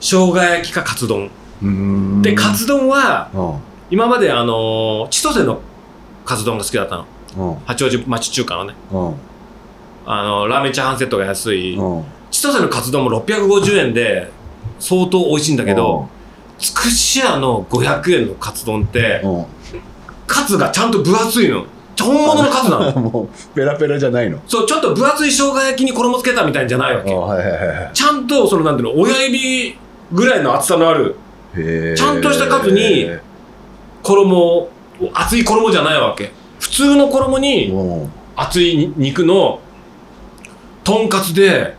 [0.00, 1.30] 生姜焼きかカツ丼
[2.22, 3.54] でカツ丼はうん。
[3.90, 5.60] 今まであのー千歳の
[6.24, 7.06] カツ丼が好きだったの。
[7.36, 7.56] うん。
[7.66, 8.74] 八王子町中華のね。
[8.92, 9.14] うん。
[10.06, 11.76] あのラーメンチャーハンセットが安い。
[11.76, 12.04] うん。
[12.30, 14.30] 千歳のカツ丼も650円で
[14.78, 16.08] 相当美味しいんだけど
[16.58, 19.44] つくし屋の500円のカツ丼ってうん。
[20.26, 21.66] カツがちゃんと分厚いの。
[22.00, 22.92] 本物のカツなの。
[23.00, 24.38] もうペラペラじゃないの。
[24.48, 27.12] そうちょっと分厚い生姜焼きに衣つけたみたいんじゃないわけ。
[27.12, 27.90] あはいはいはいはい。
[27.92, 29.76] ちゃんとそのなんていうの親指
[30.10, 31.16] ぐらいの厚さのある
[31.54, 33.10] ちゃんとしたカツに
[34.02, 34.68] 衣
[35.12, 36.32] 厚い衣じゃないわけ。
[36.58, 38.12] 普通の衣にうん。
[38.34, 39.60] 厚い肉の
[40.84, 41.74] とんかつで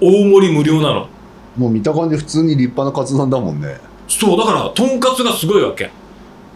[0.00, 1.08] 大盛り無料なの。
[1.56, 3.78] もう見た感じ普通に立派なカツ丼だもんね。
[4.08, 5.90] そうだからとんかつがすごいわけ。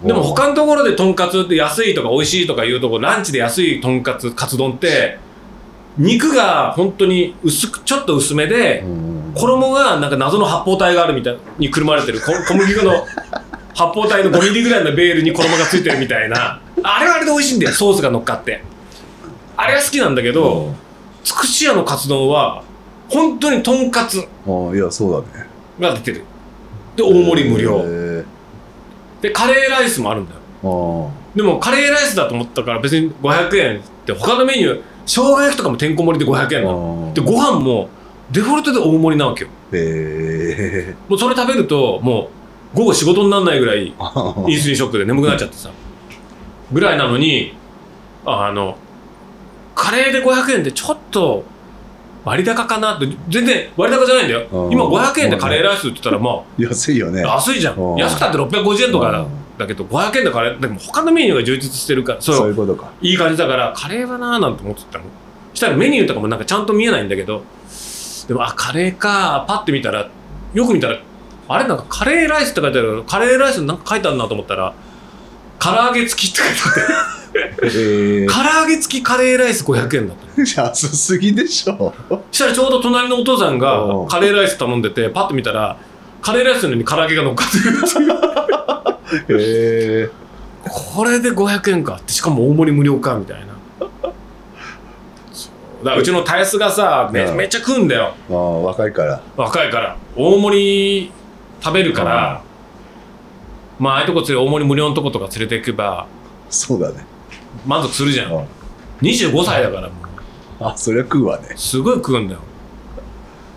[0.05, 5.19] でも他のところでとんかつって安いとか美味しいとかいうところランチで安いとんかつカツ丼って
[5.97, 12.21] 肉が本当に薄くちょっと薄めでうん衣がなんか謎の発泡体があるみたいにくるまれてる。
[12.21, 12.93] こ小麦粉の
[13.75, 16.61] 発泡体の5ミリぐらいのベールに衣がついてるみたいな。
[16.83, 17.73] あれはあれで美味しいんだよ。
[17.73, 18.63] ソースが乗っかって。
[19.57, 20.75] あれは好きなんだけど
[21.25, 22.63] つくし屋のカツ丼は
[23.09, 25.47] 本当にとんかつうんあいやそうだね。
[25.81, 26.25] が出てる。
[26.97, 27.83] で大盛り無料。
[27.85, 28.25] へ
[29.23, 31.11] でカレーライスもあるんだよ。
[31.35, 33.77] でもカレーライスだと思ったから別に500円。
[33.79, 37.89] って他のメニュー生姜焼きとかもてんこ盛りで500円なのあでご飯も
[38.33, 39.51] デフォルトで大盛りなわけよ。
[41.09, 42.31] もうそれ食べるとも
[42.75, 45.71] う午後仕事にならないぐらいーインスリンショックで眠くなっちゃってさ。
[46.73, 47.55] ぐらいなのに
[48.25, 48.77] あの
[49.75, 51.45] カレーで500円でちょっと
[52.25, 54.47] 割高かなって全然割高じゃないんだよ。
[54.51, 57.23] うん今500円でカレーライスって言ったらま安いよね。
[57.25, 57.77] あ安いじゃん。
[57.77, 59.27] うん安くたって650円とか
[59.59, 62.37] だけど500円でカレーでも他のメニューが充実してるからそう。
[62.37, 62.91] そういうことか。
[63.03, 65.05] いい感じだからカレーはなーなんて思ってたの。
[65.53, 67.43] したらメニューとかもなんかちゃんと見えないんだけど
[68.27, 69.44] でもあカレーか。
[69.49, 70.09] パッて見たら
[70.55, 70.99] よく見たら
[71.49, 71.66] あれ？
[71.66, 73.05] なんかカレーライスって書いてある。
[73.07, 74.74] カレーライスになんか書いてあるなと思ったら
[75.59, 77.69] 唐揚げ付きって書いてあって。
[78.24, 78.27] え。
[78.27, 80.43] 唐揚げ付きカレーライス500円だった。
[80.43, 81.94] ー、安すぎでしょ。
[82.31, 84.09] したらちょうど隣のお父さんがうん。
[84.09, 85.78] カレーライス頼んでてパッて見たら
[86.20, 89.40] カレーライスの上に唐揚げが乗っかってる。
[89.40, 90.11] へえ。
[90.65, 91.97] これで500円か。
[91.97, 93.52] ってしかも大盛り無料かみたいな
[95.83, 97.37] だからうちのタイスがさめうん。
[97.37, 98.15] めっちゃ食うんだよ。
[98.31, 99.23] ああ若いから。
[99.37, 99.97] 若いから。
[100.17, 101.13] 大盛り
[101.61, 102.43] 食べるから
[103.79, 106.07] まあああいうとこ連れ大盛り無料のとことか連れていけば
[106.51, 107.05] そうだね。
[107.67, 108.33] 満足するじゃん。
[108.33, 108.47] うん。
[109.01, 109.95] 25歳だからも
[110.61, 110.65] う。
[110.65, 111.49] あそりゃ食うわね。
[111.57, 112.41] すごい食うんだよ。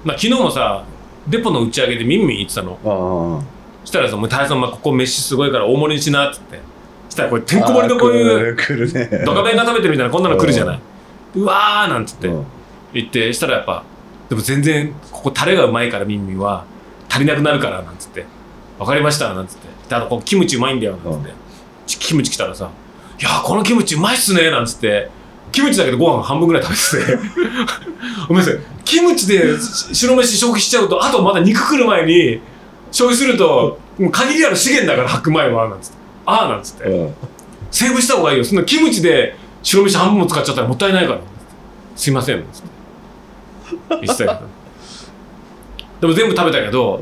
[0.04, 0.84] まあ昨日もさ
[1.28, 2.80] デポの打ち上げでミンミン言ってたの。
[2.84, 3.44] あ
[3.84, 6.60] あしたらさ「もう大さん、まあ、ここ飯すごいから大盛りにしな」っつって。
[7.10, 8.56] したらこれてんこ盛りのこういう
[9.26, 10.80] ドカベンが食べてるみたいなこんなの来るじゃない
[11.36, 12.46] うわーなんつってうん。
[12.94, 13.84] 言ってしたらやっぱ
[14.30, 16.66] でも全然ここタレがうまいからミンミンは
[17.10, 18.26] 足りなくなるからなんつって
[18.80, 19.68] 分かりましたなんつって。
[19.90, 21.34] であとこうキムチうまいんだよなんつって、
[21.86, 22.72] ちキムチ来たらさ
[23.20, 25.10] 「いやーこのキムチうまいっすね」なんつって。
[25.52, 27.20] キムチだけどご飯半分ぐらい食べてて。
[28.28, 28.60] ごめんなさい。
[28.84, 32.42] キムチでし白飯消費しちゃうとあとまだ肉来る前に
[32.92, 36.84] 消費するともう限りある資源だから白米はなんつって「ああ」なんつって。
[36.84, 37.14] うん。
[37.72, 38.44] セーブした方がいいよ。
[38.44, 41.20] そんなキムチで白飯半分も使っちゃったらもったいないから。
[41.96, 42.46] すいません。
[46.00, 46.96] でも全部食べたけど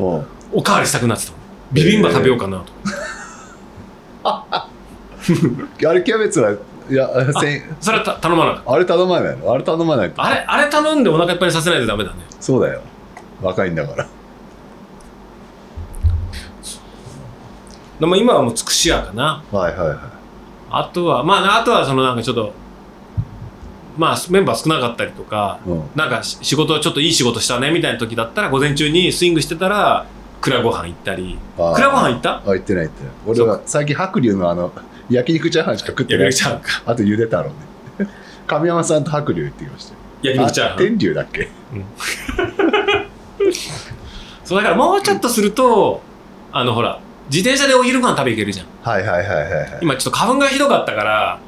[0.52, 0.60] うん。
[0.60, 1.34] おかわりしたくなってた
[1.72, 2.65] ビビンバ食べようかなと、
[4.23, 4.69] あ
[5.94, 7.10] れキャベツはいや
[7.81, 9.52] それはた頼まなかっあれ頼まないの？
[9.52, 12.18] あれ頼まないあれあれ頼んでお腹いっぱいにさせないとダメだね。
[12.40, 12.81] そうだよ。
[13.41, 14.07] 若いんだから。
[17.99, 19.44] でも今はもうつくし屋かな。
[19.52, 19.98] はいはいはい
[20.76, 22.52] あとはまああとはそのなんかちょっと
[23.98, 25.84] まあメンバー少なかったりとかうん。
[25.95, 30.06] なんかし仕事ちょっといい仕事したねみたいな時だったら午前中にスイングしてたら
[30.41, 31.38] 蔵ご飯行ったり。
[31.56, 32.38] 蔵ご飯行った？
[32.38, 33.14] あ行ってない行ってない。
[33.28, 34.72] 俺は最近白龍のあの
[35.10, 36.30] 焼肉チャーハンしか食って焼ない。
[36.32, 36.91] 肉チャーハンか。
[36.91, 37.54] あとゆで太郎ね。
[38.48, 39.98] 神山さんと白龍行ってきましたよ。
[40.24, 40.78] 焼肉チャーハン。
[40.78, 41.50] あ天龍だっけ？
[44.44, 46.02] そうだからもうちょっとすると
[46.52, 47.00] あのほら
[47.34, 48.68] 自転車でお昼ご飯食べ行けるじゃん。
[48.84, 49.80] はいはいはいはいはい。
[49.81, 51.39] 今ちょっと花粉がひどかったから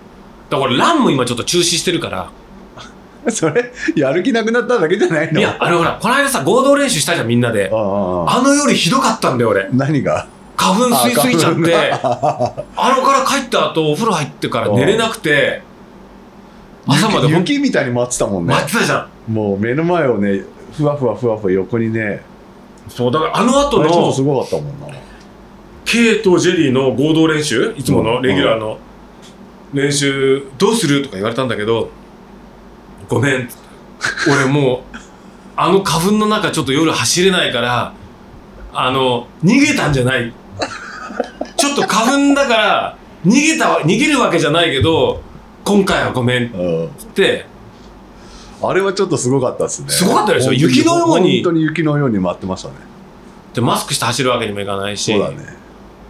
[0.49, 2.31] だから俺ランも今ちょっと中止してるから。
[3.29, 5.39] それやる気なくなっただけじゃないの？
[5.39, 7.69] いやあれほらこの間さ合同練習したじゃんみんなで。
[7.71, 9.69] あのよりひどかったんだよ俺。
[9.73, 10.27] 何が？
[10.57, 11.91] 花粉吸いすぎちゃって。
[11.91, 15.61] ああのから帰った後お風呂入ってから寝れなくて。
[16.87, 18.53] 朝まで雪みたいに待ってたもんね。
[18.53, 19.33] 待ってたじゃん。
[19.33, 20.41] もう目の前をね
[20.75, 22.23] ふわふわふわふわ横にね。
[22.89, 24.95] そうだからあの後あれちょっとすのごかったもんな
[25.85, 27.73] K とジェリーの合同練習？
[27.77, 28.79] いつものレギュラーの。
[29.73, 31.03] 練習どうする？
[31.03, 31.89] とか言われたんだけど
[33.07, 33.49] ごめん。
[34.27, 34.97] 俺もう
[35.55, 37.93] あの花粉の中ちょっと夜走れないから
[38.73, 40.33] あの逃げたんじゃない。
[41.55, 45.21] ちょっと花粉だから逃げたわ逃げるわけじゃないけど
[45.63, 46.47] 今回はごめん。
[46.47, 46.89] っうん。
[46.97, 47.45] つって。
[48.63, 49.89] あれはちょっとすごかったですね。
[49.89, 50.53] すごかったでしょ？
[50.53, 51.43] 雪のように。
[51.43, 52.75] 本当に雪のように待ってましたね。
[53.53, 55.11] でマスクして走るわけにもいかないし。
[55.11, 55.64] そうだね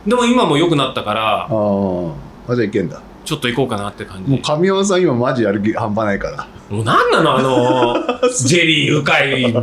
[0.06, 2.14] でも今も良くなったからあー。
[2.48, 3.02] あじゃあいけんだ。
[3.24, 4.30] ちょっと行こうかなって感じ。
[4.32, 6.48] もう神山さん今マジやる気半端ないから。
[6.70, 7.38] もう何なの？
[7.38, 7.96] あの
[8.46, 9.04] ジェリー鵜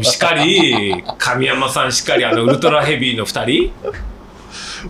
[0.01, 3.73] 飼しかり神山さんしかりあのウルトラヘビーの2人？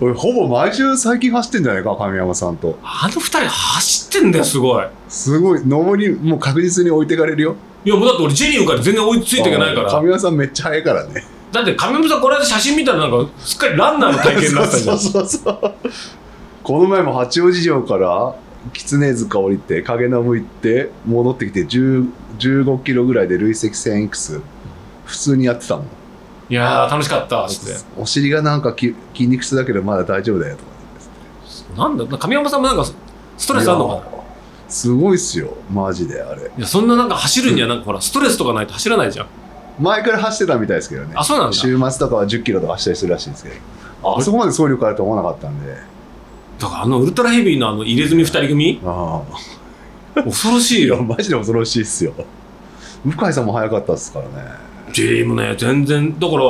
[0.01, 2.79] 俺ほぼ毎週最近走ってんじゃないか神山さんと。
[2.83, 4.87] あの2人走ってんだよすごい。
[5.09, 5.61] すごい。
[5.69, 7.57] 上りもう確実に置いてかれるよ。
[7.85, 9.91] いやもうだって俺ジェリー鵜飼全然追いついていけないから。
[9.91, 14.99] 神山さんめっちゃ速いからねだって神山さんこの間写真見たらなんかすっかりランナーの体験になってたじゃん。
[14.99, 15.75] そうそうそう。
[16.63, 18.35] この前も八王子城から
[18.73, 24.41] 狐塚降りて影の向行って戻ってきて10 15キロぐらいで累積 1000X
[25.05, 25.87] 普通にやってたもん。
[26.49, 27.85] いやー楽しかったっつって。
[27.99, 30.71] お尻がなんかき筋肉痛だけどまだ大丈夫だよとか。
[31.89, 32.85] なんだ神山さんもなんか
[33.37, 34.23] ストレスあんのかな？
[34.69, 35.55] すごいっすよ。
[35.71, 36.51] マジであれ。
[36.57, 39.27] いやそんななんか走るにはなんかほらストレスとかないと走らないじゃん
[39.79, 41.13] 前から走ってたみたいですけどね。
[41.17, 41.53] あそうなんだ。
[41.57, 43.57] 週末とかは10キロとか走ったりするらしいんですけど。
[44.17, 45.77] あそこまで走力あると思わなかったんで。
[46.59, 48.81] だからあのウルトラヘビーのあの入れ墨2人組？
[48.85, 49.23] あ
[50.15, 52.13] 恐ろしあいよマジで恐ろしいっすよ。
[53.05, 54.33] 向井さんも速かったっすからね。
[54.93, 56.19] ジェリーもね全然。
[56.19, 56.43] だから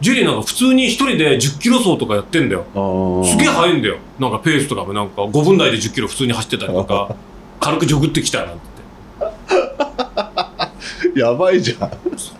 [0.00, 2.64] ジェリーなんか普通に一人で10キロ走とかやってんだよ。
[2.74, 3.98] あすげえ速いんだよ。
[4.18, 4.92] なんかペースとかも。
[4.92, 7.14] なんか5分台で10キロ普通に走ってたりとか。
[7.60, 8.58] 軽くジョグってきたなん
[11.14, 11.18] て。
[11.18, 11.90] やばいじゃん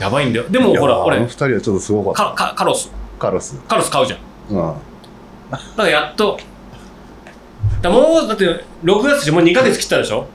[0.00, 0.48] やばいんだよ。
[0.48, 2.34] でもほら俺二人はちょっとすごかった。
[2.34, 2.90] カカカロス。
[3.18, 3.60] カロス。
[3.68, 4.20] カロス買うじゃん。
[4.50, 4.56] うん。
[5.50, 6.38] だからやっと。
[7.82, 10.26] だもうだって6月でもう2ヶ月切ったでしょ？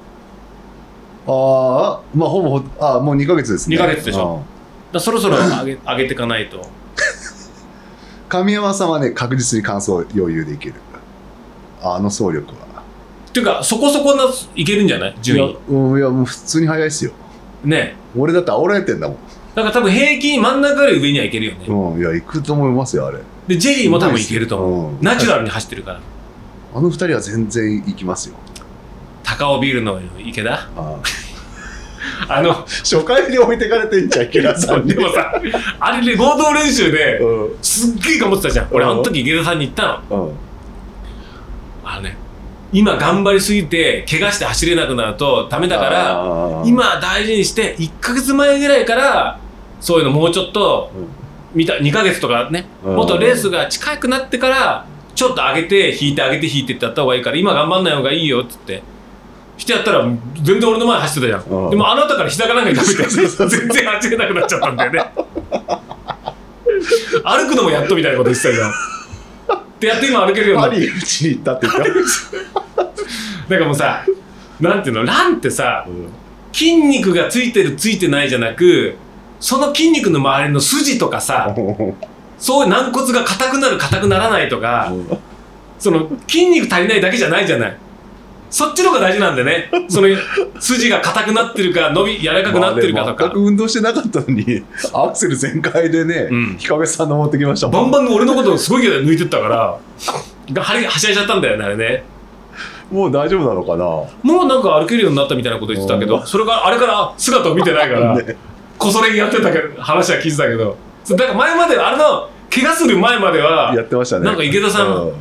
[1.28, 3.76] ああまあほぼほあもう2ヶ月ですね。
[3.76, 4.36] 二ヶ月でしょ？
[4.36, 4.94] うん。
[4.94, 6.62] だそろそろ上げ上げていかないと。
[8.30, 10.76] 神山さんはね確実に完走余裕でいける。
[11.82, 12.84] あの走力は。
[13.30, 14.24] っていうかそこそこな
[14.56, 15.16] いけるんじゃない？
[15.22, 17.12] 順いや位うんいやもう普通に速いっすよ。
[17.64, 17.96] ね。
[18.18, 19.18] 俺だって煽られてんだもん
[19.56, 21.66] だから多分平均真ん中より上にはいけるよね。
[21.68, 23.20] うんいや行くと思いますよあれ。
[23.48, 24.92] でジェリーも多分いけると思う。
[24.92, 25.02] うん。
[25.02, 26.02] ナチュラルに走ってるから。
[26.76, 28.36] あの二人は全然行きますよ。
[29.24, 30.54] 高尾ビールの池田？
[30.76, 31.00] あ
[32.28, 32.42] あ。
[32.44, 34.90] の初回で置いてかれてんじゃん池田さんに。
[34.94, 35.42] でもさ
[35.80, 37.58] あれで合同練習でうん。
[37.62, 38.68] すっげえ頑張ってたじゃん。
[38.72, 38.92] 俺うん。
[38.92, 40.26] あの時池田さんに言ったの。
[40.26, 40.34] うん。
[41.86, 42.18] あのね
[42.74, 49.40] 今頑張りすぎて怪我して走れなくなるとダメだから今大事にして1ヶ月前ぐらいから
[49.86, 50.90] そういうのもうちょっと
[51.54, 52.96] 見た2ヶ月とかねうん。
[52.96, 58.82] もっとレースが近くなってからちょっと上げて引いて上げて引いてってやった方がいいから今頑張んない方がいいよっつって。
[59.58, 60.04] してやったら
[60.42, 61.68] 全然俺の前走ってたじゃうん。
[61.68, 65.06] んでもあなたから膝かなんかに食べて 全然走れなくなっちゃったんだよね。
[67.24, 68.72] 歩くのもやっとみたいなこと言ってたじゃん
[69.80, 71.84] でやって今歩けるようになってちに行ったって言っ
[72.76, 72.86] た？
[73.50, 74.04] なんかもうさ
[74.60, 75.04] なんていうの？
[75.06, 75.86] ランってさ
[76.52, 78.96] 筋肉がついてるついてないじゃなく
[79.40, 81.56] その筋肉の周りの筋とかさ
[82.38, 84.92] そういう軟骨が硬くなる硬くならないとか
[85.80, 87.78] その筋肉足りないだけじゃないじゃない。
[88.50, 89.70] そっちの方が大事なんでね。
[89.90, 90.08] その
[90.60, 93.26] 筋が硬くなってるか伸び柔らかくなってるかとか。
[93.26, 94.64] まあね全く運動してなかったのに
[94.94, 96.56] アクセル全開でね、うん。
[96.58, 99.78] 日陰さん登ってきましたバンバン俺のことをすごい勢いで抜いてったから
[100.54, 102.04] がはりはしゃいじゃったんだよねあれね。
[102.90, 103.84] もう大丈夫なのかな？
[103.84, 106.26] もうなんか歩けるようになったみたいなこと言ってたけどうん。
[106.26, 108.38] それがあれから姿を見てないからね
[108.86, 110.78] こそれにやってたけど話は聞いてたけど。
[111.10, 114.26] だから前まではあれの怪我する前まではやってましたね。
[114.26, 115.14] なんか池田さんう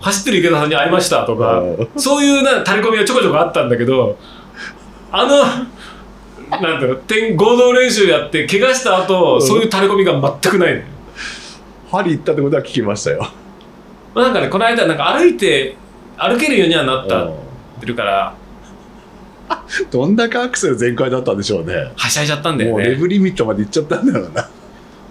[0.00, 1.88] 走ってる池田さんに会いましたとかうん。
[1.96, 4.16] そういうなタレコミがちょこちょこあったんだけど
[5.10, 9.42] あのなんていうの点合同練習やって怪我した後、うん。
[9.46, 10.12] そういうタレコミが
[10.42, 10.72] 全くない。
[10.74, 10.84] のよ
[11.90, 13.26] パリ行ったってことは聞きましたよ。
[14.14, 15.76] まあなんかねこの間なんか歩いて
[16.16, 17.32] 歩けるようにはなったっ
[17.80, 18.34] てるから
[19.90, 21.92] どんだけアクセル全開だったんでしょうね。
[21.96, 22.72] はしゃいじゃったんだよね。
[22.72, 24.48] もうレブリミットまで行っちゃったんだろうな。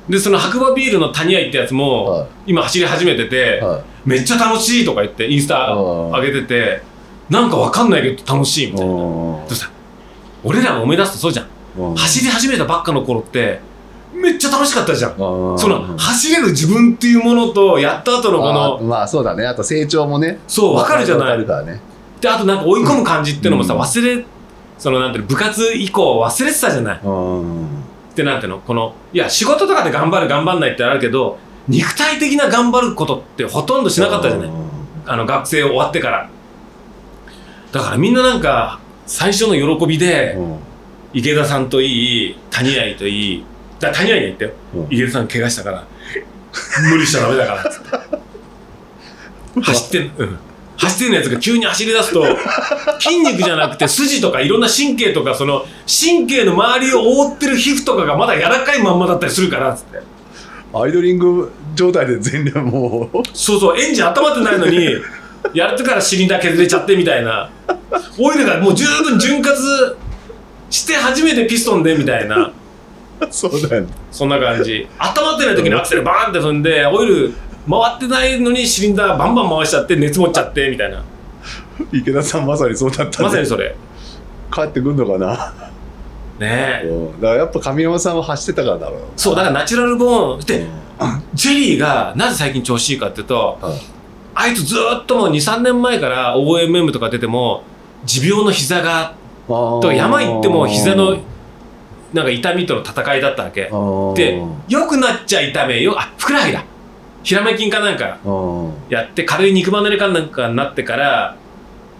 [0.09, 2.27] でその白馬ビールの谷合ってやつも、はい。
[2.47, 6.81] 今走り始めてて、はめっちゃ楽しいとか言ってインスタうん上げてて
[7.30, 8.93] なんかわかんないけど楽しいみたいな。
[8.93, 9.69] うでさ
[10.43, 11.93] 俺らが思い出すとそうじゃん。
[11.93, 11.95] ん。
[11.95, 13.59] 走り始めたばっかの頃って
[14.14, 15.11] めっちゃ楽しかったじゃん。
[15.11, 15.59] うん。
[15.59, 19.45] その走れる自分っていうものとやった後のこのまあそうだね。
[19.45, 20.39] あと成長もね。
[20.47, 21.27] そうわかるじゃない。
[21.27, 21.81] わかるからね
[22.22, 23.81] であとなんか追い込む感じっていうのもさうん。
[23.81, 24.26] 忘れ
[24.77, 27.02] そのなんていうの部活以降忘れてたじゃない。
[27.03, 27.65] うん。
[27.65, 27.69] っ
[28.15, 31.38] てなんていうのこのいや仕事とかで頑張る頑張んないってあるけど
[31.68, 34.49] 肉体的な頑張ることってほとんどしなかったじゃない。
[35.06, 36.30] あの学生終わってから。
[37.72, 40.60] だからみんななんか最初の喜びでうん。
[41.14, 43.45] 池田さんといい谷合といい
[43.80, 44.88] だ谷合に言ったよ、うん。
[44.89, 45.88] 池田さん怪我したから。
[46.91, 49.61] 無理しちゃダメだからっつって。
[49.61, 50.39] 走ってん、うん、
[50.77, 52.23] 走ってるやつが急に走り出すと
[52.99, 59.99] 筋肉じゃなくて筋とかいろんな神経とかその神経の周りを覆ってる皮膚とかがまだ柔らかいまんまだったりするからっつって。
[60.73, 63.17] アイドリング状態で全然もう。
[63.33, 64.95] そうそうエンジン温まってないのに
[65.53, 67.49] やってからシリンダー削れちゃってみたいな。
[68.19, 69.55] オイルがもう十分潤滑
[70.69, 72.51] して初めてピストンでみたいな。
[73.31, 73.87] そうだよね。
[74.11, 74.87] そんな感じ。
[74.99, 77.33] 温まってない時にアクセルバーンって踏んでオイル
[77.69, 81.03] 回ってないのにシリンダーバンバン回しちゃって熱持っちゃってみたいな。
[81.91, 83.76] 池田さんまさにそうだったんでまさにそれ。
[84.52, 85.53] 帰ってくんのかな？
[86.39, 86.88] ねえ。
[86.88, 87.22] うん。
[87.22, 89.02] だからやっぱ上山さんは走ってたからだろう。
[89.15, 90.69] そうだからナチュラルボーンでうん。
[91.34, 93.80] ジェリーがなぜ最近調子いいかっていうとはい。
[94.34, 97.64] あいつずーっともう23年前から OMM とか出ても
[98.06, 99.15] 持病の膝が
[99.48, 101.18] と山行っても膝の
[102.14, 103.69] なんか痛みとの戦いだったわけ。
[104.15, 105.99] で良くなっちゃ痛めよ。
[105.99, 106.64] あふくらはぎだ
[107.23, 108.18] ひらめ筋かなんか
[108.89, 111.35] やって軽い肉離れかなんかになってから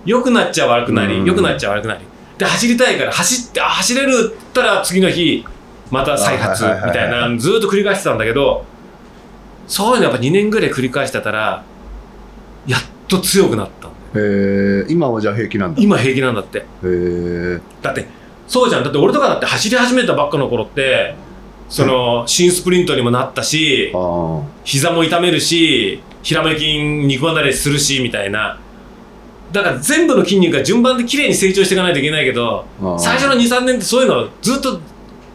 [0.06, 1.26] 良くなっちゃ悪くなりうん。
[1.26, 2.00] 良くなっちゃ悪くなり。
[2.38, 5.44] で走りたいから走ってあ走れるったら次の日
[5.92, 8.64] また再発みたいなずーっと繰り返してたんだけど
[9.68, 11.64] そういうのやっぱ2年ぐらい繰り返してたら
[12.66, 13.90] やっと強くなった。
[14.14, 15.82] えー、今はじゃあ平気なんだ。
[15.82, 16.66] へ今平気なんだって。
[16.84, 18.06] えだって
[18.48, 18.84] そうじゃん。
[18.84, 21.16] だって俺とかだって走り始めたばっかの頃って
[21.70, 23.92] その新スプリントにもなったし
[24.64, 28.60] 膝も痛めるしひらめ筋肉離れするしみたいな。
[29.52, 32.66] だから全部の筋肉が順番で綺麗に成長していかないといけないけど
[33.00, 34.80] 最初の23年ってそういうのずっと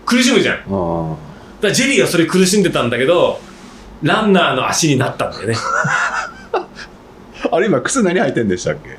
[0.04, 0.56] 苦しむじゃん。
[0.58, 3.40] だかあらジェリーがそれ苦しんでたんだけど
[4.02, 5.54] ランナーの足になったんだよね。
[5.54, 8.98] ー あれ今靴何履いてんでしたっけ？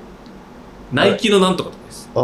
[0.92, 2.10] ナイキのなんとかとかです。
[2.16, 2.24] ああ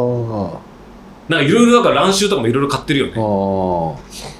[1.28, 3.14] なんかいろいろだから乱臭とかもいろいろ買ってるよね。
[3.16, 4.39] ああ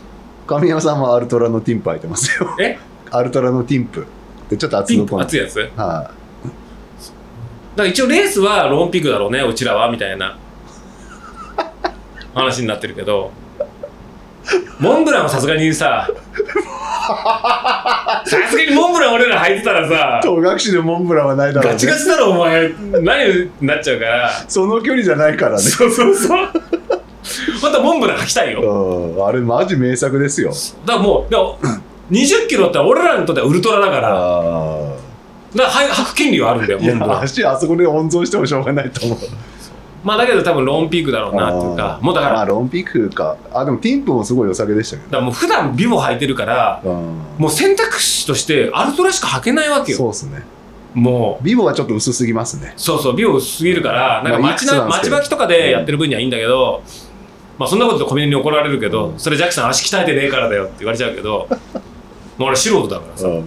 [0.50, 2.56] 神山さんはアルトラのティンプ履いてますよ。
[2.60, 2.80] え？
[3.12, 4.08] アルトラのティンプ。
[4.50, 5.60] でちょっと厚ピン底のク熱いやつ？
[5.60, 6.12] だかは
[7.76, 10.40] ら一応レースはローンピックだろうねうちらはみたいな。
[12.34, 13.32] 話になってるけど。
[14.80, 16.10] モンブランはさすがにさ
[17.06, 21.74] さすがにモンブラン俺ら履いてたらいさ戸隠でモンブランはないだろうね。
[21.74, 22.74] ガチガチだろお前。
[23.02, 24.32] 何になっちゃうから。
[24.48, 25.60] その距離じゃないからね。
[25.60, 26.50] そうそうそう
[27.62, 28.62] またモンブラン履きたいよ。
[28.62, 29.28] うん。
[29.28, 30.52] あれマジ名作ですよ。
[30.86, 31.58] だからもうでも
[32.12, 34.10] 20キロって俺らにとってはウルトラだから。
[34.12, 35.00] あ
[35.56, 37.10] だから履履く権利はあるんだよあいモンブラン。
[37.12, 39.18] や足あそこで温存してもしょうがないと思う。
[40.04, 43.36] まあだけど多分ローンピークだろうなっていうかもうだからまあロンピックか。
[43.52, 47.18] あでもティンプもすごい良さげでしたけだからもう普段ビボ履いてるからどうん。
[47.38, 49.98] もう選択肢としてアルトラしか履けないわけよ。
[49.98, 50.44] そうっすね。
[50.94, 51.44] もう。
[51.44, 52.74] ビボはちょっと薄すぎますね。
[52.78, 55.16] そうそうビボすぎるからなんかまあい街ななんですけど。
[55.18, 56.82] 街履きとかでやってる分にはいいんだけど、
[57.60, 59.20] まあそんなことでコミュニに怒られるけど、うん。
[59.20, 61.48] それジャッキさん足鍛えてねえからだよって言われちゃうけど
[62.40, 63.44] もう俺素人だからさ、うん。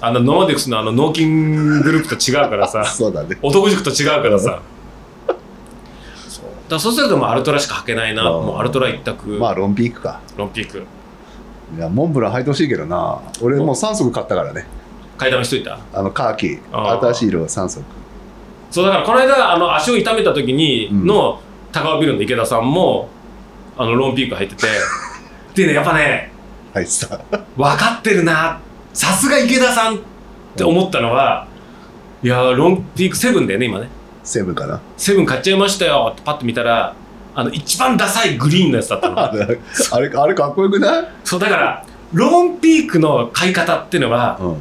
[0.00, 3.38] あのノーマディクスのあの脳筋グループと違うからさ そうだね。
[3.40, 4.60] 男塾と違うからさ。
[6.28, 6.44] そう。
[6.68, 8.28] だそうするともう Altra しか履けないな。
[8.30, 8.46] うん。
[8.46, 10.20] もう Altra 一択、まあ Lone Peak か。
[10.36, 10.82] Lone Peak。
[11.76, 13.18] いやモンブラン履いてほしいけどな。
[13.40, 13.68] 俺もう。
[13.76, 14.66] 3足買ったからね。
[15.16, 15.78] 買いだめしといた？
[15.94, 16.58] あのカーキ。
[16.72, 17.78] 新しい色が3足。
[18.72, 21.06] そうだからこの間あの足を痛めた時にうん。
[21.06, 21.38] の
[21.70, 23.08] 高尾ビルの池田さんも
[23.76, 24.66] あのロンピーク入ってて。
[25.54, 26.32] でねやっぱね
[26.72, 27.18] 入ってた
[27.56, 28.58] 分かってるな。
[28.94, 29.98] さすが池田さんっ
[30.56, 31.46] て思ったのは、
[32.22, 33.88] いやーロンピークセブンだよね今ね。
[34.24, 34.80] セブンかな。
[34.96, 36.10] セブン買っちゃいましたよ。
[36.12, 36.94] ってパッと見たら
[37.34, 39.18] あの一番ダサいグリーンのやつだったの。
[39.20, 39.58] あれ
[39.92, 41.08] あれかっこよくない？
[41.24, 44.56] そうだからローンピークの買い方っていうのはうん。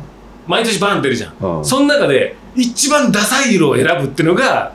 [0.48, 1.34] 毎年バーン出るじゃん。
[1.58, 1.66] うん。
[1.66, 4.74] その中で一番ダサい色を選ぶっていうのが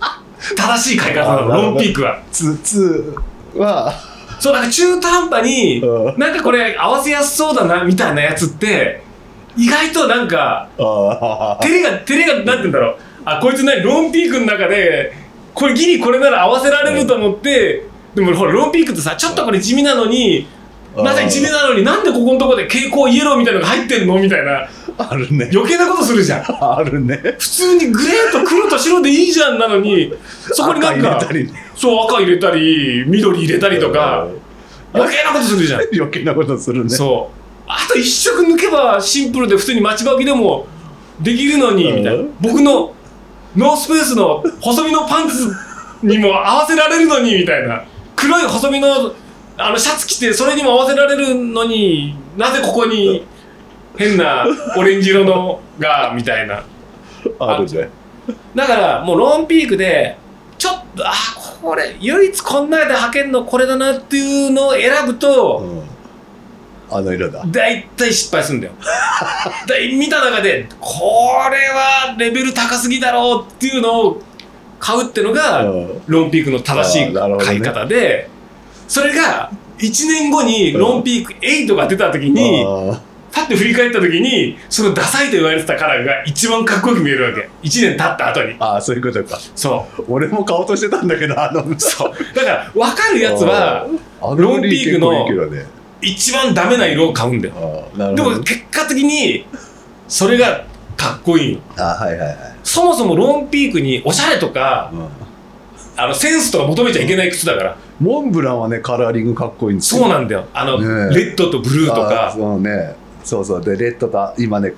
[0.56, 2.18] 正しい買い方なのローンピークは。
[2.32, 3.20] ツツー
[3.58, 3.92] は。
[4.38, 6.18] そうだから中途半端にうん。
[6.18, 9.02] なんかこれ合わせやすそうだなみたいなやつって
[9.56, 12.96] 意外となんかあ照れが照れがなんて言うんだろう。
[13.24, 15.12] あこいつ何ローンピークの中で
[15.54, 17.84] これギリこれなら合わせられると思って、
[18.14, 20.46] でもほらローンピークってさちょっとこれ地味なのに
[21.02, 24.68] なぜ地味なのになんでここのとこで蛍光イエローみたいなのが入ってんのみたいな。
[24.98, 25.50] あるね。
[25.52, 26.44] 余計なことするじゃん。
[26.60, 27.16] あるね。
[27.38, 30.12] 普通にグレーと黒と白でいいじゃんなのに
[30.52, 31.72] そこになんか赤入れたりね。
[31.74, 34.28] そう赤入れたり緑入れたりとか
[34.94, 35.80] 余計なことするじゃん。
[35.92, 36.90] 余計なことするね。
[36.90, 37.64] そう。
[37.68, 40.66] あと一色抜けばシンプルで普通に待ちばきでも
[41.20, 42.12] できるのにみたいな。
[42.14, 42.92] うん僕の
[43.56, 45.50] ノースペースの細身のパンツ
[46.02, 47.84] にも合わせられるのにみたいな。
[48.14, 49.14] 黒い細身の
[49.58, 53.26] あのシャツ着てそれにも合わせられるのになぜここに
[53.96, 54.46] 変な
[54.76, 56.64] オレンジ色のがみたいな。
[57.40, 57.88] あるね。
[58.54, 60.16] だからもうローンピークで
[60.58, 61.12] ちょっとあ
[61.62, 65.82] これ唯一こんなで履けんのこれだなっていうのを選ぶと、うん。
[66.88, 67.42] あの色だ。
[67.46, 68.74] 大体失敗するんだよ。
[69.66, 70.90] で見た中でこ
[71.50, 74.22] れはレベル高すぎだろうっていうのを
[74.78, 76.02] 買うってのがうん。
[76.06, 77.14] ロンピークの正しい
[77.44, 78.28] 買い方で、
[78.88, 83.00] それが1年後にロンピーク8が出た時に、あ
[83.36, 87.50] パッて振り返った時にそのダサいと言われてたカラーが一番かっこよく見えるわけ。
[87.62, 88.54] 1年経った後に。
[88.54, 89.38] ーあーそういうことか。
[89.54, 90.04] そう。
[90.08, 92.12] 俺も買おうとしてたんだけどあのそう。
[92.34, 93.86] だから分かるやつは
[94.22, 95.28] ロンピークの
[96.00, 97.90] 一番ダメな色を買うんだよ。
[97.94, 99.44] でも結果的に
[100.08, 100.64] それが
[100.96, 101.60] かっこいいの。
[101.76, 105.08] あはいはいはい、そもそもロンピークにおしゃれとかうん
[105.96, 107.76] あのセンスとか求めちゃいけない靴だから。
[108.00, 110.02] モンブランはねカラーリングかっこいいんですよ。
[110.02, 110.46] そうなんだよ。
[110.52, 111.14] あの、ねえ。
[111.14, 112.32] レッドとブルーとか。
[112.36, 112.94] そうね。
[113.24, 113.64] そうそう。
[113.64, 114.74] でレッドと今ね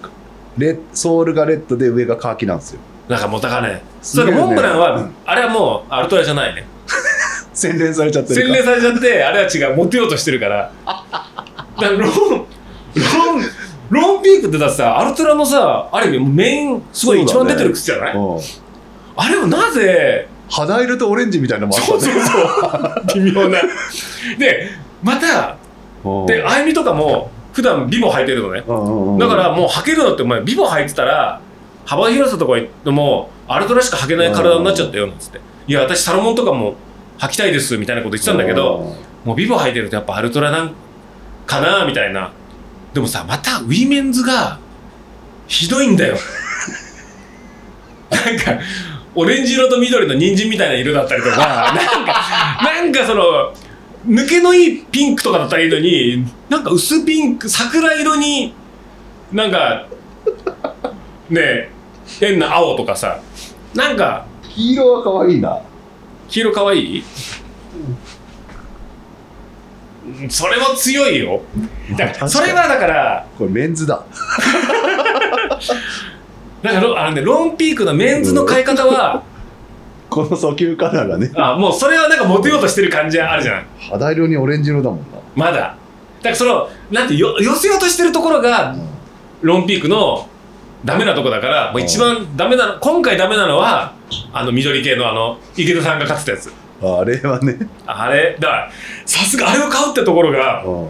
[0.57, 2.81] レソールがレッドで上がカーキなんですよ。
[3.09, 3.83] なんかもうだからね。
[4.03, 5.15] それモンブランは、うん。
[5.25, 6.67] あれはもうアルトラじゃないね。
[7.53, 10.71] 洗練されちゃってる洗練されちゃってあれは違うモテようとしてるから。
[10.87, 11.05] だか
[11.81, 12.07] らロンロ
[12.39, 12.47] ン
[13.91, 18.41] ロンピークってだってさアルトラのさある意味面すごい一番出てる靴じゃない、うん。
[19.17, 23.25] あれをなぜ肌色とオレンジみたいなのもあったそうそうそう。
[23.25, 23.61] 微妙な。
[24.39, 24.71] で
[25.03, 25.57] また
[26.05, 26.27] うん。
[26.27, 28.65] であゆみとかも普段ビボ履いてるのね。
[28.67, 29.19] うんうんうん。
[29.19, 31.41] だからもう履けるのってお前ビボ履いてたら
[31.85, 35.41] 幅広さとか言っても Altra しか履けない体になっちゃったよなんつって。
[35.67, 36.77] いや私サロモンとかも
[37.19, 38.95] 履きたいですみたいなこと言ってたんだけど
[39.25, 40.73] もうビボ履いてるとやっぱ Altra なん
[41.47, 42.33] かなみたいな。
[42.95, 44.59] でもさまたウィメンズが
[45.47, 46.17] ひどいんだよ。
[48.11, 48.59] なんか
[49.21, 51.73] オレンジ色と緑の人参みたいな色だったりとか な
[52.03, 52.13] んか
[52.63, 53.53] なんかその
[54.07, 58.55] 抜けのいいピンクとかだったらいいのになんか薄ピンク桜色に
[59.33, 59.87] なんか
[61.29, 61.71] ねえ
[62.21, 63.19] 変な青とかさ
[63.75, 64.25] なんか
[64.55, 65.59] 黄色は可愛いな。
[66.29, 66.79] 黄色かわい？
[66.79, 67.05] い、うん
[70.31, 71.43] それも強いよ。
[72.29, 74.03] それはだからこれメンズだ
[76.63, 79.23] だかあの、ね、ロンピークのメンズの買い方は、
[80.11, 81.31] この訴求カラーがね。
[81.37, 83.67] あもうそれはなんかモテようとしてる感じあるじゃん。
[83.79, 85.05] 肌色にオレンジ色だもんな。
[85.37, 85.53] まだ。
[85.53, 85.77] だか
[86.31, 88.75] らそのなんてよ寄せようとしてるところが
[89.43, 90.27] ロンピークの
[90.85, 93.93] ダメなとこだからもう一番ダメなの今回ダメなのは
[94.33, 96.53] あの緑系のあの池田さんが買ってたやつ。
[96.81, 97.59] あれはね。
[97.87, 98.71] あれだから
[99.05, 100.89] さすがあれを買うってところがうん。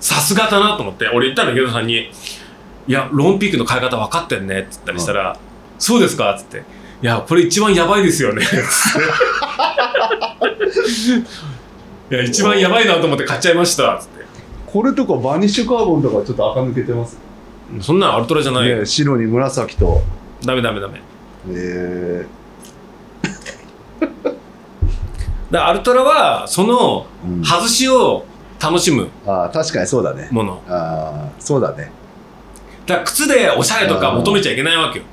[0.00, 2.10] さすがだなと思って俺言ったの池田さんに
[2.86, 5.36] 「いやロンピークの買い方分かってんね」って言ったりしたら
[5.78, 6.58] 「そうですか」っつって
[7.02, 8.52] 「いやこれ一番やばいですよね」つっ
[12.10, 12.14] て。
[12.14, 14.24] いや一番やばいなと思って買っちゃいました」つって。
[14.66, 17.16] これとかバニッシュカーボンとかちょっと垢抜けてます？
[17.80, 18.86] そんなんアルトラじゃない？
[18.86, 20.02] 白に紫と。
[20.44, 21.00] ダメダメダメ。
[21.50, 22.26] え。
[24.00, 27.44] だからアルトラはそのーうん。
[27.44, 28.26] 外しを
[28.60, 30.28] 楽しむあー確かにそうだね。
[30.32, 30.60] もの。
[30.68, 31.92] ああそうだね
[32.86, 35.04] だから靴でおしゃれとか求めちゃいけないわけよ。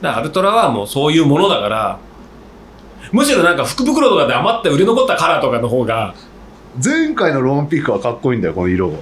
[0.00, 1.98] だからアルトラはもうそういうものだから
[3.12, 6.14] むしろなんか福袋とかで余って売れ残ったカラーとかの方が
[6.82, 8.98] 前回のローンピックはかっこいいんだよこの色が。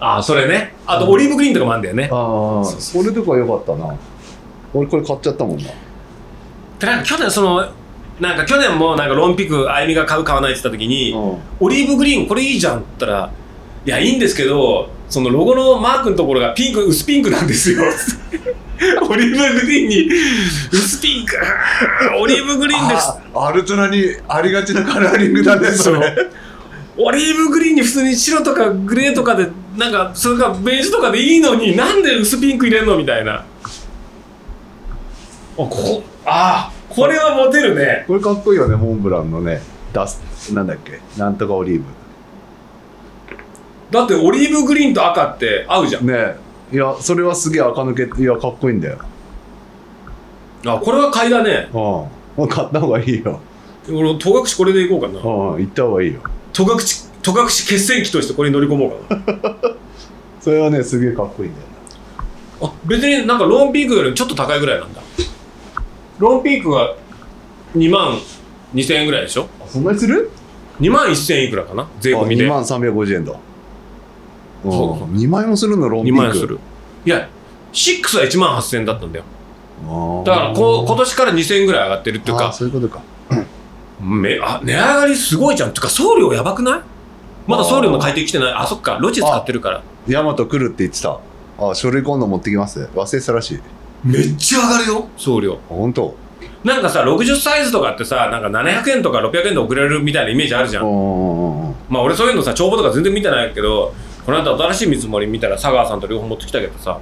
[0.00, 0.74] ああそれね。
[0.86, 2.08] あとオリーブグリーンとかもあるんだよね。
[2.12, 3.96] ああそれとか良かったな。
[4.74, 5.64] 俺これ買っちゃったもんな。
[6.78, 7.66] でなんか去年その
[8.20, 11.38] なんか去年もなんかロンピックあゆみが買う買わないって言った時にうん。
[11.60, 13.32] オリーブグリーンこれいいじゃんって言ったら
[13.86, 17.82] いやいいんですけどそのロゴのマークのところがピンク薄ピンクなんですよ。
[19.08, 20.08] オリーブグリーンに
[20.72, 21.36] 薄ピンク
[22.20, 23.10] オリーブグリーンです。
[23.34, 26.14] あアルトラにありがちなカラーリングだねそれ。
[26.96, 33.34] オリーブグリーンに普通に白とかグレーとかでなんかそれかベージュとかでいいのになんで薄ピンク入れんのみたいな。
[33.34, 33.44] あ
[35.56, 38.04] こあこれはモテるね。
[38.06, 39.60] これかっこいいよねモンブランのね。
[39.92, 40.20] ダス
[40.52, 41.84] なんだっけなんとかオリーブ
[43.94, 46.06] だってオリーブグリーンと赤って合うじゃん。
[46.06, 46.34] ね
[46.72, 48.98] いやそれはすげえ垢抜けていやかっこいいんだよ。
[50.66, 51.68] あこれは買いだね。
[52.36, 52.48] うん。
[52.48, 53.38] 買った方がいいよ。
[53.88, 55.20] 俺戸隠これでいこうかな。
[55.20, 56.20] うん行った方がいいよ。
[56.52, 56.68] 戸隠
[57.22, 59.60] 戸隠決戦機としてこれに乗り込もうかな。
[60.40, 61.66] それはねすげえかっこいいんだよ。
[62.62, 65.00] あ別になんかローンピークよりちょっと高いぐらいなんだ。
[66.18, 66.94] ローンピークが
[67.76, 68.18] 2万
[68.74, 69.46] 2000円ぐらいでしょ？
[69.60, 70.30] あそんなにする
[70.80, 71.86] ？2万1000円いくらかな？
[72.00, 72.44] 税込みで。
[72.46, 73.32] 2万350円だ。
[73.32, 73.38] うん
[74.72, 75.08] そうそう。
[75.14, 76.58] 2万円もするのロンピー2ク万円する
[77.04, 77.28] いや
[77.72, 79.24] 6は1万8000円だったんだよ。
[80.24, 82.52] だからこ今年から2000円ぐらい上がってるっていうか。
[82.52, 83.02] そういうことか。
[84.00, 85.74] めあ値上がりすごいじゃん。
[85.74, 86.80] てか送料やばくない？
[87.46, 88.52] まだ送料の改定来てない？
[88.52, 88.98] あそっか。
[89.00, 89.82] ロジ使ってるから。
[90.06, 91.18] ヤマト来るって言ってた。
[91.58, 93.58] あ書類今度持ってきます忘れてたらしい。
[93.58, 93.60] あ
[94.04, 95.08] めっちゃ上がるよ。
[95.16, 95.58] 送料。
[95.68, 96.14] 本当？
[96.62, 100.84] なんかさ60サイズとかってさなんか700円とか600円で送れるみたいなイメージあるじゃん。
[101.88, 106.98] まあ俺そういうのさ帳簿とか全然見てないけどこの間新しい見積もり見たら佐川さんと両方持ってきたけどさ。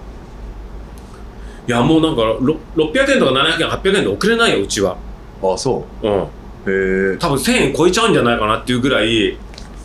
[1.69, 2.39] いやもうなんかろ
[2.75, 4.97] 600円とか700円800円で送れないようちは。
[5.43, 6.09] あそう。
[6.09, 6.11] ん。
[6.13, 6.29] う
[6.67, 7.17] へえ。
[7.19, 9.39] 多分1000円超えちゃうんじゃないかなっていうぐらい。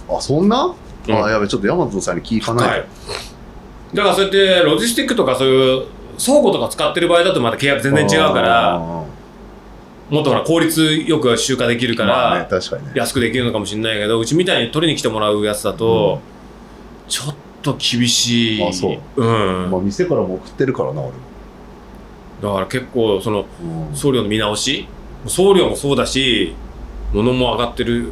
[0.09, 0.73] あそんな、
[1.07, 1.26] うん。
[1.26, 2.69] あやべちょっと山本さんに聞かない。
[2.69, 2.88] はい。
[3.93, 5.85] だからそうやってロジスティックとかそういう
[6.23, 8.80] 倉庫とか使ってる場合だとまた契約全然違うからあ
[10.09, 12.47] もっとほら効率よく集荷できるから、
[12.95, 16.22] 安くできるのかもしれないけどうちみたいに取りに来てもらうやつだと、
[17.07, 18.67] ちょっと厳しい。
[18.67, 18.99] あそう。
[19.15, 19.23] う
[19.67, 21.13] ん、まあ店からも送ってるからな俺も。
[22.41, 23.45] だから結構その
[23.89, 23.95] うん。
[23.95, 24.88] 送料の見直し？
[25.25, 26.55] 送料もそうだし
[27.13, 28.11] 物も上がってる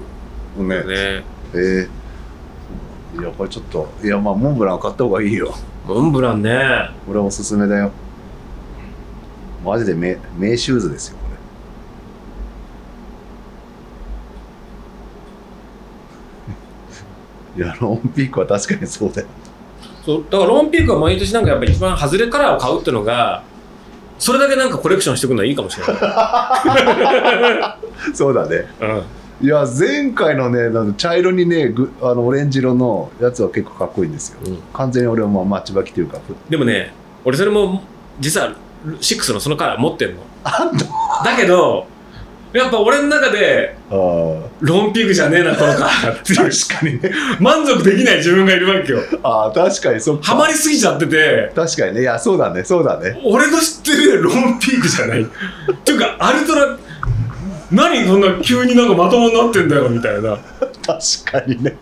[0.57, 0.75] ね。
[0.75, 1.23] よね。
[1.53, 1.89] えー。
[3.21, 5.53] いやこれちょっといやまあモンブラン買った方がいいよ。
[5.87, 6.89] モンブランね。
[7.05, 7.91] これおすすめだよ。
[9.63, 11.35] マジで名名シューズですよこれ
[17.55, 19.27] いやロンピークは確かにそうだよ。
[20.05, 23.43] そうだからローンピークは毎年なんかやっぱ一番外れカラーを買うっていうのが
[24.19, 25.95] それだけなんかコレクションしておくのはいいかもしれない、
[28.15, 28.67] そうだね。
[29.41, 34.57] うん、いや前回のねなんか茶色にねぐあのオレンジ色のやつは結構かっこいいんですよ、うん。
[34.73, 36.19] 完全に俺はもうマッチ履きというか。
[36.49, 37.81] でもね俺それも
[38.19, 38.53] 実は
[38.85, 40.17] 6のそのカラー持ってんの。
[40.43, 40.79] あんの？
[41.25, 41.87] だけど
[42.55, 44.89] やっぱ俺の中でロー。
[44.89, 47.11] ンピークじゃねえなこのカラーっていう確かにね。
[47.39, 48.99] 満足できない自分がいるわけよ。
[49.23, 50.23] ああ確かにそっか。
[50.23, 51.51] ハマりすぎちゃってて。
[51.55, 52.01] 確かにね。
[52.01, 52.63] いやそうだね。
[52.63, 53.19] そうだね。
[53.25, 55.21] 俺の知ってるローンピークじゃない。
[55.21, 55.25] っ
[55.83, 56.77] ていうかアルトラ
[57.71, 60.37] 何そんな急になんかまともになってんだよみたいな。
[60.85, 61.75] 確かにね。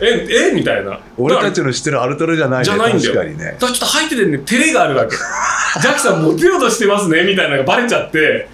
[0.00, 1.00] ええみたいな。
[1.18, 2.64] 俺ただかちの知ってるアルトラじゃないね。
[2.64, 3.14] じゃないんだよ。
[3.14, 3.44] 確かにね。
[3.44, 5.16] らちょっと入っててね照れがあるわけ。
[5.16, 8.48] ジャックさんモテようとしてますねみたいなのがバレちゃって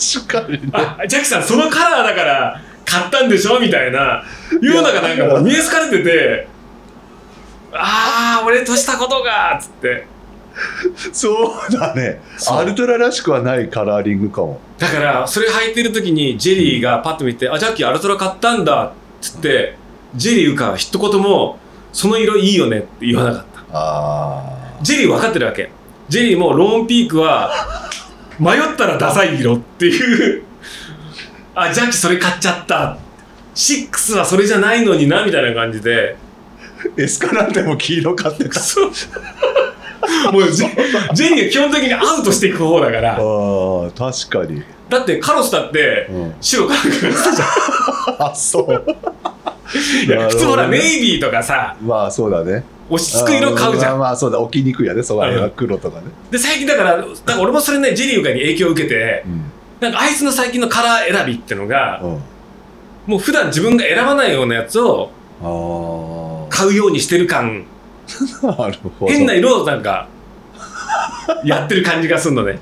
[0.00, 4.24] 確かにねあジャックさんそのカラーだから買ったんでしょみたいな。
[4.52, 6.48] いうのがなんかもう見え透かれてて
[7.72, 10.06] ああ俺としたことがっつって。
[11.12, 12.20] そうだね。
[12.50, 14.60] アルトラらしくはないカラーリングかも。
[14.78, 19.76] だからそれ履いてる時にジェリーがパッと見て「あジャッキーアルトラ買ったんだ」っつって
[20.16, 21.58] ジェリーか一言も
[21.92, 23.60] 「その色いいよね」って言わなかった。
[23.72, 24.42] あ
[24.82, 25.70] ジェリー分かってるわけ。
[26.08, 27.88] ジェリーもローンピークは
[28.40, 30.42] 迷ったらダサい色っていう。
[31.54, 32.98] あジャッキーそれ買っちゃった。
[33.54, 36.16] 6はそれじゃないのになみたいな感じで。
[36.96, 38.58] ーエスカランテも黄色買ってた。
[38.60, 38.90] そう。
[40.32, 43.16] もうジェジェリーは基本的にアウトしていく方だから。
[43.16, 48.86] あー確かに、だってカロスだってうん、白かなんかやってたじゃんあそう。
[50.06, 51.76] いや普通ほらネイビーとかさ。
[51.82, 53.92] まあそうだね落ち着く色買うじゃん。
[53.92, 55.54] あーまあまあそうだ置きにくいやねそこら辺はうん。
[55.54, 57.04] 黒とかね、で最近だから
[57.40, 59.44] 俺もそれねジェリーに影響を受けてうん。
[59.80, 62.20] なんかあいつの最近のカラー選びってのがうん、
[63.06, 65.10] もう普段自分が選ばないようなやつを
[65.40, 67.64] あ買うようにしてる感。
[68.42, 69.06] あなるほど。
[69.06, 70.08] 変な色をなんか
[71.44, 72.58] やってる感じがするのね。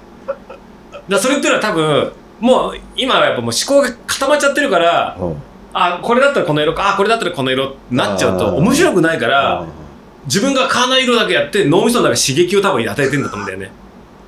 [1.09, 5.37] だそれっていうのは多分もう今はやっぱもう思考が固まっちゃってるからうん。
[5.73, 9.67] あこれだったらこの色かあこれだったらこの色ってなっちゃうと面白くないからあ
[10.29, 13.71] 自分が買わない色だけやって脳みその中で刺激を多分与えてんだと思うんだよね。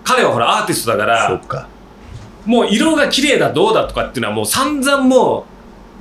[0.02, 1.68] 彼はほらアーティストだからーそっか。
[2.46, 5.44] もう色が綺麗だどうだとかっていうのはもう散々も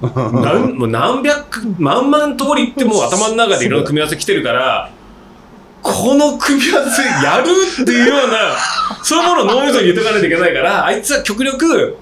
[0.02, 0.06] う
[0.42, 4.90] 何もう何百万万通りってもう頭の中で色の組み合わせ来てるから
[5.82, 7.52] この組み合わせやる
[7.82, 8.38] っていうような
[9.04, 11.98] そういうものを脳みそに入れとかないといけないからあいつは極力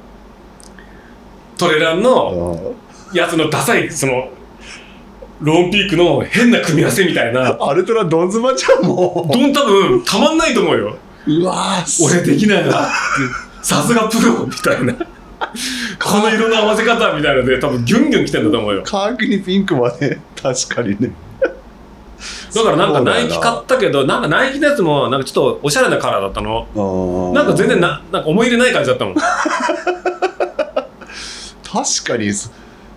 [1.58, 2.74] トレランの
[3.14, 4.30] やつのダサいその
[5.42, 7.58] ローンピークの変な組み合わせみたいな。
[7.60, 9.30] アルトラドンズマじゃんも。
[9.32, 10.98] どん多分たまんないと思うよ。
[11.28, 12.04] ううわー。
[12.04, 12.90] 俺できないな。
[13.62, 14.94] さすがプロみたいな。
[14.94, 18.84] この色の合わせ方みたいなので多分ギュンギュン来てんだと思うよ。
[18.84, 21.12] カーキにピンクはね確かにね。
[22.54, 27.32] だからなんかナイキ買ったけどなんかナイキのやつもなんかちょっとおしゃれなカラーだったの。
[27.34, 29.16] なんか全然ななんか思い入れない感じだったもん。
[31.64, 32.32] 確かに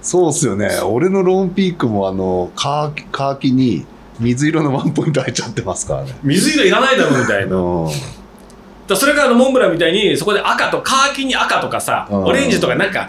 [0.02, 0.68] そそうっすよね。
[0.84, 3.84] 俺のローンピークもあのカーキカーキに
[4.18, 6.18] 水色のワンポイント入っちゃってますからね。
[6.22, 7.56] 水色いらないだろみたいな。
[8.88, 12.24] だそれからモンブランみたいにそこで赤とカーキに赤とかさうん。
[12.24, 13.08] オレンジとかなんか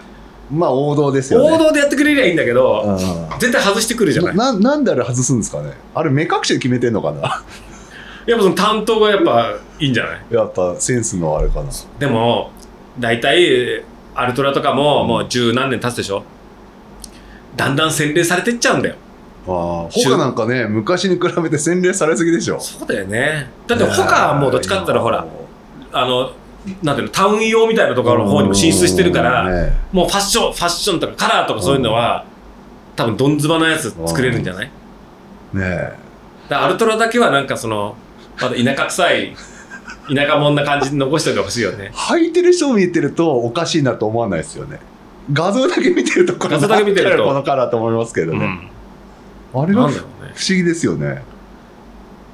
[0.51, 1.51] まあ王道ですよね。
[1.55, 3.39] 王道でやってくれりゃいいんだけどうん。
[3.39, 4.35] 絶対外してくるじゃない。
[4.35, 5.73] ななんであれ外すんですかね？
[5.95, 7.43] あれ目隠しで決めてんのかな？
[8.27, 10.21] やっぱその担当がやっぱいいんじゃない？
[10.29, 11.69] やっぱセンスのあれかな。
[11.99, 12.51] でも
[12.99, 16.23] 大体アルトラとかももう十何年経つでしょ？
[17.55, 18.95] だんだん洗練されてっちゃうんだよ。
[19.47, 22.59] ああ他なんかね昔に比べて洗練されすぎでしょ。
[22.59, 23.49] そうだよね。
[23.67, 25.25] だって他はもうどっちかって言ったらほら
[25.91, 26.31] あの
[26.83, 32.23] なんていうのタウン用みたいなところの方にも進出してるから、うんねもうファッションファッションとかカラーとかそういうのは、
[32.95, 34.65] 多分どんずばなやつ作れるんじゃない？
[34.65, 34.71] ね
[35.63, 35.93] え。
[36.49, 37.95] だアルトラだけはなんかその
[38.39, 39.35] まだ田舎臭い
[40.15, 41.91] 田舎もんな感じに残しておいてほしいよね。
[42.09, 44.79] 履いてる人を見てるとおかしいなと思わないですよね
[45.33, 47.25] 画像だけ見てるとこれ画像だけ見てると。
[47.25, 48.69] このカラーと思いますけどね、
[49.53, 49.61] うん。
[49.61, 50.33] あれが不なんだろうね。
[50.33, 51.23] 思議ですよね。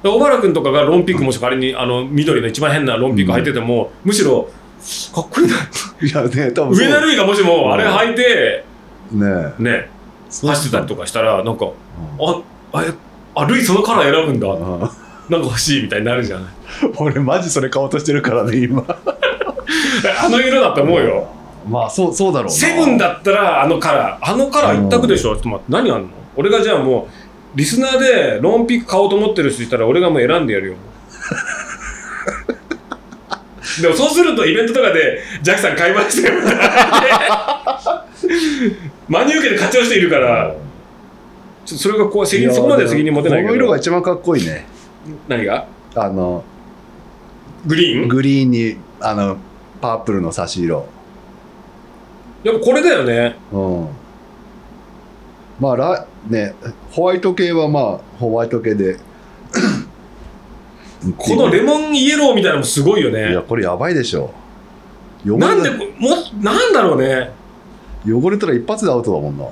[0.02, 4.48] 小原君とかがロンピークもし仮にあの緑の一番変なロンピーク履いてても、むしろ
[5.12, 5.56] かっこいいな。
[6.00, 8.64] いやね多分上田瑠衣がもしもあれ履いて
[9.12, 9.26] ね
[9.58, 9.62] え。
[9.62, 9.90] ね
[10.30, 11.72] 走ってたりとかしたらなんかうん。
[12.20, 12.42] あ
[12.72, 12.92] あえ
[13.34, 14.48] あルイそのカラー選ぶんだ。
[14.48, 14.80] うん。
[14.80, 16.50] なんか欲しいみたいになるじゃない。
[16.98, 18.84] 俺マジそれ買おうとしてるからね今。
[20.24, 21.28] あの色だと思うよ
[21.68, 22.52] まあそうそうだろうな。
[22.52, 24.32] セブンだったらあのカラー。
[24.32, 25.34] あのカラー一択でしょ。
[25.34, 26.08] ちょっと待って何あんの？
[26.36, 27.08] 俺がじゃあも
[27.54, 30.74] うリスナーでロンピーク買おうと思ってる人いたら俺がもう選んでやるよ。
[33.82, 38.04] でもそうするとイベントとかで「ジャックさん買いましたよ」みたいな
[39.08, 40.54] 真に受けて買っちゃう人いるから。
[41.64, 44.64] ちょっとそれがこう責任そこまで責任持てないけこの色がど一番かっこいいね。
[45.28, 45.66] 何が？
[45.94, 46.42] あの
[47.66, 48.08] グリーン？
[48.08, 49.36] グリーンにあの
[49.82, 50.86] パープルの差し色
[52.44, 53.36] やっぱこれだよね。
[53.52, 53.88] うん。
[55.60, 56.54] まあラね
[56.90, 58.98] ホワイト系はまあホワイト系で。
[61.16, 64.30] このレモンイエローみたいなのもすごいよいやねこれやばいでしょ。
[65.24, 65.76] なんでも
[66.40, 67.30] なんだろうね。
[68.06, 69.44] 汚れたら一発でアウトだもんな。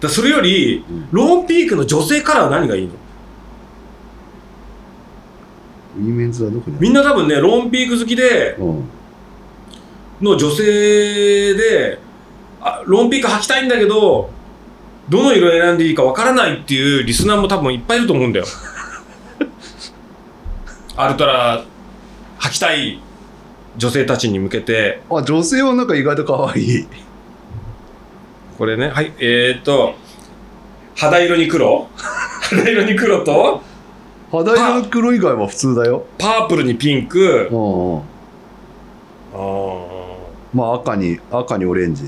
[0.00, 1.08] だそれよりうん。
[1.10, 2.92] ローンピークの女性カラーは何がいいの？
[5.98, 6.86] ウィメンズはどこにある？
[6.86, 8.84] みんな多分ね Lone Peak 好きでうん
[10.20, 11.98] の女性で
[12.60, 14.30] あ Lone Peak 履きたいんだけど
[15.08, 18.46] どの色選んでいいかわからないっていうリスナーも多分いっぱいいると思うんだよ。
[20.96, 21.64] Altra
[22.40, 23.00] 履きたい
[23.76, 25.00] 女性たちに向けて。
[25.10, 26.86] あ女性はなんか意外と可愛い。
[28.58, 29.94] これねはいえー、っと
[30.96, 31.88] 肌色に黒？
[31.96, 33.62] 肌色に黒と
[34.30, 36.04] 肌色の黒以外は普通だよ。
[36.18, 37.48] パープルにピンク。
[37.50, 38.00] うんうん。
[38.00, 40.18] あー。
[40.52, 42.04] まあ赤に赤にオレンジ。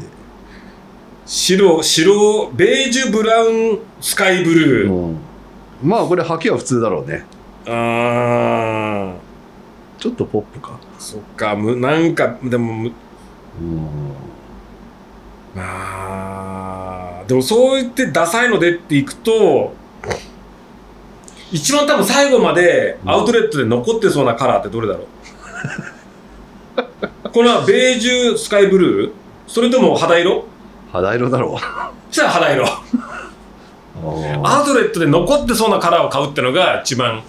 [1.25, 5.17] 白白ベージュブラウンスカイブルー、うん。
[5.83, 7.25] まあこれ履きは普通だろうね。
[7.67, 9.15] あ
[9.99, 10.73] ちょっとポップか。
[10.73, 11.55] ーそっか。
[11.55, 12.93] むなんかでもむ。
[13.61, 14.13] うん。
[15.57, 17.29] あー。
[17.29, 19.73] でもそう言ってダサいのでっていくと
[21.53, 25.05] 一番多分最後までアウトレットで残ってそうなカラーってどれだろ
[27.25, 27.31] う？
[27.31, 29.13] これはベージュスカイブルー？
[29.47, 30.45] それとも肌色？
[30.93, 31.61] 肌色だろう。
[32.11, 32.65] そしたら肌色。
[32.67, 32.81] あ
[34.45, 37.23] アウトレットで残ってそうなカラーを買うってのが一番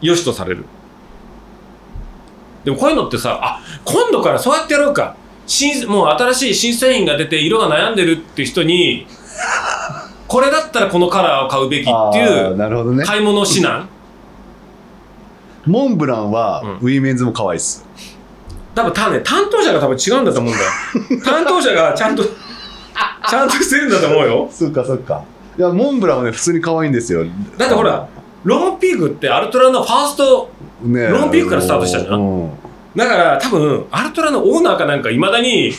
[0.00, 0.64] 良しとされる。
[2.64, 5.14] でもこういうのってさあ今度からそうやってやろうか。
[5.46, 9.06] 新もう新しい新製品が出て色が悩んでるって人に
[10.28, 13.04] これだったらこのカラーを買うべきってあいーうなるほどね。
[13.04, 13.86] 買い物指南。
[15.66, 16.76] モンブランはうん。
[16.76, 17.84] ウィメンズも可愛いっす、
[18.74, 20.70] 多分たね担当者が多分違うんだと思うんだよ。
[21.24, 24.48] 担当者がちゃんとちゃんとしてるんだと思うよ。
[24.52, 25.22] そっかそっか。
[25.58, 27.24] いやモンブランはね普通に可愛いんですよ。
[27.56, 28.06] だってほら
[28.44, 30.50] Lone Peak って Altra のファースト
[30.82, 32.50] ね Lone Peak からスタートしたじゃん。
[32.96, 35.72] だから多分 Altra のオーナーかなんかいまだに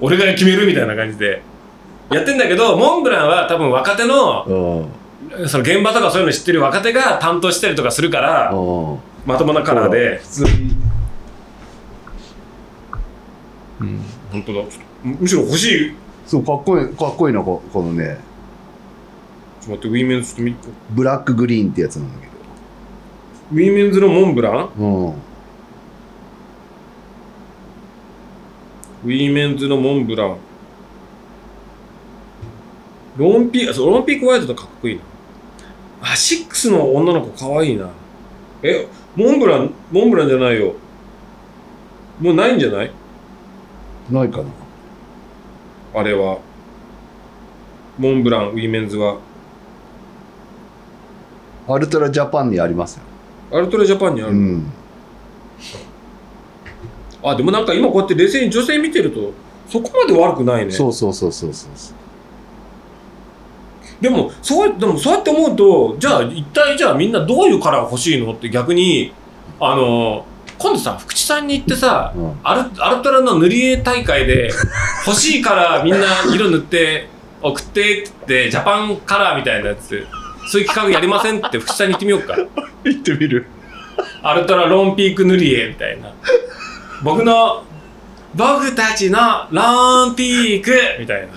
[0.00, 1.42] 俺が決めるみたいな感じで
[2.10, 5.48] やってんだけどモンブランは多分若手のうん。
[5.48, 8.98] その現場とかそういうの知ってる若手が担当したりとかするからうん。
[9.26, 10.18] まともなカラーで。
[10.18, 10.76] 普通に。
[14.32, 14.62] 本当だ。
[15.04, 15.94] むむしろ欲しい。
[16.26, 18.18] そうかっこいいかっこいいのここのね。
[19.60, 20.56] ちょっと待ってウィーメンズと見
[20.90, 22.28] ブラックグリーンってやつなんだけ
[23.52, 24.70] ウィーメンズのモンブラン？
[24.78, 25.12] どうん。
[25.12, 30.36] ウィーメンズのモンブラン
[33.18, 35.02] ロンピーあそうロンピークワイドとかっこいいな。
[36.12, 37.90] あシックスの女の子かわいいな。
[38.62, 38.86] え
[39.16, 40.74] モンブランモンブランじゃないよ。
[42.20, 42.90] もうないんじゃない？
[44.10, 44.44] ないかな。
[45.94, 46.38] あれは。
[47.98, 49.18] モンブランウィーメンズは。
[51.66, 53.00] アルトラジャパンにあります
[53.50, 53.58] よ。
[53.58, 54.72] アルトラジャパンにある、うん。
[57.22, 59.32] あでもなんか今こうやって冷静に女性見てると
[59.68, 60.70] そこまで悪くないね。
[60.70, 61.94] そうそうそうそうそうそう
[64.00, 69.12] でもそうでもそうやって思うとじゃあ一体じゃあみんなどういうカラーが欲しいのって逆に
[69.60, 70.24] あの
[70.58, 72.40] 今度さ福地さんに行ってさうん。
[72.42, 74.50] アルアルトラの塗り絵大会で
[75.06, 77.08] 欲しいカラーみんな色塗って
[77.42, 80.06] 送ってってジャパンカラーみたいなやつ。
[80.50, 82.34] そういう企画やりませんって福士さんに言ってみようか。
[82.84, 83.46] 行ってみる。
[84.22, 86.10] アルトラロンピーク塗り絵みたいな。
[87.02, 87.64] 僕の
[88.34, 89.18] 僕たちの
[89.50, 91.28] ロンピークみたいな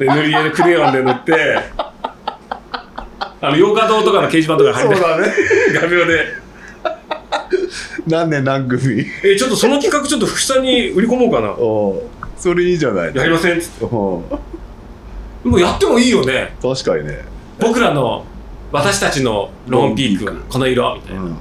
[0.00, 1.58] で塗り絵でクレヨンで塗って
[3.42, 5.32] あの洋華堂とかの掲示板とかに入ってだね。
[5.74, 6.26] 画鋲で。
[8.06, 9.06] 何年何組？
[9.24, 11.50] えちょっとその企画ちょっと福士さんに売り込もうかな。
[11.52, 12.02] おう。
[12.36, 13.14] それいいじゃない。
[13.14, 13.84] やりませんっつって。
[13.84, 14.22] お
[15.44, 15.48] う。
[15.48, 16.54] もうやってもいいよね。
[16.62, 17.24] 確かにね。
[17.58, 18.24] 僕らの
[18.72, 21.36] 私たちのロンピークはこの色みたいな、うん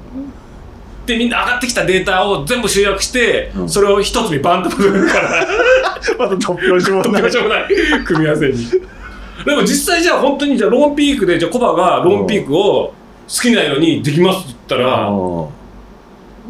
[1.10, 3.70] でみんな上がってきたデータを全部集約して、うん。
[3.70, 5.48] それを一つにバンとまとめるから
[6.18, 7.22] また突拍子もない。
[7.24, 7.68] もない。
[8.06, 8.56] 組み合わせに。
[9.46, 12.94] でも実際じゃあ本当にじゃあロンピークでじゃあコバがロンピークを好
[13.28, 15.50] きな色にできますって言ったらど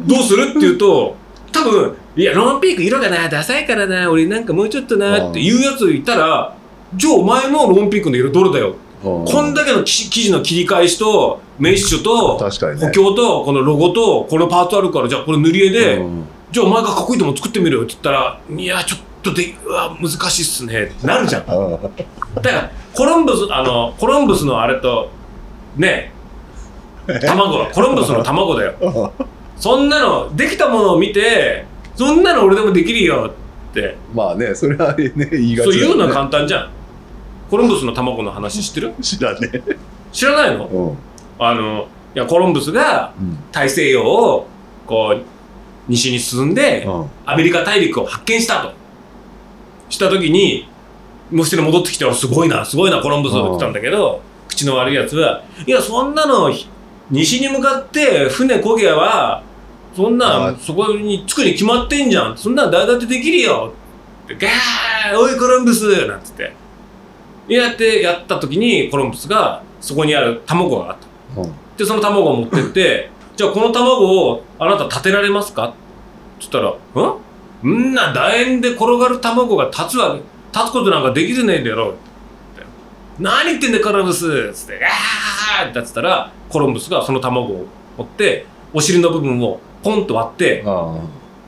[0.08, 1.14] うするって言うと
[1.52, 6.54] 多分いやロンピーク色がなダサいからな俺なんかもうちょっとなっていうやついたら
[6.96, 8.70] じゃあお前のロンピークの色どれだよ。
[8.70, 16.24] うんこんだけのき生地の切り返しとメッシュと補強とこのロゴとこのパーツあるからじゃあこれ塗り絵で、うん。
[16.50, 21.46] じゃあお前がかっこいいとも作ってみるよって言ったらいやちょっとでうわ難しいっすねなるじゃん。
[21.46, 21.90] だか
[22.42, 25.10] らコロンブスあのコロンブスのあれと
[25.76, 26.12] ね
[27.22, 29.12] 卵コロンブスの卵だよ。
[29.56, 31.64] そんなのできたものを見て
[31.94, 33.30] そんなの俺でもできるよ
[33.70, 33.96] って。
[34.12, 35.72] まあねそれはね言いがちね。
[35.72, 36.70] そういうのは簡単じゃん
[37.50, 38.94] コロンブスの卵の話知ってる？
[39.02, 39.62] 知らね
[40.12, 40.66] 知らないの？
[40.66, 40.98] うん。
[41.44, 43.38] あのいやコロンブスがうん。
[43.52, 44.46] 大西洋を
[44.86, 45.22] こう
[45.88, 47.06] 西に進んでうん。
[47.26, 48.72] アメリカ大陸を発見したと。
[49.88, 50.68] した時に
[51.32, 56.68] もう一人戻ってきてあすごいなすごいなコロンブスって言ったんだけど口の悪いやつはいやそんなのひ
[57.10, 59.42] 西に向かって船漕げば
[59.96, 62.38] そんなあんそこに着くに決まってんじゃん。
[62.38, 63.72] そんなん誰だってできるよ。
[64.26, 66.52] ってガーおいコロンブスなんつって
[67.56, 70.96] やってやった時にコロンブスがそこにある卵があっ
[71.34, 71.40] た。
[71.40, 71.52] うん。
[71.76, 75.64] でその卵を持ってって じゃあこの卵をあなた立てられますか？
[75.66, 75.76] って
[76.40, 76.74] 言ったら
[77.64, 77.90] 「ん？
[77.90, 80.20] んな楕円で転がる卵が立つわけ
[80.58, 81.94] 立つことなんかできてねえんだよ」
[82.56, 82.66] って
[83.18, 85.68] 何言ってんだよコロンブス」っつって「あー！
[85.68, 87.66] ってやってたらコロンブスがその卵を
[87.96, 90.94] 持ってお尻の部分をポンと割ってあ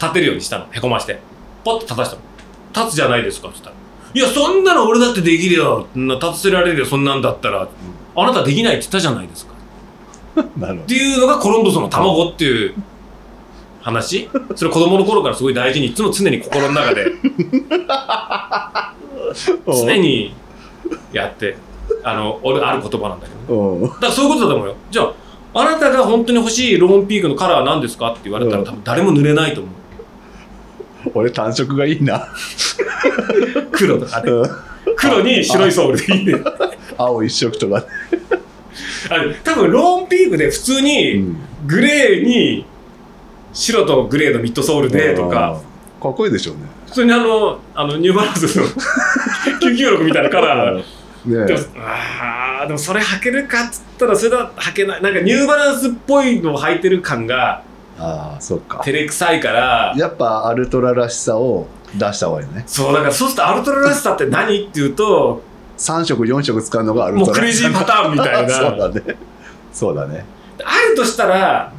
[0.00, 0.66] 立てるようにしたの。
[0.72, 1.18] へこまして。
[1.64, 2.22] ポッと立たしたの
[2.74, 3.76] 「立つじゃないですか」って言ったら
[4.14, 5.86] 「いやそんなの俺だってできるよ。
[5.94, 6.86] 立たせられるよ。
[6.86, 7.68] そんなんだったら。
[8.14, 9.52] あなたできないって言ったじゃないですか」
[10.36, 12.74] あ なるっていうのがコロンブスの卵っていう。
[13.80, 14.28] 話？
[14.54, 17.10] それ子供の頃からすごい大事にいつも常に心の中で。
[19.66, 20.34] 常に
[21.12, 21.56] やって。
[22.04, 23.78] あの俺ある言葉なんだけどね。
[23.80, 23.84] う。
[23.86, 24.74] んだからそういうことだと思うよ。
[24.90, 25.12] じゃあ
[25.60, 28.10] あなたが本当に欲しいローンピークのカラーは何ですか？
[28.12, 28.64] って言われたうん。
[28.64, 29.72] ら多分誰も塗れないと思う
[31.14, 32.28] 俺単色がいいな。
[33.72, 34.30] 黒とかね。
[34.30, 34.50] うん。
[34.96, 36.40] 黒に白いソールでいいね。
[36.98, 37.84] 青一色とか。
[39.10, 41.36] あれ多分ローンピークで普通うにん。
[41.66, 42.64] グレーに
[43.52, 45.60] 白とグレーのミッドソールでとか。
[46.02, 46.62] かっこいいでしょうね。
[46.86, 48.64] 普通にあのあのニューバランスの
[49.62, 50.76] 996みたいなカラー。
[51.24, 55.02] ねでもあーでもそれ履けるかっつったらそれだと履けない。
[55.02, 57.62] なんかニューバランスっぽいのを履いてる感が
[57.98, 58.78] ああそっか。
[58.78, 59.94] 照れくさいから。
[59.96, 62.64] やっぱアルトラらしさを出した方がいいね。
[62.66, 65.42] そうだからそうするとアルトラらしさって何っていうと
[65.78, 68.48] 3色4色使うのがアルもうトラクレイジーパターンみたいな。
[68.54, 69.16] そうだね。
[69.72, 70.24] そうだね。
[70.64, 71.72] あるとしたら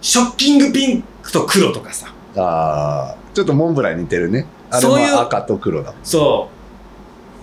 [0.00, 2.08] ショッキングピンクと黒とかさ。
[2.36, 4.46] ああちょっとモンブランに似てるね。
[4.70, 5.92] あれも赤と黒だ。
[6.02, 6.48] そ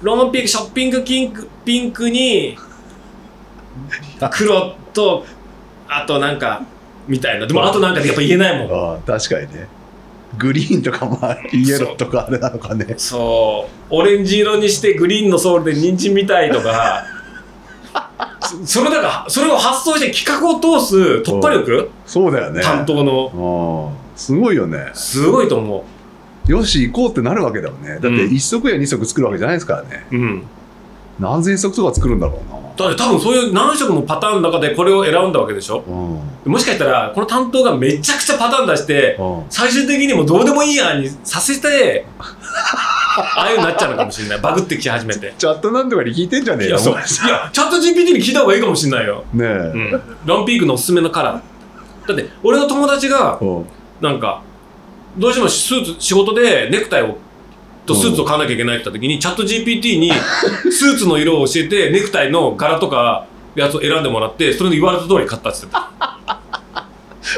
[0.04, 0.06] う。
[0.06, 2.58] ローンピンクショッピングピンクピンクに
[4.32, 5.26] 黒と
[5.88, 6.64] あとなんか
[7.08, 7.48] みたいな。
[7.48, 8.92] でもあとなんかやっぱ言えないもん。
[8.92, 9.68] ああ確かにね。
[10.38, 11.18] グリーンとかも
[11.52, 12.96] イエローとかあれなのかね。
[12.98, 13.96] そう。
[13.96, 17.04] オレンジ色にしてグリーンのソールで人参みたいとか。
[18.42, 21.90] そ それだからそれを発想して企画を通す突破力？
[22.06, 22.62] そうだよね。
[22.62, 23.92] 担当の。
[23.94, 24.92] うんすごいよね。
[24.94, 25.86] すごいと思
[26.46, 27.92] よし行こうってなるわけだよね。
[27.92, 28.16] だってうん。
[28.16, 30.06] 1足や2足作るわけじゃないですからね。
[30.12, 30.44] ううん
[31.20, 32.40] 何千足とか作るんだろ
[32.78, 35.84] だって多分そういう何色もパターンの中でこれを選んだわけでしょ？
[35.86, 36.52] うなうん。
[36.54, 39.46] もしかしたらこの担当がめちゃくちゃパターン出してうん。
[39.50, 42.06] 最終的にもうどうでもいい案にさせて
[43.18, 44.40] ああいうなっちゃうのかもしれない。
[44.40, 45.34] バグってき始めて。
[45.38, 49.26] チャットなんとかに聞いてんじゃねえよいやチャット GPT に聞いた方がいいかもしれないよ。
[49.34, 52.08] ねえ、うん、ロンピークのおすすめのカラー。
[52.08, 53.66] だって俺の友達がうん。
[54.00, 54.42] なんか
[55.18, 57.18] どうしてもスーツ仕事でネクタイを
[57.90, 60.12] とスーツを買わなきゃいけないって言った時にチャット GPT に
[60.72, 66.10] スーツの色を教えてネクタイの柄とかやつを選んでもらってそれの言われた通り買ったって言ってた。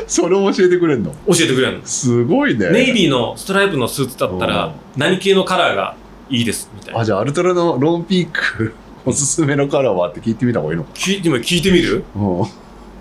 [0.07, 1.11] それを教えてくれんの？
[1.28, 1.86] 教えてくれるの。
[1.86, 2.69] すごいね。
[2.69, 5.95] ネイビーのストライプのスーツだったら何系のカラーが
[6.30, 6.99] いいですみたいな。
[7.02, 8.73] あじゃあアルトラのロンピーク
[9.06, 10.91] おすすめのカラーはって聞いてみた方がいいのか。
[10.94, 12.03] 聞いて今聞いてみる？
[12.15, 12.48] なうん。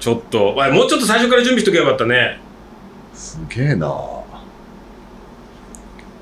[0.01, 0.55] ちょっと。
[0.73, 2.41] もうちょっと最初から準備しとけばよかったね。
[3.15, 3.95] すげえな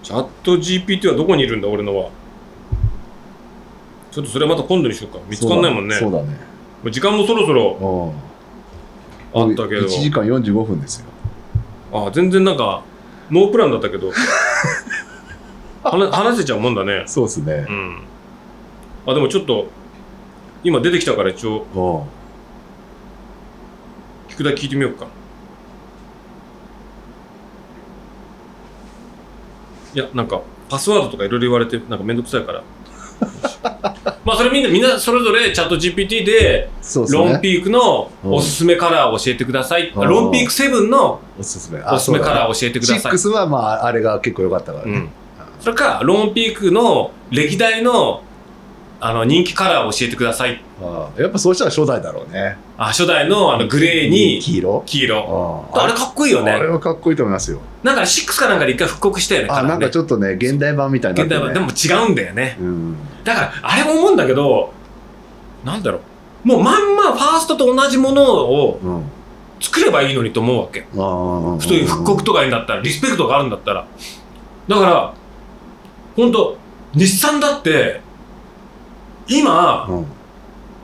[0.09, 2.09] チャット GPT はどこにいるんだ俺のは。
[4.11, 5.21] ちょっとそれはまた今度にしようか。
[5.29, 5.97] 見つかんないもんね。
[5.97, 6.35] そうだね。
[6.91, 8.15] 時間もそろそろ
[9.35, 9.43] うん。
[9.43, 9.85] あったけど。
[9.85, 11.07] 1時間45分ですよ。
[11.93, 12.85] あ全然なんか
[13.31, 14.11] ノープランだったけど。
[15.85, 17.03] 話話せちゃうもんだね。
[17.05, 17.67] そうですね。
[17.69, 18.03] うん。
[19.09, 19.67] あでもちょっと
[20.65, 21.67] 今出てきたから一応。
[21.75, 21.79] う
[24.31, 24.33] ん。
[24.33, 25.07] 聞くだけ聞いてみようか
[29.99, 32.63] いやなんかパスワードとかいろいろ言われてなんかめんどくさいから。
[34.25, 37.19] まあそれみんなみんなそれぞれチャット GPT でそうですね。
[37.19, 40.09] ロンピークのおすすめカラーを教えてください、うん。
[40.09, 41.83] ロンピーク7のおすすめ。
[41.83, 45.09] おすすめカラーを教えてください、6はまああれが結構良かったからね、うん、
[45.59, 48.23] それかロンピークの歴代の
[49.01, 50.61] あの人気カラーを教えてください。
[50.83, 52.57] ああやっぱそうしたら初代だろうね。
[52.77, 54.83] あ初代のあのグレーに黄色？
[54.87, 55.71] 黄色。
[55.73, 56.51] ああれかっこいいよね。
[56.51, 57.61] あれはかっこいいと思いますよ。
[57.83, 61.29] なんか6かなんかで一回復刻したよねあなんかちょっとね現代版みたいになね。
[61.29, 61.55] 現代版。
[61.55, 62.57] でも違うんだよね。
[62.61, 62.97] うん。
[63.23, 64.73] だからあれも思うんだけど
[65.65, 66.01] なんだろ
[66.45, 66.49] う。
[66.49, 69.03] もうまんまファーストと同じものをうん。
[69.61, 70.83] 作ればいいのにと思うわけ。
[70.83, 70.89] ああ
[71.61, 73.87] そういう復刻とかになったらリスペクトがあるんだったら。
[74.69, 75.15] だから
[76.15, 76.57] 本当
[76.95, 78.01] 日産だって
[79.29, 80.07] 今うん。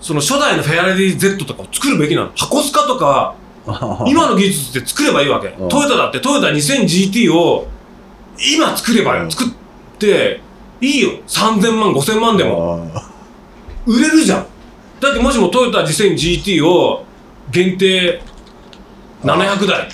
[0.01, 2.31] その初代のフェアレディ Z とかを作るべきなの。
[2.37, 3.35] 箱スカとか
[4.07, 5.49] 今の技術で作ればいいわけ。
[5.59, 5.69] うん。
[5.69, 7.67] トヨタだってトヨタ 2000GT を
[8.57, 9.25] 今作ればうん。
[9.25, 9.49] よ作っ
[9.99, 10.41] て
[10.81, 11.11] いいよ。
[11.27, 12.91] 3000万5000万でも。
[12.95, 13.03] あ
[13.87, 14.47] 売れるじゃん。
[15.01, 17.05] だってもしもトヨタ 2000GT を
[17.51, 18.21] 限定
[19.23, 19.89] 700台。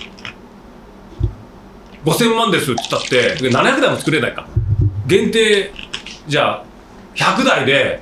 [2.04, 4.46] 5000万ですって言ったって700台も作れないか。
[5.06, 5.72] 限定
[6.26, 6.64] じゃあ
[7.14, 8.00] 100台で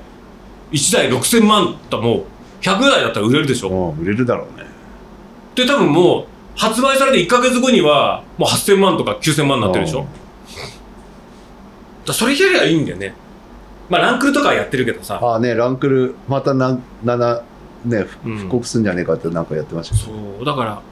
[0.72, 2.24] 1台6000万だもう
[2.60, 3.68] 100台だったら売れるでしょ。
[3.68, 4.66] うん売れるだろうね。
[5.54, 6.26] で多分もう
[6.56, 10.00] 発売されて1ヶ月後にはもう8000万とか9000万になってるでしょ。
[10.00, 10.06] うん。
[12.04, 13.14] だそれやりゃいいんだよね。
[13.88, 15.18] まあランクルとかはやってるけどさ。
[15.22, 17.42] ああねランクルまたな7
[17.86, 18.36] ねふうん。
[18.38, 20.10] 復刻すんじゃねえかってなんかやってましたけそ
[20.42, 20.82] うだから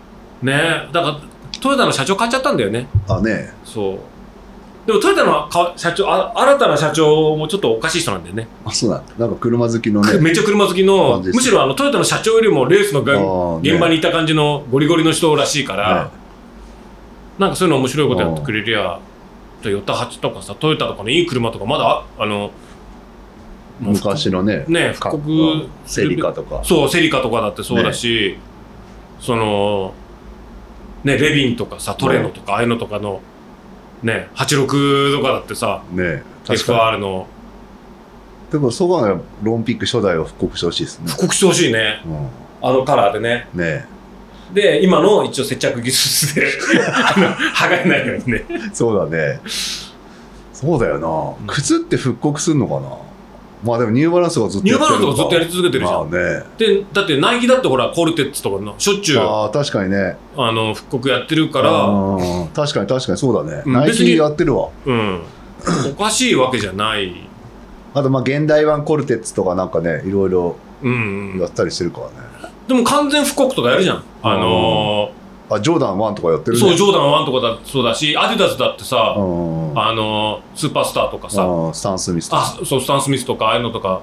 [0.43, 1.21] ねだから
[1.61, 2.87] トヨタの社長変わっちゃったんだよね。
[3.09, 3.53] どあね。
[3.65, 3.99] そう
[4.87, 8.47] でもトヨタのか社長あ新たな社長もちょっとおかしい人なんだよね。
[8.65, 9.15] あそうなんだ。
[9.19, 10.19] なんか車好きのね。
[10.21, 16.27] めっちゃ車好きのむしろあのトヨタの社長よりもレースの現場にいた感じのゴリゴリの人らしいから、ね
[17.39, 18.99] なんかそういうの面白いことやってくれりゃ
[19.63, 22.51] トヨタ8とかさトヨタとかのいい車とかまだああの
[23.79, 24.65] 昔のね。
[24.69, 25.35] ねか復刻う
[25.67, 25.71] ん。
[25.85, 26.63] セリカとか。
[26.65, 28.39] そうセリカとかだってそうだし、
[29.21, 29.93] その
[31.05, 33.21] ねレビンとかさトレノとかああいうのとかの
[34.03, 37.27] ね86とかだってさね FR の
[38.47, 38.53] に。
[38.53, 41.07] でもそこはロンピック初代を復刻してほしいですね。
[41.09, 42.03] 復刻してほしいね。
[42.05, 43.49] うあのカラーでね。
[43.55, 43.87] んね
[44.53, 46.47] で今の一応接着技術で
[47.55, 48.45] 剥がれないようにね。
[48.73, 49.41] そうだね。
[50.53, 51.47] そうだよな、ん。
[51.49, 53.06] 靴って復刻すんのかな？
[53.67, 56.45] まあでもニューバランスがずっとニューバランスかずっとやり続けてるじゃん、まあね。
[56.59, 60.17] でだってナイキだってほらコルテッツとかのしょっちゅうあああ確かにね。
[60.37, 61.71] の復刻やってるから。
[61.85, 63.91] うん確かに確かにそうだね、ナイうん。
[63.91, 64.69] 別にキやってるわ。
[64.85, 65.21] うん。
[65.93, 67.29] おかしいわけじゃない。
[67.95, 72.13] あとまあ現代版コルテッツとかなんかねいろいろうん、うんやったりしてるからね、
[72.69, 74.05] でも完全復刻とかやるじゃん。
[74.23, 75.11] あの
[75.49, 76.61] あジョーダン1とかやってーるね。
[76.61, 79.79] そうジョーダン1とかだそうだしアディダスだってさ、うん。
[79.79, 82.43] あのースーパースターとかさ、あスタン・スミスとか。
[82.43, 84.03] あそうスタン・スミスとかああいうのとか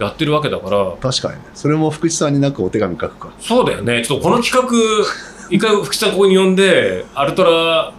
[0.00, 0.92] やってるわけだから。
[1.00, 1.42] 確かにね。
[1.54, 3.32] それも福地さんになんかお手紙書くか。
[3.38, 4.04] そうだよね。
[4.04, 4.68] ちょっとこの企画
[5.50, 7.92] 一回福地さんここに呼んでアルトラ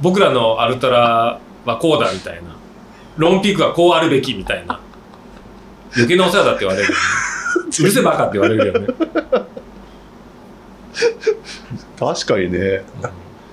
[0.00, 2.56] 僕らのアルトラはこうだみたいな。
[3.16, 4.80] ロンピークはこうあるべきみたいな。
[5.94, 6.96] 余計なお世話だって言われるよね。
[7.78, 8.86] うるせえバカって言われるよね
[11.98, 12.82] 確かにね。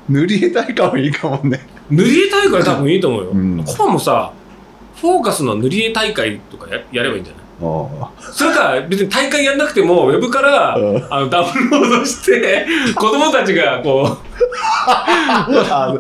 [0.10, 1.66] 塗り絵大会もいいかもね。
[1.90, 3.64] 塗り絵大会多分いいと思うよ、うん。
[3.66, 4.32] コパもさ
[4.96, 7.44] フォーカスの塗り絵大会とかややればいいんじゃない？
[7.66, 11.08] あそれか別に大会やんなくてもウェブからうん。
[11.10, 12.66] あのダウンロードして
[12.96, 14.18] 子供たちがこう
[14.90, 15.96] あ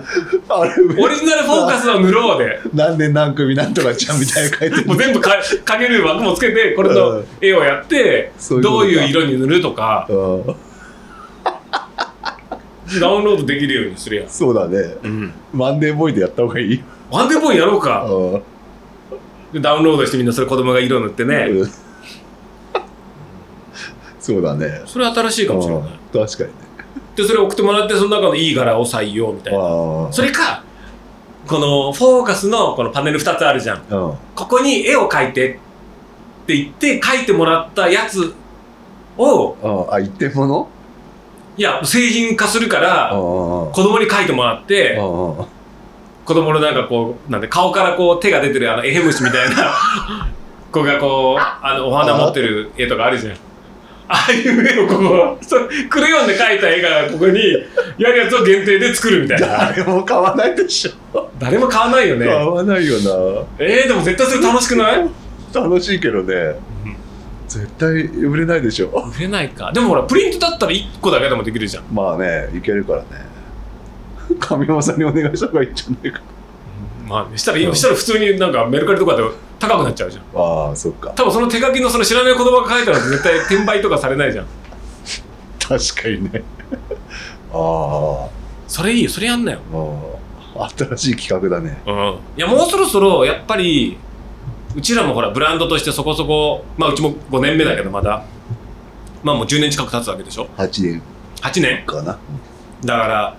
[0.49, 0.71] あれ
[1.03, 2.59] オリジナルフォーカスを塗ろうで。
[2.73, 4.85] 何年何組なんとかちゃんみたいな書いてる。
[4.87, 5.31] もう全部か
[5.63, 8.83] かける枠もつけてこれの絵をやってそういうことか。
[8.83, 10.05] どういう色に塗るとか。
[10.09, 10.55] うん
[12.99, 14.77] ダウンロードできるようにするやん、そうだね。
[15.03, 18.05] うん、マンデーボーイでやった方がいいワンデーボーイやろうか。
[18.05, 18.43] うん。
[19.53, 21.47] でダウンロードしてみんなそれ子供が色塗ってね。
[21.51, 21.69] うん。
[24.19, 24.81] そうだね。
[24.85, 25.83] それ新しいかもしれない。
[25.83, 25.85] う
[26.23, 26.25] ん。
[26.25, 26.55] 確かにね。
[27.15, 29.59] でそれ送ってもらってその中のいい柄を採用みたいな。
[29.59, 30.63] あそれか
[31.47, 33.77] このフォーカスのこのパネル2つあるじゃん。
[33.77, 34.17] あうん。
[34.35, 35.57] ここに絵を描いてっ
[36.47, 38.33] て言って書いてもらったやつ
[39.17, 40.67] を、ああ、一点物？
[41.57, 43.11] いや、製品化するかあら、あ。
[43.11, 49.73] 子供に書いてもらって、あ子供のなんかこう、なんで顔からこう手が出てるあのエヘムシみたいな
[50.71, 53.33] 子がこう、あのお花持ってる絵とかあるじゃん。
[54.07, 57.39] ああいう絵をここ、そうクレヨンで描いた絵がここに
[57.97, 59.47] やるやつを限定で作るみたいな。
[59.71, 61.29] 誰も買わないでしょ。
[61.39, 62.33] 誰も買わないよ買ね。
[62.33, 62.95] わないよ
[63.59, 65.05] えー、でも絶対それ楽しくない？
[65.53, 65.61] な。
[65.61, 66.55] 楽しいけどね。
[67.53, 67.91] 絶対
[68.25, 68.89] 売れないでしょ。
[69.15, 69.71] 売れないか。
[69.71, 71.83] でもほら、プリントだったら1個だけでもできるじゃん。
[71.93, 73.07] まあね、いけるからね。
[74.39, 76.21] 神山さんにお願いした方がいいんじゃないか。
[77.07, 79.23] まあ、したらしたら普通になんかメルカリとかで
[79.59, 80.23] 高くなっちゃうじゃん。
[80.35, 81.11] ああ、そっか。
[81.11, 84.45] 多分その手書きのその知らない言葉が書いてあるの絶対転売とかされないじゃん。
[85.59, 86.43] 確かにね。
[87.53, 88.29] あ
[88.67, 89.59] それいいよ、それやんなよ。
[90.55, 91.77] あ、ああ新しい企画だね。
[91.85, 92.17] うん。
[92.37, 93.97] いや、もうそろそろ、やっぱり、
[94.75, 98.23] うちらもほら、ブランドとしてそこそこ、まあ、うちも5年目だけど、まだ。
[99.23, 101.01] まあ、もう10年近く経つわけでしょ？8年
[101.41, 101.85] 8年。
[101.85, 102.17] かな。
[102.83, 103.37] だから、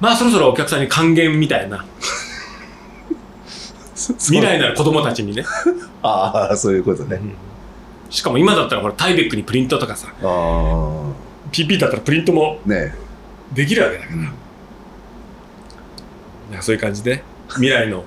[0.00, 1.84] まあ、そろそろお客さんに還元みたいな。
[3.94, 5.44] 未来なる子供たちにね。
[6.02, 7.20] ああ、そういうことね。
[8.10, 11.12] しかも今だったら、ほら、タイベックにプリントとかさ、あ
[11.52, 12.94] PP だったらプリントもあ、ね
[13.52, 14.16] できるわけだから。
[14.16, 14.26] なん
[16.56, 17.22] かそういう感じで、
[17.54, 18.04] 未来の。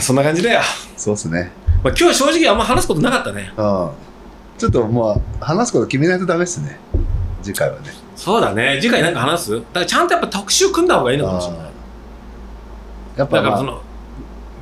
[0.00, 0.60] そんな感じだよ。
[0.96, 1.50] そうっすね。
[1.82, 3.52] まあ、今日は正直あんま話すことなかったね。
[3.56, 3.90] ああ。
[4.56, 6.78] ちょっとまあ、話すこと決めないとダメっすね。
[7.42, 7.90] 次回はね。
[8.14, 8.78] そうだね。
[8.80, 9.50] 次回なんか話す？
[9.56, 11.66] だからちゃんとやっぱ特集組んだ方がいいのかもしれない。
[13.16, 13.82] やっぱまあ、だからその、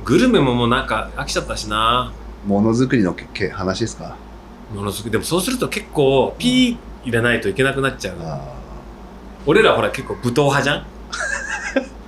[0.03, 2.11] グルメももうなんか飽きちゃったしな。
[2.45, 4.17] ものづくりのけけ話ですか？
[4.73, 5.11] ものすごく。
[5.11, 8.15] でもそうすると結構、ピー入れないといけなくなっちゃう。
[8.21, 8.55] あ
[9.45, 10.77] 俺らほら結構武闘派じゃん？
[10.77, 10.85] あ。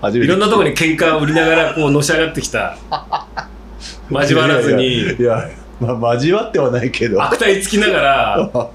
[0.06, 2.77] 初めていろんなところに喧嘩を売りながらこうのし上がってきた。
[4.10, 5.49] 交わらずに、いやいや、
[5.80, 7.22] まあ、交わってはないけど。
[7.23, 8.49] 悪態つきながら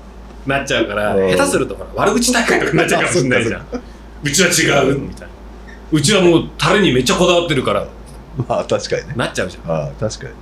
[0.47, 3.65] なっちゃうから、うん下手するとほら悪口大会とかになっちゃうかもしれないじゃ ん。
[4.23, 5.29] うちは違うみたいな。
[5.93, 7.87] うちはもうタレにめっちゃこだわってるから、
[8.49, 9.15] まあ、確かにね。
[9.17, 9.71] なっちゃうじゃん。
[9.73, 10.33] ああ、確かに。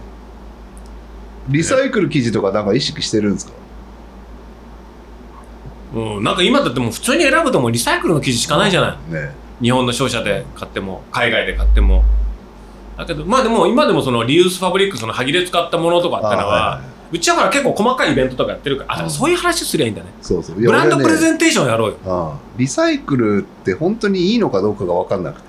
[1.51, 3.53] リサイクル生地とかなんか意識してるんですか？
[5.95, 9.13] うん、なんか今だってもう普通に選ぶともうリサイクルの生地しかないじゃない。
[9.15, 12.05] ね日本の商社で買っても、海外で買っても。
[12.97, 20.09] だけど、まあでも今でもそのリユースファブリック、その歯切れ使ったものとかってのは、うちはから結構細かいイベントとかやってるから、あ、そういう話すりゃいいんだね。
[20.21, 20.61] そうそう。
[20.61, 21.97] いブランドプレゼンテーションやろうよ。
[22.07, 25.49] ああリサイクルって本当にいいのかどうかが分かんなくて、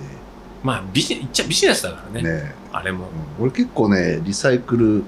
[0.64, 2.30] まあビジ、言っちゃビジネスだからね。
[2.30, 3.06] ねあれも。
[3.40, 5.04] うん俺結構ね、リサイクル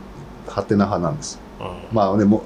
[0.48, 1.40] ハテナ派なんです。
[1.60, 1.64] う
[1.96, 2.44] まあね、も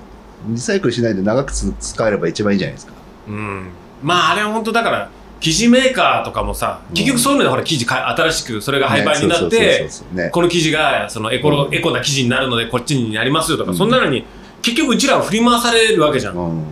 [0.50, 2.94] うリサイクルしないで長くつ使えれば一番いいじゃないですか。
[3.28, 3.34] ん。
[3.34, 3.70] うん
[4.04, 5.10] まああれは本当だから、
[5.46, 9.90] 生地メーカーとかもさ、結局そういうのでほら生地か新しくそれが廃盤になっねて、
[10.32, 14.26] この生地がそのエコロ、うんエコな生地になるのでこっちになりますよとか、うんそんなのに
[14.62, 16.36] 結局うちらは振り回されるわけじゃん。
[16.36, 16.64] うん。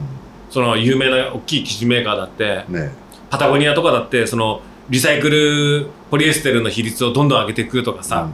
[0.50, 2.92] その有名な大きい生地メーカーだって、ね
[3.30, 8.30] パタゴニアとかだって、そのリサイクルポリエステルの比率をどんどん上げていくとかさ、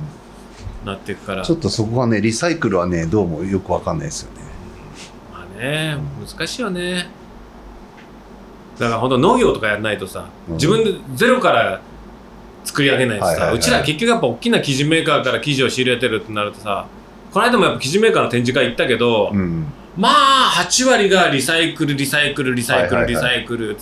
[0.85, 1.55] なっていくからうんちょ。
[1.55, 4.41] っとそこはね、リサイクルはね、どうもよく分かんないですよね。
[5.31, 7.07] まあね、難しいよね。
[8.79, 10.53] だから本当農業とかやらないとさ、うん。
[10.55, 11.81] 自分でゼロから
[12.63, 16.87] 作り上げないとさ、うちら結局やっぱ大きな生地メーカーから生地を仕入れてるってなるとさ、
[17.33, 19.65] この間もやっぱ生地メーカーの展示会行ったけど、うん。
[19.97, 23.77] まあ8割がリサイクルリサイクルリサイクル、リサイクル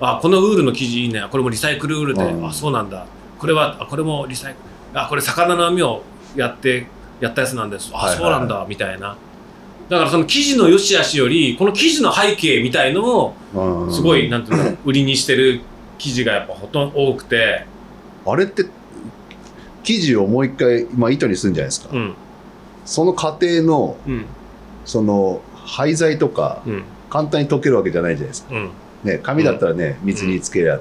[0.00, 1.22] あこのウールの生地いいね。
[1.30, 2.46] これもリサイクルウールで、うん。
[2.46, 3.04] あそうなんだ。
[3.38, 4.58] これはあこれもリサイク
[4.94, 6.02] ルあこれ魚の網を
[6.34, 6.86] やって
[7.20, 7.90] やったやつなんです。
[7.92, 9.16] あ、そうなんだみたいな
[9.90, 13.92] だからその生地の良し悪しよりこの生地の背景みたいのをうん。
[13.92, 15.60] すごい、なんていうの 売りにしてる
[15.98, 17.64] 生地がやっぱほとんど多くて。
[18.26, 18.64] あれって、
[19.82, 21.88] 生地をもう一回、まあ、糸にするんじゃないですか。
[21.92, 22.14] うん。
[22.84, 24.24] その過程の、うん。
[24.84, 26.82] その、廃材とか、うん。
[27.08, 28.54] 簡単に溶けるわけじゃないじゃないですか。
[28.54, 28.70] うん。
[29.02, 30.80] ね、紙だったらね、水につけりゃ、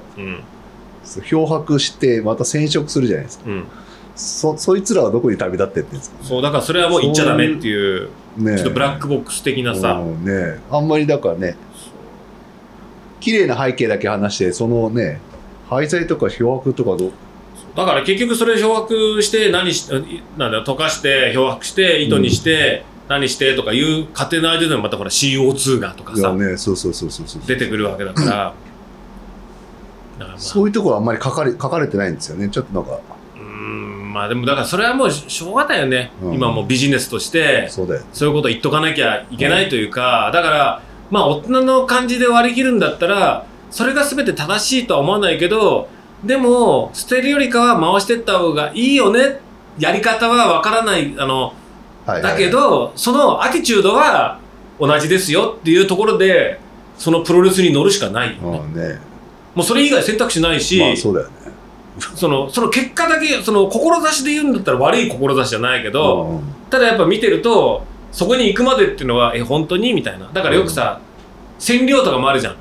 [1.28, 3.46] 漂白して、また染色するじゃないですか。
[3.48, 3.64] うん。
[4.16, 8.10] そ、そいつらはどこに旅立ってってんですかそうだからそれはもう言っちゃダメっていう
[8.40, 11.56] ねちょっとブラックボックス的なさ、うんねあんまりだからね、
[13.20, 15.20] 綺麗な背景だけ話して、そのね、
[15.70, 17.12] 廃材とか漂白とかどう、
[17.76, 19.90] だから結局それ漂白して何し
[20.38, 27.42] なんだ溶かして漂白して糸にして何してとかいう過程の間でもまたほら CO2 がとかさね、そうそうそうそうそう。
[27.46, 28.54] 出てくるわけだから。
[30.20, 30.38] だからまあ。
[30.38, 32.50] そういうところはあんまり書かれ書かれてないんですよね。
[32.50, 33.00] ちょっとなんか、
[34.10, 36.34] まあでもだからそれはもうしょうがないよね、うん。
[36.34, 37.70] 今もうビジネスとして。
[37.70, 40.82] そういうこと言っとかなきゃいけないというか、だから
[41.12, 45.90] まあ大人の感じで割り切るんだったらそれが全て正しいとは思わないけど
[46.24, 49.40] でも捨てるよりかは回してった方がいいよね。
[49.78, 51.54] やり方はわからないあの
[52.06, 54.40] はいだけどそのアティチュードは
[54.80, 56.60] 同じですよっていうところで
[56.98, 59.00] そのプロレスに乗るしかないよね、うんね。
[59.56, 61.34] もうそれ以外選択肢ないし、まあそうだよね
[62.00, 66.42] そのその結果だけその志で言うんだったら悪い志じゃないけど、うん。
[66.70, 69.94] ただやっぱ見てるとそこに行くまでっていうのはえ本当に？
[69.94, 70.30] みたいな。
[70.34, 71.00] だからよくさ、
[71.60, 72.56] 染料とかもあるじゃん。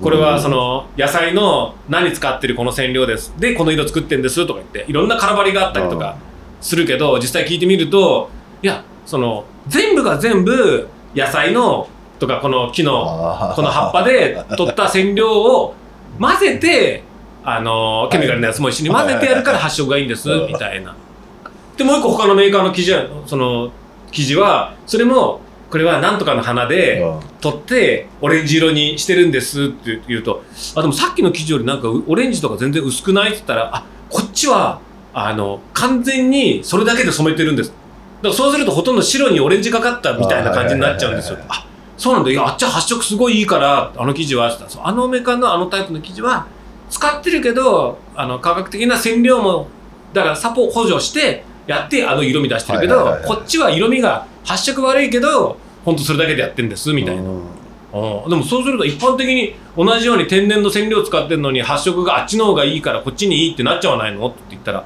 [0.00, 3.32] これはその野菜の何使ってるこの染料です。
[3.38, 6.16] でこの色作ってんですとか言っていろんな空張りがあったりとか
[6.60, 8.28] するけど実際聞いてみると
[8.62, 11.88] いやその全部が全部野菜の
[12.18, 13.04] とかこの木の
[13.54, 15.74] この葉っぱで取った染料を
[16.18, 17.04] 混ぜて
[17.44, 20.52] あのケミカルなやつも一緒に混ぜてやるから発色がいいんですはい。
[20.52, 20.94] みたいな。
[21.76, 23.72] でもう一個他のメーカーの生地はその
[24.10, 25.40] 生地はそれも
[25.70, 27.20] これはなんとかの花でうん。
[27.42, 30.44] 取ってオレンジ色にしてるんですって言うと
[30.76, 33.30] あでもさっきの生地よりなんかうオレンジとか全然薄くない？
[33.30, 34.80] って言ったらあこっちは
[35.12, 37.70] あの完全にそれだけで染めてるんです。
[37.70, 41.38] だからそうするとほとんど白にオレンジがかったみたいな感じになっちゃうんですよ。
[41.48, 41.66] あ
[41.96, 42.30] そうなんだ。
[42.30, 46.46] いやあっちは発色すごいいいからあの生地はあのメーカーのあのタイプの生地は
[46.92, 49.66] 使ってるけどあの科学的な染料も
[50.12, 53.36] だからサポ補助してやってあの色味出してるけど、はいはいはいはい。
[53.36, 55.56] こっちは色味が発色悪いけど
[55.86, 57.36] 本当それだけでやってんですみたいな、うん。
[57.36, 57.38] う
[58.26, 64.84] んでもそうすると一般的に同じように天然の染料使ってるのに発色があっちの方がいいからこっちにいいってなっちゃわないのって言ったら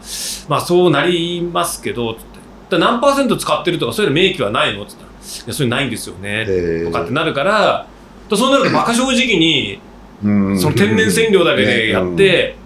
[0.48, 2.78] まあそうなりますけどつって。
[2.78, 6.86] 何パーセント使ってるとかそういうの明記はないのって言ったらいやそれないんですよねえー。
[6.86, 7.86] とかってなるから
[8.28, 9.80] とそうなると馬鹿正直にうん
[10.22, 12.56] その天然染料だけでやっねて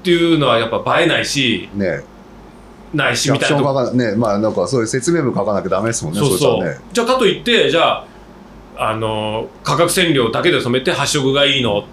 [0.00, 2.02] っていうのはやっぱ映えないしうんね。
[2.92, 3.92] ないしみたいな。
[3.92, 6.64] ねまあなんかそういう説明文書かなきゃダメですもんねそうそう。
[6.64, 8.06] ねじゃあかといってじゃあ
[8.76, 11.84] あの化学染料だけで染めて発色がいいの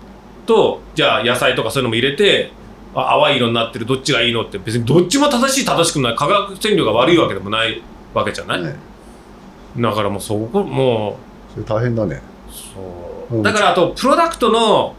[0.45, 2.51] とじゃあ野菜とかそういうのも入れて
[2.95, 6.15] あ淡い色になってるどっちがいいのって別にどっちも正しい正しくない。
[6.15, 7.81] 化学染料が悪いわけでもない
[8.13, 8.75] わけじゃない、ね。
[9.77, 11.17] だからもうそこも
[11.53, 12.15] それ大変だね。
[12.15, 12.21] う
[13.31, 14.95] だからあとプロダクトの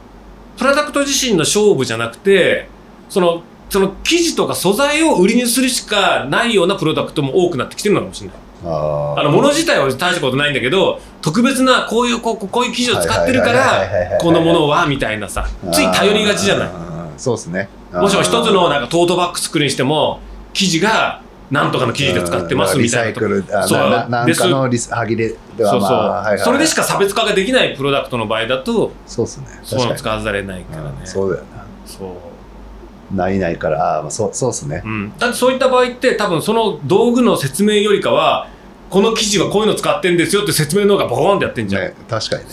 [0.57, 2.69] プロダクト自身の勝負じゃなくて
[3.09, 8.37] そのその生地とか素材を売りにするしかないようなプロダクトも多くなってきてるのかもしれない。
[8.65, 9.21] あー。
[9.21, 15.47] あの物自体は大したことないんだけど特別なこういうこうこういう生地を使ってるからこのものはみたいなさ。
[15.73, 16.71] つい頼りがちじゃない。
[17.17, 17.69] そうですね。
[17.93, 20.21] もしも一つのなんかトートバッグ作るにしても
[20.53, 23.91] 生地がなんとかの生地で使ってますみたいなとリサイクルあそう。
[24.09, 29.47] なんかのリス歯切れではそうそう、まあはいそれでしか差別化ができないプロダクトの場合だとそうですね。
[29.63, 30.91] そうの使わざれないからね。
[30.91, 31.01] に。
[31.01, 31.65] うんそうだよな。
[31.87, 33.17] そう。
[33.17, 34.83] ないないからああそうそうですね。
[34.85, 38.49] うん、だってそういった場合って多分その道具の説明よりかは
[38.89, 42.51] この生地はこういうの使ってんですよって説明の方がボコーンってやってんじゃん、ね確かにね。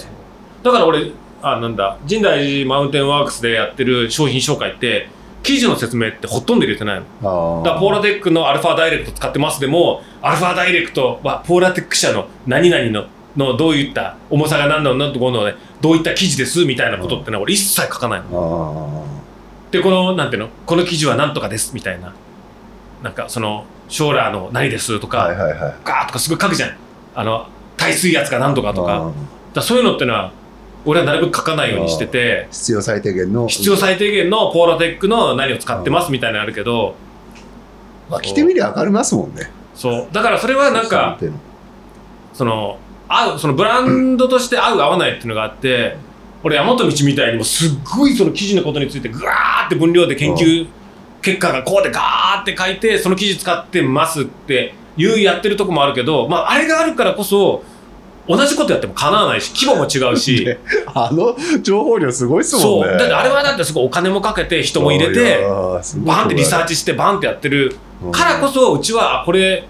[0.64, 1.12] だから俺
[1.42, 5.10] あなんだ深大寺マウンテンワークスでやってる商品紹介って
[5.44, 7.62] 生地の説明ってほとんど入れてないの。
[7.62, 9.62] あだからポーラテックのアルファダイレクト使ってます。
[9.62, 13.08] でもアルファダイレクトはポーラテック社の何々の
[13.38, 19.06] のどういった重さが何だろうなところのねどういった生地ですみたいなことってのは俺一切書かないの。
[19.06, 20.50] あでこのなんていうの？
[20.66, 22.14] この生地は何とかですみたいな。
[23.04, 25.76] なんかそのショーラーの何ですとか、あはいはいはい。
[25.86, 26.76] ガーッとかすごい書くじゃん。
[27.16, 27.48] あの
[27.78, 29.14] 耐水圧が何とかとか。
[29.54, 30.32] だそういうのってのは
[30.88, 33.48] 俺はなるべく書かないようにしてて必要最低限の。
[33.48, 36.96] 必要最低限のポーラテックの何を使ってますみたいなのあるけど
[38.10, 39.52] まあ着てみりゃ分かりますもんね。
[39.76, 40.08] そう。
[40.14, 41.20] だからそれはなんか
[42.34, 45.98] その合うそのブランドとして合う合わないっていうのがあって
[46.44, 50.68] 俺山本道みたいにもすっごいその記事のことについてぐわーって分量で研究
[51.22, 57.64] 結果がこうでガーって書いてその記事使ってますっていうやってるとこもあるけど、まあ、あれがあるからこそ
[58.28, 60.44] 同じことやっても叶わないし規模も違うし。
[60.46, 60.60] ね
[60.94, 62.88] あの情報量すごいっすもんね。
[62.90, 62.98] そう。
[62.98, 65.40] だってあれはだってすごいお金もかけて人も入れて
[65.98, 67.76] バンってリサーチしてバンってやってる。
[68.12, 69.64] からこそうちはあこれ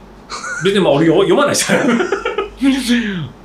[0.63, 1.87] 別にまあ俺よ読まないじゃん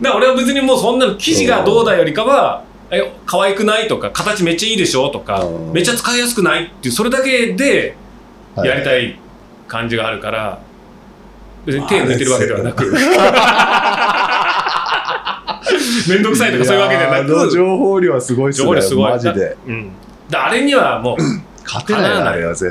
[0.00, 5.72] だ俺は別にもうそんなの記事がどうだよりかはえ可愛くないとか形めっちゃいいでしょとかうん。
[5.72, 7.96] めっちゃ使いやすくないっていうそれだけで
[8.56, 8.68] はい。
[8.68, 9.18] やりたい
[9.68, 10.60] 感じがあるから
[11.64, 12.84] 別に手抜いてるわけではなく
[16.08, 18.64] 面倒くさいとかそういうわけではなく情報量はすごいっすね。
[18.64, 19.10] 情報量すごい。
[19.12, 19.56] マジで。
[19.66, 19.90] うん、
[20.30, 21.22] だあれにはもう
[21.64, 22.02] 勝てない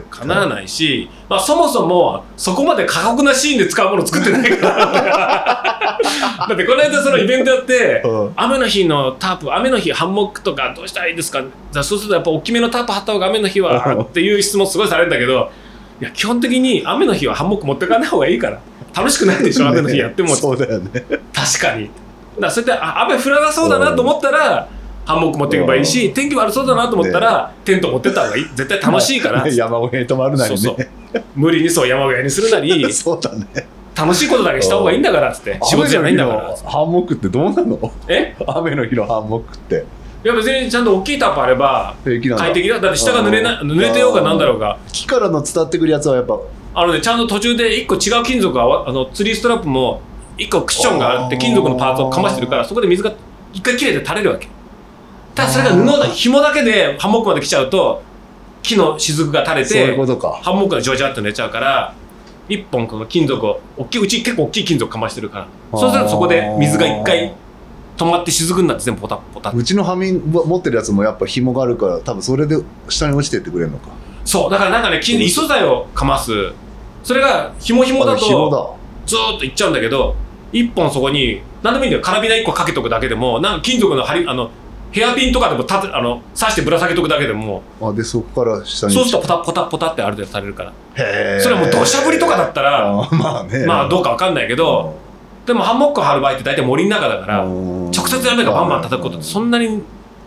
[0.09, 5.97] かなわないし、まあ、そもそもそこまで過酷なシーンで使うもの作ってないから。
[6.49, 8.31] だってこの間そのイベントやってうん。
[8.35, 11.41] 雨の日のタープ雨の日ハンモックとかどうしたらいいですか？
[11.83, 15.51] そうするとやっぱ大きめのタープ張った方が雨の日はっていう質問すごいされるんだけど
[16.01, 18.59] いや基本的に雨の日はハンモック持ってかない方がいいから
[18.95, 20.35] 楽しくないでしょ 雨の日やっても。
[20.35, 20.89] そうだよね。
[21.33, 21.89] 確かに
[22.39, 24.67] だそうやってあ雨降らなそうだなと思ったら
[25.05, 28.45] ハンモック持っていけばいいし天気悪そうだなと思ったらテント持ってった方がいい。
[28.55, 29.45] 絶対楽しいから。
[29.49, 30.57] 山小屋に泊まるなりね。
[30.57, 31.23] そうそう。
[31.35, 32.69] 無理にそう山小屋にするなり。
[32.93, 33.45] そうだね。
[33.95, 35.59] 楽しいことだけした方がいいんだからっつって。
[35.63, 36.55] 仕事じゃないんだから。
[36.65, 37.91] ハンモックってどうなの？
[38.07, 38.35] え？
[38.47, 39.85] 雨の日のハンモックって。
[40.23, 42.79] いや別にちゃんと大きいタップあれば平気なんだ快適だ。
[42.79, 44.77] だって下が濡れな濡れてようがなんだろうが。
[44.91, 46.37] 木からの伝ってくるやつはやっぱ。
[46.73, 49.99] あのねちゃんと途中で一個違う金属がわあのツリーストラップも
[50.37, 53.13] 一個クッションがあって金属のパーツをかましてるからそこで水が
[53.53, 54.47] 一回切れて垂れるわけ。
[55.35, 58.01] ただそれが布だ紐だけでハンモックまで来ちゃうと
[58.61, 60.39] 木の雫が垂れてことか。
[60.41, 61.93] ハンモックがジョジャって寝ちゃうから
[62.49, 65.79] 一本この金属を大きいうち結構大きい金属かましてるから。
[65.79, 67.33] そうするとそこで水が一回
[67.97, 69.55] 止まって雫になって全部ポタッポタッ。
[69.55, 72.57] うちのハミン持ってるやつもやっぱ紐があるから多分それで
[72.89, 73.89] 下に落ちてってくれるのか。
[74.25, 74.51] そう。
[74.51, 76.31] だからなんかね金異素材をかます。
[77.03, 80.15] それが紐紐だとだずーっといっちゃうんだけど
[80.51, 82.03] 一本そこに何でもいいんだよ。
[82.03, 84.49] カラビナ1個かけとくだけでもなんか金属の針あの
[84.91, 88.93] ヘアピンとかでも立てあの刺してぶら下げとくだけでもあでそこから下に。
[88.93, 90.73] そうするとポタポタポタってある程度されるから。
[90.95, 93.65] へーそれはもう土砂降りとかだったらあーまあね。
[93.65, 94.95] まあどうかわかんないけど
[95.45, 99.81] でもハンモックを張る場合って大体森の中だから直直接雨がバンバン叩くことってそんなに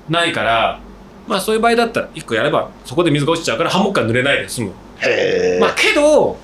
[0.08, 0.80] ないから
[1.28, 4.72] まあそういう場合だったら1個やればそこで水が落ちちゃうからハンモックが濡れないで済む。
[4.98, 6.36] へえ、まあけど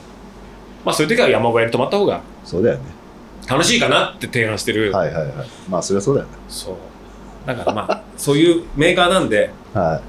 [0.85, 2.83] まあそういう時は山小屋に泊まった方がそうだよね。
[3.49, 5.49] 楽しいかなって提案してる、はいはいはい。
[5.69, 6.35] まあそりゃそうだよね。
[6.49, 6.75] そう。
[7.47, 9.51] だからまあそういうメーカーなんで。
[9.75, 10.01] は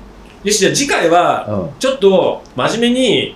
[0.44, 3.36] よしじゃあ次回はちょっと真面目に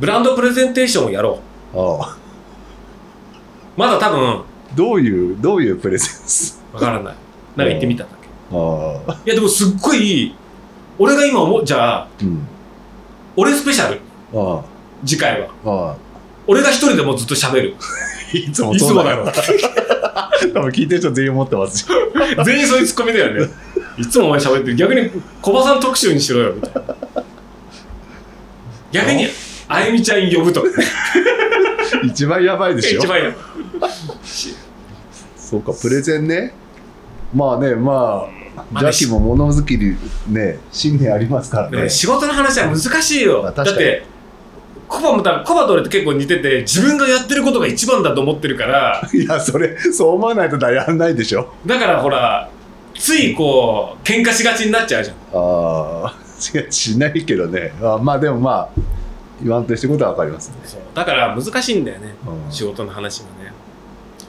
[0.00, 1.40] ブランドプレゼンテーションをやろ
[1.74, 1.78] う。
[1.78, 2.16] ああ。
[3.76, 4.42] まだ多分
[4.74, 6.62] どういうどういうプレゼンス？
[6.72, 7.04] わからない。
[7.04, 8.28] なんか言ってみたんだけ。
[8.50, 9.20] どああ。
[9.24, 10.34] いやでもすっごい
[10.98, 12.46] 俺が今思うじゃあうん。
[13.36, 14.00] 俺スペシャル。
[14.34, 14.64] あ
[15.04, 15.48] 次回は。
[15.64, 15.96] あああ
[16.46, 17.74] 俺が一人でもずっと喋る。
[18.32, 19.24] いつもいつもだよ
[20.52, 21.96] 多分聞いてる人全員思ってますよ。
[22.44, 23.50] 全員そういうツッコミだよね。
[23.98, 24.76] いつもお前喋ってる。
[24.76, 25.10] 逆に
[25.40, 26.52] 小葉さん特集にしろよ。
[26.54, 27.24] みたいな
[28.92, 29.28] 逆に
[29.68, 30.62] あゆみちゃん呼ぶと。
[30.62, 30.68] か
[32.04, 33.32] 一番やばいでしょ一番や
[35.36, 36.52] そうかプレゼンね。
[37.34, 39.96] まあねまあまあジャッキーも物好きに
[40.32, 41.82] ね信念ありますからね。
[41.82, 44.04] ね仕事の話は難しいよ、だって
[44.88, 49.02] コバもだコバと俺って結構似てて自分がやってることが一番だと思ってるから。
[49.12, 51.54] いやそれそう思わないとやんないでしょ。
[51.66, 52.48] だからほら
[52.94, 55.16] ついこう喧嘩しがちになっちゃうじゃん。
[55.34, 56.14] ああ
[56.54, 57.72] 違うしないけどね。
[57.82, 58.68] あまあでもまあ
[59.42, 60.80] 言わんとしてることは分かりますね、そう。
[60.94, 62.52] だから難しいんだよねうん。
[62.52, 63.52] 仕事の話もね。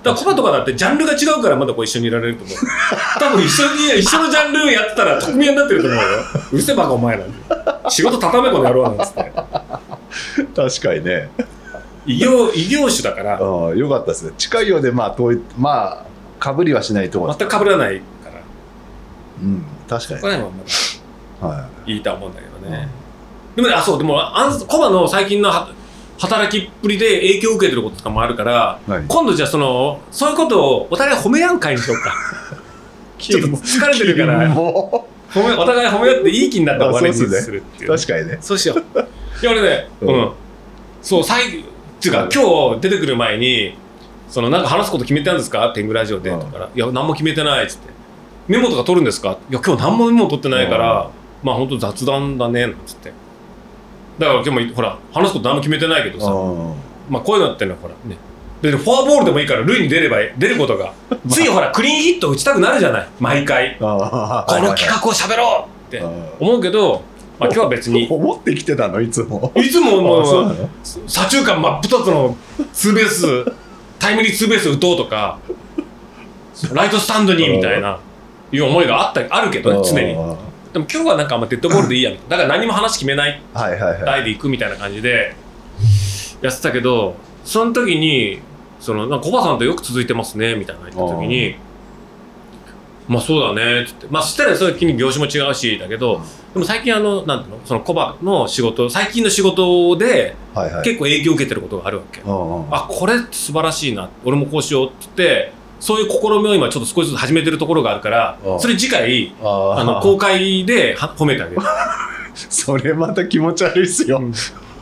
[0.04, 2.58] だからコバとかだってジャンルが違うからまだこう一緒にいられると思う。
[3.20, 6.04] 多分一緒に一緒のジャンルやってたら特命になってると思うよ。
[6.52, 9.32] うるせえバカお前なんて仕事畳めこの野郎なんつって
[10.56, 11.30] 確かにね。
[12.06, 13.34] 異業異業種だから。
[13.34, 14.34] ああよかったですね。
[14.38, 16.06] 近いようでまあ遠いまあ
[16.40, 18.42] かぶりはしないと思う全く被らないから。
[19.42, 20.22] うん確かに。
[20.22, 20.46] こ、れはま
[21.50, 21.94] だはい。
[21.94, 22.88] いいとは思うんだけどね、
[23.56, 25.70] でもねあそうでもあんコバの最近のは
[26.20, 32.14] 働きっぷりで影響を受けてることとかもあるから何今度じゃあそのそういうことをお互い褒め合う会にしようか。
[33.20, 34.48] ちょっと疲れてるから。
[34.48, 37.94] も褒めお互い褒め合っていい気になって終わりにするっていう。
[37.94, 38.38] う確かにね。
[38.42, 38.80] そうしよう。
[38.80, 40.14] いや俺ねううん。
[40.22, 40.32] ん、
[41.02, 41.64] そう最っ
[42.00, 43.76] ていうか今日出てくる前に
[44.30, 45.72] そのなんか話すこと決めてあるんですか？
[45.74, 46.30] 天狗ラジオで。
[46.30, 46.40] うん。
[46.40, 47.90] とかいや何も決めてないっつって。
[48.48, 49.38] メモとか取るんですか？
[49.50, 51.10] いや今日何もメモ取ってないから
[51.44, 53.12] まあ本当雑談だねなんつって。
[54.20, 56.32] だから今日もほら話すこと何も決めてないけどさ。
[56.32, 56.74] あ
[57.10, 58.18] まあこういうのってのはほらね
[58.62, 60.94] でフォアボールでもいいから塁に出れば出ることが。
[61.30, 63.08] ついほらクリーンヒット打ちたくなるじゃない？
[63.20, 63.78] 毎回。
[63.80, 66.10] あこの企画を喋ろうって画
[66.40, 67.04] 思うけど、
[67.40, 68.08] まあ、今日は別に。
[68.12, 69.00] 思ってきてたの？
[69.02, 69.52] いつも。
[69.56, 70.56] いつももう
[71.08, 72.36] 左中間真っ二つの
[72.74, 73.46] ツーベース
[74.00, 75.38] タイムリーツーベース打とうとか
[76.74, 78.00] ライトスタンドにみたいな
[78.52, 80.14] いう思いがあったあるけどね常に。
[80.16, 80.36] あ
[80.74, 83.40] でも今日はなんかあんまデッドボールでいいやだから何も話決めない。
[84.06, 85.36] 台で行くみたいな感じで
[86.42, 87.16] やってたけど
[87.48, 88.40] その時に
[88.82, 91.56] そのなんかコバさんとよく続いてますねみたいな言った時に
[93.08, 94.08] まあそうだねっつって。
[94.10, 96.22] まあそしたらその時に業種も違うしだけど
[96.54, 97.66] でも最近あのなんていうの？
[97.66, 100.36] そのコバの仕事最近の仕事で
[100.84, 108.60] 結構影響を受けてることがあるわけ、あこれ素晴らしいな俺もこうしようって言ってそういう試みを今ちょっと少しずつ始めてるところがあるからうん。
[108.60, 111.62] それ次回ああの公開では褒めてあげる。
[112.36, 114.22] それまた気持ち悪いっすよ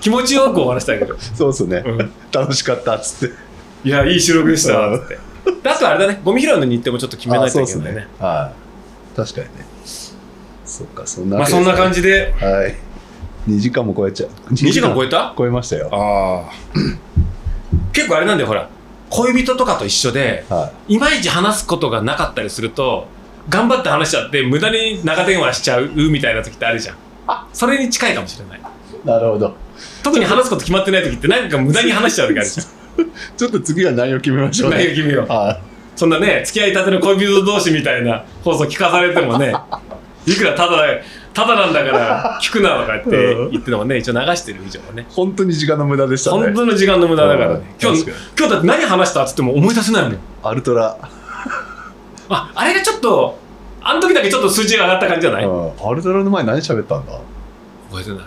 [0.06, 1.82] 気持ちよく終わらせてあげる、そうっすね。
[1.84, 2.12] うん。
[2.32, 3.36] 楽しかったっつって。
[3.84, 4.96] いや、いい収録でした。
[4.96, 5.18] っつって。
[5.64, 8.08] であとあれだね、ゴミ拾いの日程もちょっと決めないといけないね。
[8.20, 8.54] は
[9.16, 9.16] い。
[9.18, 9.66] 確かにね。
[10.64, 12.76] そっかそんなまあそんな感じじで、はい。
[13.50, 14.30] 2時間も超えちゃう。
[14.54, 15.34] 2時間超えた？
[15.36, 15.90] 超えましたよ。
[15.92, 16.54] ああ。
[17.92, 18.70] 結構あれなんだよ、ほら、
[19.10, 21.00] 恋人とかと一緒で、はい。
[21.00, 23.08] まいち話すことがなかったりすると、
[23.50, 26.96] 頑張って話しちゃって、無駄に長電話しちゃうみたいな時ってあるじゃん。
[27.54, 28.60] それに近いかもしれない。
[28.60, 29.08] い。
[29.08, 29.65] なるほど
[30.06, 32.68] 特に話すこと決まってない時って、なんか無駄に話しちゃう時あるじゃん。
[33.38, 34.78] ちょっと次は内容決めましょうね。
[34.78, 35.28] 内容決めよう。
[35.28, 35.60] は
[35.96, 39.54] そんなね付き合いたての恋人同士みたいな放送聞かされてもね
[40.28, 40.78] いくらただ
[41.34, 43.52] ただなんだから 聞くなとかってうん。
[43.52, 45.04] 言っててもね一応流してる以上はね。
[45.04, 45.06] い。
[45.10, 46.38] 本当に時間の無駄でしたね。
[46.38, 47.54] 本当の時間の無駄だからね。
[47.56, 47.64] うん。
[47.82, 48.04] 今日
[48.38, 50.18] 今日だって何話したっつっても思い出せないもん。
[50.44, 50.98] アルトラ。
[52.30, 53.38] ああれがちょっと
[53.82, 55.46] あの時だけちょっと数値が上がった感じじゃない？
[55.46, 55.72] うん。
[55.90, 57.14] アルトラの前何喋ったんだ？
[57.90, 58.20] 覚えてない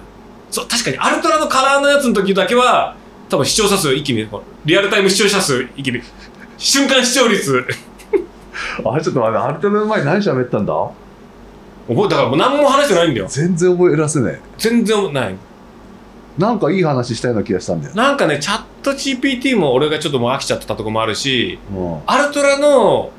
[0.50, 2.96] そう確かにアルトラのカラーのやつの時だけは
[3.28, 4.26] 多分視聴者数一気に
[4.64, 6.00] リアルタイム視聴者数一気に
[6.56, 7.64] 瞬間視聴率。
[8.84, 10.72] あれちょっと待って、アルトラの前何喋ったんだ？
[11.88, 13.26] 覚えだからもう何も話してないんだよ。
[13.28, 15.32] 全然覚えらせね全然ない。
[15.32, 15.36] え。
[16.40, 17.94] なんかいい話したような気がしたんだよ。
[17.94, 21.98] なんかねチャット GPT も俺がちょっともう飽きちゃってたとこもあるしうん。
[22.06, 23.10] アルトラの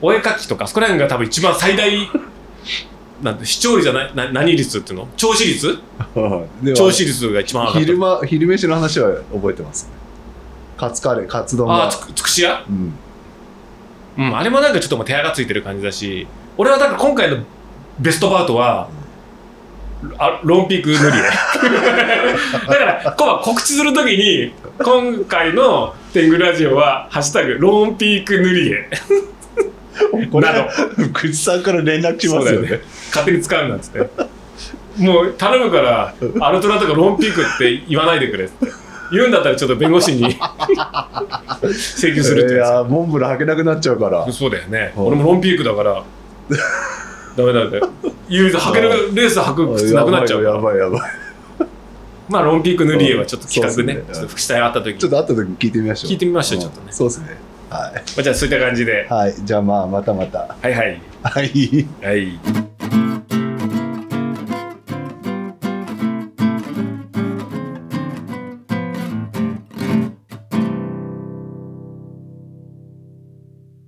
[0.00, 1.90] お絵描きとかそこら辺が多分一番最大
[3.22, 4.14] なんて視聴率じゃない？
[4.14, 5.08] な何率っていうの？
[5.16, 5.78] 聴取率？
[6.62, 7.80] で聴取率が一番上がった。
[7.80, 9.90] 昼間、昼飯の話は覚えてます。
[10.76, 11.74] カツカレー、カツ丼が。
[11.74, 12.64] ああつくつくし屋？
[12.68, 12.92] うん。
[14.18, 16.26] うんあれもなんかちょっともう手垢ついてる感じだし
[16.56, 17.38] 俺はだから今回の
[18.00, 18.88] ベストバウトは
[20.18, 28.88] あロンピーク塗り絵だから今晩告知するときに今回の天狗ラジオは「ハッシュタグロンピーク塗り絵
[30.30, 30.46] これ、
[31.12, 32.80] 口さんから連絡来ますよね。
[33.10, 34.10] 勝手に使うな」っつって
[34.98, 38.66] もう頼むからアルトラとかロンピークって言わないでくれって
[39.12, 40.36] 言うんだったらちょっと弁護士に
[41.70, 44.30] 請求するっていやモンブラン履けなくなっちゃうから。
[44.32, 44.92] そうだよね。
[44.96, 46.04] うん俺もロンピークだから。
[47.36, 47.80] ダメだね。
[48.28, 50.42] 唯一履けるレース履く靴なくなっちゃう。
[50.42, 51.00] やばいやばい。
[52.28, 54.98] まあ、ロンピーク塗り絵はちょっと企画ねねちょっと副あった時に。
[55.00, 56.10] ちょっと後で聞いてみましょう。
[56.10, 57.47] 聞いてみましょうんちょっとねそうですね。
[57.70, 59.06] はまあじゃあそういった感じで。
[59.10, 59.12] い。
[59.12, 59.34] はい。
[59.44, 60.56] じゃあまあ、またまた。
[60.60, 61.00] はいはい。
[61.22, 61.86] はい。
[62.02, 62.77] はい。